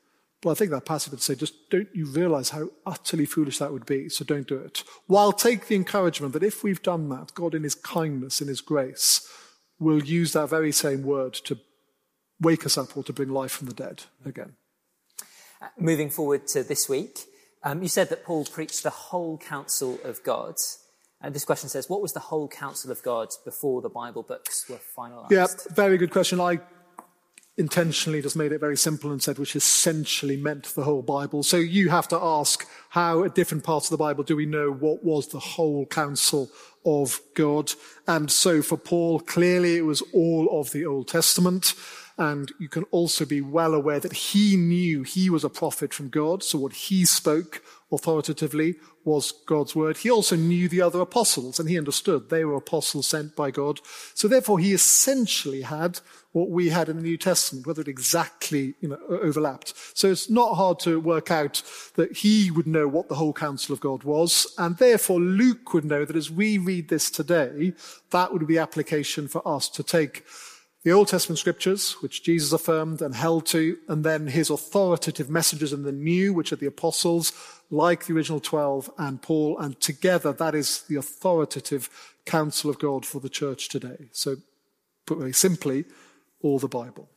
But 0.42 0.50
I 0.50 0.54
think 0.54 0.70
that 0.70 0.84
passage 0.84 1.12
would 1.12 1.22
say, 1.22 1.34
just 1.34 1.70
don't 1.70 1.88
you 1.94 2.06
realize 2.06 2.50
how 2.50 2.68
utterly 2.84 3.24
foolish 3.24 3.58
that 3.58 3.72
would 3.72 3.86
be, 3.86 4.08
so 4.08 4.24
don't 4.24 4.46
do 4.46 4.56
it. 4.56 4.84
While 5.06 5.32
take 5.32 5.66
the 5.66 5.76
encouragement 5.76 6.34
that 6.34 6.42
if 6.42 6.62
we've 6.62 6.82
done 6.82 7.08
that, 7.08 7.34
God 7.34 7.54
in 7.54 7.62
his 7.62 7.74
kindness, 7.74 8.40
in 8.40 8.48
his 8.48 8.60
grace, 8.60 9.26
will 9.78 10.02
use 10.02 10.32
that 10.32 10.48
very 10.48 10.72
same 10.72 11.02
word 11.02 11.34
to 11.34 11.58
wake 12.40 12.66
us 12.66 12.76
up 12.76 12.96
or 12.96 13.02
to 13.04 13.12
bring 13.12 13.30
life 13.30 13.52
from 13.52 13.66
the 13.66 13.74
dead 13.74 14.04
again. 14.24 14.54
Uh, 15.60 15.66
moving 15.78 16.10
forward 16.10 16.46
to 16.48 16.62
this 16.62 16.88
week, 16.88 17.20
um, 17.62 17.82
you 17.82 17.88
said 17.88 18.08
that 18.10 18.24
Paul 18.24 18.44
preached 18.44 18.82
the 18.82 18.90
whole 18.90 19.38
counsel 19.38 19.98
of 20.04 20.22
God. 20.22 20.56
And 21.20 21.34
this 21.34 21.44
question 21.44 21.68
says, 21.68 21.88
what 21.88 22.02
was 22.02 22.12
the 22.12 22.20
whole 22.20 22.46
counsel 22.46 22.90
of 22.90 23.02
God 23.02 23.28
before 23.44 23.80
the 23.80 23.88
Bible 23.88 24.22
books 24.22 24.68
were 24.68 24.80
finalized? 24.96 25.30
Yeah, 25.30 25.46
very 25.74 25.96
good 25.96 26.10
question. 26.10 26.40
I 26.40 26.60
intentionally 27.56 28.20
just 28.20 28.36
made 28.36 28.52
it 28.52 28.58
very 28.58 28.76
simple 28.76 29.10
and 29.10 29.22
said, 29.22 29.38
which 29.38 29.56
essentially 29.56 30.36
meant 30.36 30.64
the 30.74 30.84
whole 30.84 31.02
Bible. 31.02 31.42
So 31.42 31.56
you 31.56 31.88
have 31.88 32.06
to 32.08 32.18
ask 32.20 32.68
how 32.90 33.24
at 33.24 33.34
different 33.34 33.64
parts 33.64 33.86
of 33.86 33.92
the 33.92 34.04
Bible 34.04 34.24
do 34.24 34.36
we 34.36 34.46
know 34.46 34.70
what 34.70 35.02
was 35.02 35.28
the 35.28 35.38
whole 35.38 35.86
counsel 35.86 36.50
of 36.86 37.20
God? 37.34 37.72
And 38.06 38.30
so 38.30 38.62
for 38.62 38.78
Paul, 38.78 39.20
clearly 39.20 39.76
it 39.76 39.84
was 39.84 40.02
all 40.14 40.48
of 40.58 40.70
the 40.70 40.86
Old 40.86 41.08
Testament. 41.08 41.74
And 42.18 42.50
you 42.58 42.70
can 42.70 42.84
also 42.84 43.26
be 43.26 43.42
well 43.42 43.74
aware 43.74 44.00
that 44.00 44.12
he 44.14 44.56
knew 44.56 45.02
he 45.02 45.28
was 45.28 45.44
a 45.44 45.50
prophet 45.50 45.92
from 45.92 46.08
God. 46.08 46.42
So 46.42 46.58
what 46.58 46.72
he 46.72 47.04
spoke 47.04 47.62
authoritatively 47.92 48.76
was 49.04 49.32
God's 49.46 49.76
word. 49.76 49.98
He 49.98 50.10
also 50.10 50.34
knew 50.34 50.68
the 50.68 50.80
other 50.80 51.00
apostles 51.00 51.60
and 51.60 51.68
he 51.68 51.76
understood 51.76 52.30
they 52.30 52.44
were 52.44 52.56
apostles 52.56 53.06
sent 53.06 53.36
by 53.36 53.50
God. 53.50 53.80
So 54.14 54.28
therefore 54.28 54.58
he 54.58 54.72
essentially 54.72 55.62
had 55.62 56.00
what 56.36 56.50
we 56.50 56.68
had 56.68 56.90
in 56.90 56.96
the 56.96 57.02
New 57.02 57.16
Testament, 57.16 57.66
whether 57.66 57.80
it 57.80 57.88
exactly 57.88 58.74
you 58.82 58.90
know, 58.90 58.98
overlapped. 59.08 59.72
So 59.94 60.10
it's 60.10 60.28
not 60.28 60.54
hard 60.54 60.78
to 60.80 61.00
work 61.00 61.30
out 61.30 61.62
that 61.94 62.14
he 62.14 62.50
would 62.50 62.66
know 62.66 62.86
what 62.86 63.08
the 63.08 63.14
whole 63.14 63.32
counsel 63.32 63.72
of 63.72 63.80
God 63.80 64.04
was, 64.04 64.54
and 64.58 64.76
therefore 64.76 65.18
Luke 65.18 65.72
would 65.72 65.86
know 65.86 66.04
that 66.04 66.14
as 66.14 66.30
we 66.30 66.58
read 66.58 66.90
this 66.90 67.10
today, 67.10 67.72
that 68.10 68.34
would 68.34 68.46
be 68.46 68.58
application 68.58 69.28
for 69.28 69.40
us 69.48 69.70
to 69.70 69.82
take 69.82 70.26
the 70.84 70.92
Old 70.92 71.08
Testament 71.08 71.38
scriptures, 71.38 71.92
which 72.02 72.22
Jesus 72.22 72.52
affirmed 72.52 73.00
and 73.00 73.14
held 73.14 73.46
to, 73.46 73.78
and 73.88 74.04
then 74.04 74.26
his 74.26 74.50
authoritative 74.50 75.30
messages 75.30 75.72
in 75.72 75.84
the 75.84 75.90
New, 75.90 76.34
which 76.34 76.52
are 76.52 76.56
the 76.56 76.66
apostles, 76.66 77.32
like 77.70 78.04
the 78.04 78.12
original 78.12 78.40
12 78.40 78.90
and 78.98 79.22
Paul, 79.22 79.58
and 79.58 79.80
together 79.80 80.34
that 80.34 80.54
is 80.54 80.82
the 80.82 80.96
authoritative 80.96 81.88
counsel 82.26 82.68
of 82.68 82.78
God 82.78 83.06
for 83.06 83.20
the 83.20 83.30
church 83.30 83.70
today. 83.70 84.10
So, 84.12 84.36
put 85.06 85.16
very 85.16 85.32
simply, 85.32 85.86
all 86.42 86.58
the 86.58 86.68
Bible. 86.68 87.08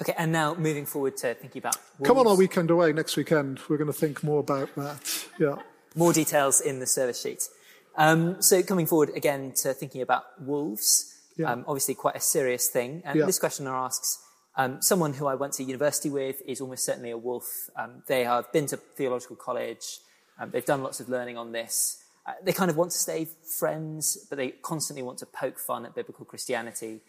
Okay, 0.00 0.14
and 0.18 0.32
now 0.32 0.54
moving 0.54 0.86
forward 0.86 1.16
to 1.18 1.34
thinking 1.34 1.60
about. 1.60 1.76
Wolves. 1.98 2.08
Come 2.08 2.18
on 2.18 2.26
our 2.26 2.36
weekend 2.36 2.70
away 2.70 2.92
next 2.92 3.16
weekend. 3.16 3.60
We're 3.68 3.76
going 3.76 3.92
to 3.92 3.98
think 3.98 4.24
more 4.24 4.40
about 4.40 4.74
that. 4.74 5.26
Yeah. 5.38 5.56
More 5.94 6.12
details 6.12 6.60
in 6.60 6.80
the 6.80 6.86
service 6.86 7.20
sheet. 7.22 7.48
Um, 7.96 8.42
so 8.42 8.60
coming 8.64 8.86
forward 8.86 9.10
again 9.14 9.52
to 9.62 9.72
thinking 9.72 10.02
about 10.02 10.24
wolves, 10.40 11.16
yeah. 11.36 11.52
um, 11.52 11.64
obviously 11.68 11.94
quite 11.94 12.16
a 12.16 12.20
serious 12.20 12.68
thing. 12.68 13.02
And 13.04 13.20
yeah. 13.20 13.26
this 13.26 13.38
questioner 13.38 13.72
asks, 13.72 14.18
um, 14.56 14.82
someone 14.82 15.14
who 15.14 15.26
I 15.26 15.36
went 15.36 15.52
to 15.54 15.62
university 15.62 16.10
with 16.10 16.42
is 16.44 16.60
almost 16.60 16.84
certainly 16.84 17.10
a 17.10 17.18
wolf. 17.18 17.70
Um, 17.76 18.02
they 18.08 18.24
have 18.24 18.52
been 18.52 18.66
to 18.66 18.76
theological 18.76 19.36
college. 19.36 19.98
Um, 20.40 20.50
they've 20.50 20.64
done 20.64 20.82
lots 20.82 20.98
of 20.98 21.08
learning 21.08 21.38
on 21.38 21.52
this. 21.52 22.02
Uh, 22.26 22.32
they 22.42 22.52
kind 22.52 22.70
of 22.70 22.76
want 22.76 22.90
to 22.90 22.98
stay 22.98 23.28
friends, 23.58 24.26
but 24.28 24.38
they 24.38 24.50
constantly 24.50 25.02
want 25.02 25.18
to 25.18 25.26
poke 25.26 25.58
fun 25.58 25.84
at 25.86 25.94
biblical 25.94 26.24
Christianity 26.24 27.00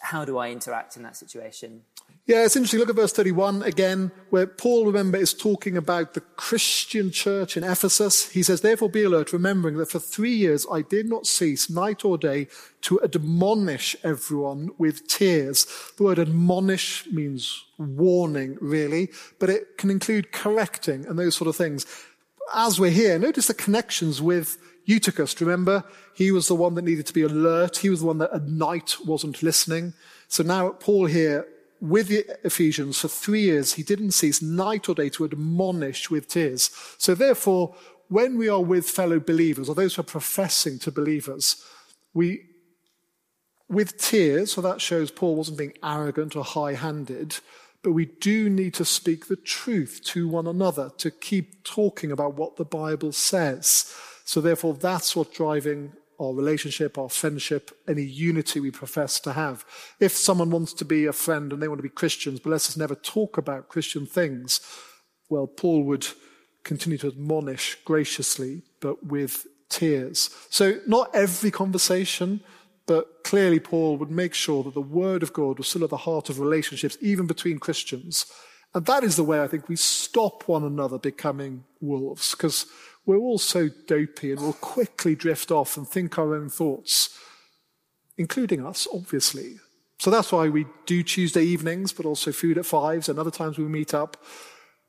how 0.00 0.24
do 0.24 0.38
I 0.38 0.50
interact 0.50 0.96
in 0.96 1.02
that 1.02 1.16
situation? 1.16 1.82
Yeah, 2.28 2.44
it's 2.44 2.56
interesting. 2.56 2.80
Look 2.80 2.90
at 2.90 2.96
verse 2.96 3.12
31 3.14 3.62
again, 3.62 4.12
where 4.28 4.46
Paul, 4.46 4.84
remember, 4.84 5.16
is 5.16 5.32
talking 5.32 5.78
about 5.78 6.12
the 6.12 6.20
Christian 6.20 7.10
church 7.10 7.56
in 7.56 7.64
Ephesus. 7.64 8.28
He 8.28 8.42
says, 8.42 8.60
Therefore 8.60 8.90
be 8.90 9.02
alert, 9.02 9.32
remembering 9.32 9.78
that 9.78 9.90
for 9.90 9.98
three 9.98 10.34
years 10.34 10.66
I 10.70 10.82
did 10.82 11.08
not 11.08 11.26
cease, 11.26 11.70
night 11.70 12.04
or 12.04 12.18
day, 12.18 12.48
to 12.82 13.00
admonish 13.02 13.96
everyone 14.04 14.68
with 14.76 15.08
tears. 15.08 15.66
The 15.96 16.02
word 16.02 16.18
admonish 16.18 17.06
means 17.10 17.64
warning, 17.78 18.58
really, 18.60 19.08
but 19.38 19.48
it 19.48 19.78
can 19.78 19.88
include 19.88 20.30
correcting 20.30 21.06
and 21.06 21.18
those 21.18 21.34
sort 21.34 21.48
of 21.48 21.56
things. 21.56 21.86
As 22.54 22.78
we're 22.78 22.90
here, 22.90 23.18
notice 23.18 23.46
the 23.46 23.54
connections 23.54 24.20
with 24.20 24.58
Eutychus, 24.88 25.38
remember? 25.40 25.84
He 26.14 26.32
was 26.32 26.48
the 26.48 26.54
one 26.54 26.74
that 26.74 26.84
needed 26.84 27.06
to 27.06 27.12
be 27.12 27.22
alert. 27.22 27.76
He 27.76 27.90
was 27.90 28.00
the 28.00 28.06
one 28.06 28.18
that 28.18 28.32
at 28.32 28.48
night 28.48 28.96
wasn't 29.04 29.42
listening. 29.42 29.92
So 30.28 30.42
now 30.42 30.70
Paul 30.70 31.06
here 31.06 31.46
with 31.80 32.08
the 32.08 32.24
Ephesians 32.42 32.98
for 32.98 33.08
three 33.08 33.42
years, 33.42 33.74
he 33.74 33.82
didn't 33.82 34.12
cease 34.12 34.40
night 34.40 34.88
or 34.88 34.94
day 34.94 35.10
to 35.10 35.26
admonish 35.26 36.10
with 36.10 36.28
tears. 36.28 36.70
So 36.96 37.14
therefore, 37.14 37.74
when 38.08 38.38
we 38.38 38.48
are 38.48 38.62
with 38.62 38.88
fellow 38.88 39.20
believers 39.20 39.68
or 39.68 39.74
those 39.74 39.94
who 39.94 40.00
are 40.00 40.04
professing 40.04 40.78
to 40.80 40.90
believers, 40.90 41.62
we, 42.14 42.46
with 43.68 43.98
tears, 43.98 44.52
so 44.52 44.62
that 44.62 44.80
shows 44.80 45.10
Paul 45.10 45.36
wasn't 45.36 45.58
being 45.58 45.74
arrogant 45.84 46.34
or 46.34 46.42
high 46.42 46.72
handed, 46.72 47.36
but 47.82 47.92
we 47.92 48.06
do 48.06 48.48
need 48.48 48.74
to 48.74 48.84
speak 48.86 49.28
the 49.28 49.36
truth 49.36 50.00
to 50.06 50.26
one 50.28 50.46
another, 50.46 50.90
to 50.96 51.10
keep 51.10 51.62
talking 51.62 52.10
about 52.10 52.34
what 52.34 52.56
the 52.56 52.64
Bible 52.64 53.12
says. 53.12 53.94
So 54.28 54.42
therefore, 54.42 54.74
that's 54.74 55.16
what's 55.16 55.34
driving 55.34 55.94
our 56.20 56.34
relationship, 56.34 56.98
our 56.98 57.08
friendship, 57.08 57.70
any 57.88 58.02
unity 58.02 58.60
we 58.60 58.70
profess 58.70 59.18
to 59.20 59.32
have. 59.32 59.64
If 60.00 60.12
someone 60.12 60.50
wants 60.50 60.74
to 60.74 60.84
be 60.84 61.06
a 61.06 61.14
friend 61.14 61.50
and 61.50 61.62
they 61.62 61.68
want 61.68 61.78
to 61.78 61.82
be 61.82 61.88
Christians, 61.88 62.38
but 62.38 62.50
let's 62.50 62.66
just 62.66 62.76
never 62.76 62.94
talk 62.94 63.38
about 63.38 63.70
Christian 63.70 64.04
things, 64.04 64.60
well, 65.30 65.46
Paul 65.46 65.82
would 65.84 66.08
continue 66.62 66.98
to 66.98 67.08
admonish 67.08 67.78
graciously, 67.86 68.60
but 68.80 69.06
with 69.06 69.46
tears. 69.70 70.28
So 70.50 70.78
not 70.86 71.14
every 71.14 71.50
conversation, 71.50 72.40
but 72.84 73.24
clearly 73.24 73.60
Paul 73.60 73.96
would 73.96 74.10
make 74.10 74.34
sure 74.34 74.62
that 74.64 74.74
the 74.74 74.82
word 74.82 75.22
of 75.22 75.32
God 75.32 75.56
was 75.56 75.68
still 75.68 75.84
at 75.84 75.90
the 75.90 75.96
heart 75.96 76.28
of 76.28 76.38
relationships, 76.38 76.98
even 77.00 77.26
between 77.26 77.58
Christians. 77.58 78.26
And 78.74 78.84
that 78.84 79.04
is 79.04 79.16
the 79.16 79.24
way 79.24 79.40
I 79.40 79.46
think 79.46 79.70
we 79.70 79.76
stop 79.76 80.46
one 80.46 80.64
another 80.64 80.98
becoming 80.98 81.64
wolves, 81.80 82.32
because 82.32 82.66
we're 83.08 83.16
all 83.16 83.38
so 83.38 83.70
dopey 83.86 84.32
and 84.32 84.40
we'll 84.42 84.52
quickly 84.52 85.14
drift 85.14 85.50
off 85.50 85.78
and 85.78 85.88
think 85.88 86.18
our 86.18 86.34
own 86.34 86.50
thoughts, 86.50 87.18
including 88.18 88.66
us, 88.66 88.86
obviously. 88.92 89.56
So 89.98 90.10
that's 90.10 90.30
why 90.30 90.50
we 90.50 90.66
do 90.84 91.02
Tuesday 91.02 91.42
evenings, 91.42 91.90
but 91.90 92.04
also 92.04 92.32
food 92.32 92.58
at 92.58 92.66
fives, 92.66 93.08
and 93.08 93.18
other 93.18 93.30
times 93.30 93.56
we 93.56 93.64
meet 93.64 93.94
up. 93.94 94.18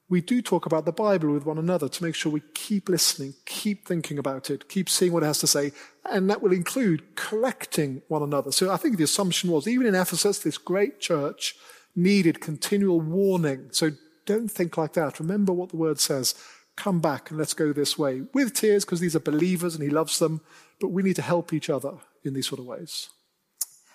We 0.09 0.19
do 0.19 0.41
talk 0.41 0.65
about 0.65 0.83
the 0.83 0.91
Bible 0.91 1.31
with 1.31 1.45
one 1.45 1.57
another 1.57 1.87
to 1.87 2.03
make 2.03 2.13
sure 2.13 2.29
we 2.29 2.43
keep 2.53 2.89
listening, 2.89 3.35
keep 3.45 3.87
thinking 3.87 4.17
about 4.17 4.49
it, 4.49 4.67
keep 4.67 4.89
seeing 4.89 5.13
what 5.13 5.23
it 5.23 5.27
has 5.27 5.39
to 5.39 5.47
say, 5.47 5.71
and 6.03 6.29
that 6.29 6.41
will 6.41 6.51
include 6.51 7.15
correcting 7.15 8.01
one 8.09 8.21
another. 8.21 8.51
So 8.51 8.69
I 8.69 8.75
think 8.75 8.97
the 8.97 9.05
assumption 9.05 9.49
was, 9.49 9.65
even 9.65 9.87
in 9.87 9.95
Ephesus, 9.95 10.39
this 10.39 10.57
great 10.57 10.99
church 10.99 11.55
needed 11.95 12.41
continual 12.41 12.99
warning. 12.99 13.69
So 13.71 13.91
don't 14.25 14.51
think 14.51 14.77
like 14.77 14.91
that. 14.93 15.21
Remember 15.21 15.53
what 15.53 15.69
the 15.69 15.77
word 15.77 16.01
says 16.01 16.35
come 16.79 16.99
back 16.99 17.29
and 17.29 17.37
let's 17.37 17.53
go 17.53 17.73
this 17.73 17.97
way 17.97 18.23
with 18.33 18.53
tears 18.53 18.85
because 18.85 18.99
these 18.99 19.15
are 19.15 19.19
believers 19.19 19.75
and 19.75 19.83
he 19.83 19.89
loves 19.89 20.19
them, 20.19 20.41
but 20.79 20.87
we 20.87 21.03
need 21.03 21.15
to 21.17 21.21
help 21.21 21.53
each 21.53 21.69
other 21.69 21.97
in 22.23 22.33
these 22.33 22.47
sort 22.47 22.59
of 22.59 22.65
ways. 22.65 23.09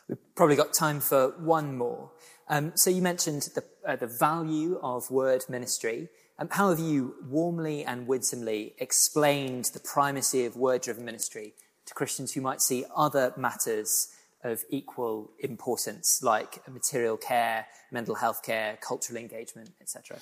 We've 0.09 0.19
probably 0.35 0.57
got 0.57 0.75
time 0.75 1.01
for 1.01 1.31
one 1.39 1.77
more. 1.79 2.11
Um, 2.49 2.73
so 2.75 2.91
you 2.91 3.01
mentioned 3.01 3.49
the, 3.55 3.65
uh, 3.87 3.97
the 3.97 4.07
value 4.07 4.79
of 4.83 5.11
word 5.11 5.45
ministry. 5.49 6.09
Um, 6.39 6.49
how 6.51 6.69
have 6.71 6.79
you 6.79 7.15
warmly 7.27 7.85
and 7.85 8.07
winsomely 8.07 8.75
explained 8.79 9.67
the 9.73 9.81
primacy 9.81 10.45
of 10.45 10.57
word 10.57 10.83
driven 10.83 11.07
ministry 11.07 11.55
to 11.87 11.95
Christians 11.95 12.33
who 12.33 12.43
might 12.43 12.61
see 12.61 12.85
other 12.95 13.33
matters 13.37 14.09
of 14.43 14.63
equal 14.69 15.31
importance, 15.39 16.23
like 16.23 16.69
material 16.69 17.17
care, 17.17 17.67
mental 17.91 18.15
health 18.15 18.43
care, 18.43 18.77
cultural 18.83 19.19
engagement, 19.19 19.71
etc.? 19.81 20.19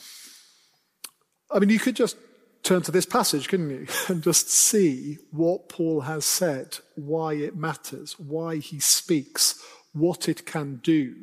I 1.50 1.58
mean, 1.58 1.70
you 1.70 1.80
could 1.80 1.96
just 1.96 2.16
turn 2.62 2.82
to 2.82 2.92
this 2.92 3.06
passage, 3.06 3.48
couldn't 3.48 3.70
you? 3.70 3.86
And 4.08 4.22
just 4.22 4.50
see 4.50 5.18
what 5.30 5.68
Paul 5.68 6.02
has 6.02 6.24
said, 6.24 6.78
why 6.94 7.34
it 7.34 7.56
matters, 7.56 8.18
why 8.18 8.56
he 8.56 8.80
speaks, 8.80 9.62
what 9.92 10.28
it 10.28 10.46
can 10.46 10.76
do 10.76 11.14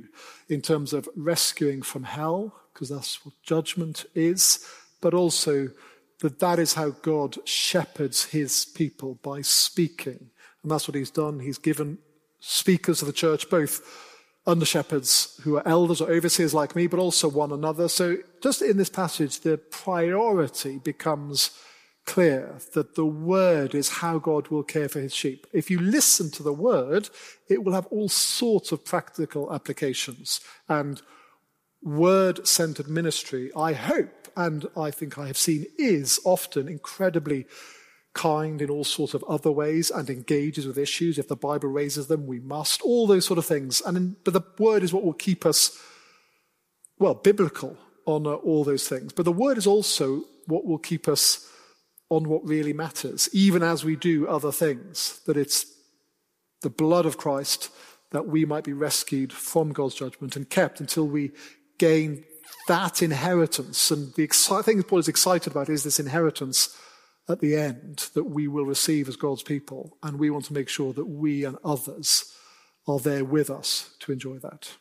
in 0.48 0.62
terms 0.62 0.94
of 0.94 1.10
rescuing 1.16 1.82
from 1.82 2.04
hell, 2.04 2.56
because 2.74 2.90
that's 2.90 3.26
what 3.26 3.34
judgment 3.42 4.06
is, 4.14 4.66
but 5.02 5.14
also 5.14 5.70
that 6.20 6.40
that 6.40 6.60
is 6.60 6.74
how 6.74 6.90
God 6.90 7.38
shepherds 7.48 8.26
his 8.26 8.66
people 8.66 9.16
by 9.24 9.42
speaking. 9.42 10.30
And 10.62 10.72
that's 10.72 10.88
what 10.88 10.96
he's 10.96 11.12
done. 11.12 11.40
He's 11.40 11.58
given 11.58 11.98
speakers 12.40 13.02
of 13.02 13.08
the 13.08 13.14
church, 13.14 13.50
both 13.50 14.09
under 14.46 14.66
shepherds 14.66 15.40
who 15.44 15.58
are 15.58 15.68
elders 15.68 16.02
or 16.02 16.10
overseers 16.10 16.54
like 16.54 16.76
me, 16.76 16.88
but 16.88 17.00
also 17.00 17.28
one 17.28 17.52
another. 17.52 17.88
So 17.88 18.18
just 18.42 18.62
in 18.62 18.78
this 18.78 18.90
passage, 18.90 19.42
the 19.42 19.58
priority 19.58 20.80
becomes 20.80 21.52
clear 22.06 22.58
that 22.74 22.96
the 22.96 23.06
word 23.06 23.76
is 23.76 23.90
how 23.90 24.18
God 24.18 24.48
will 24.48 24.64
care 24.64 24.90
for 24.90 25.00
his 25.00 25.14
sheep. 25.14 25.46
If 25.54 25.70
you 25.70 25.80
listen 25.80 26.32
to 26.32 26.44
the 26.44 26.54
word, 26.54 27.10
it 27.48 27.64
will 27.64 27.74
have 27.74 27.86
all 27.88 28.10
sorts 28.10 28.72
of 28.72 28.84
practical 28.84 29.54
applications 29.54 30.42
and 30.68 31.02
word 31.84 32.48
centered 32.48 32.88
ministry, 32.88 33.52
I 33.56 33.74
hope, 33.74 34.28
and 34.36 34.66
I 34.76 34.92
think 34.92 35.18
I 35.18 35.28
have 35.28 35.38
seen 35.38 35.66
is 35.78 36.20
often 36.26 36.68
incredibly 36.68 37.46
kind 38.20 38.62
in 38.62 38.70
all 38.70 38.84
sorts 38.84 39.14
of 39.14 39.24
other 39.30 39.50
ways 39.50 39.90
and 39.90 40.10
engages 40.10 40.68
with 40.68 40.78
issues. 40.78 41.18
If 41.18 41.30
the 41.30 41.38
Bible 41.38 41.70
raises 41.70 42.08
them, 42.08 42.28
we 42.28 42.42
must. 42.42 42.82
All 42.82 43.08
those 43.08 43.26
sort 43.26 43.38
of 43.38 43.46
things. 43.46 43.82
And 43.86 43.96
in, 43.96 44.16
but 44.26 44.34
the 44.34 44.44
word 44.58 44.84
is 44.84 44.92
what 44.92 45.06
will 45.06 45.14
keep 45.14 45.46
us, 45.46 45.82
well, 46.98 47.14
biblical 47.14 47.78
on 48.06 48.28
uh, 48.28 48.32
all 48.32 48.66
those 48.66 48.90
things. 48.90 49.14
But 49.14 49.24
the 49.24 49.32
word 49.32 49.58
is 49.58 49.66
also 49.66 50.24
what 50.48 50.66
will 50.66 50.80
keep 50.80 51.08
us 51.08 51.50
on 52.10 52.28
what 52.28 52.46
really 52.46 52.74
matters, 52.74 53.30
even 53.32 53.64
as 53.64 53.86
we 53.86 53.96
do 53.96 54.28
other 54.28 54.52
things. 54.52 55.22
That 55.26 55.38
it's 55.38 55.66
the 56.62 56.70
blood 56.70 57.06
of 57.06 57.18
Christ 57.18 57.70
that 58.12 58.28
we 58.28 58.44
might 58.44 58.66
be 58.66 58.74
rescued 58.74 59.32
from 59.32 59.72
God's 59.72 59.96
judgment 59.96 60.36
and 60.36 60.50
kept 60.50 60.82
until 60.82 61.08
we 61.08 61.32
gain 61.78 62.26
that 62.68 63.02
inheritance. 63.02 63.92
And 63.92 64.14
the 64.16 64.28
thing 64.28 64.84
Paul 64.84 65.00
is 65.00 65.08
excited 65.08 65.54
about 65.54 65.70
is 65.70 65.86
this 65.86 66.02
inheritance 66.02 66.76
at 67.30 67.40
the 67.40 67.56
end 67.56 68.10
that 68.14 68.26
we 68.26 68.48
will 68.48 68.66
receive 68.66 69.08
as 69.08 69.16
God's 69.16 69.44
people. 69.44 69.98
And 70.04 70.20
we 70.20 70.30
want 70.30 70.46
to 70.46 70.54
make 70.54 70.70
sure 70.70 70.94
that 70.94 71.06
we 71.06 71.46
and 71.46 71.58
others 71.64 72.34
are 72.88 73.00
there 73.00 73.24
with 73.24 73.50
us 73.50 73.92
to 74.00 74.12
enjoy 74.12 74.38
that. 74.40 74.72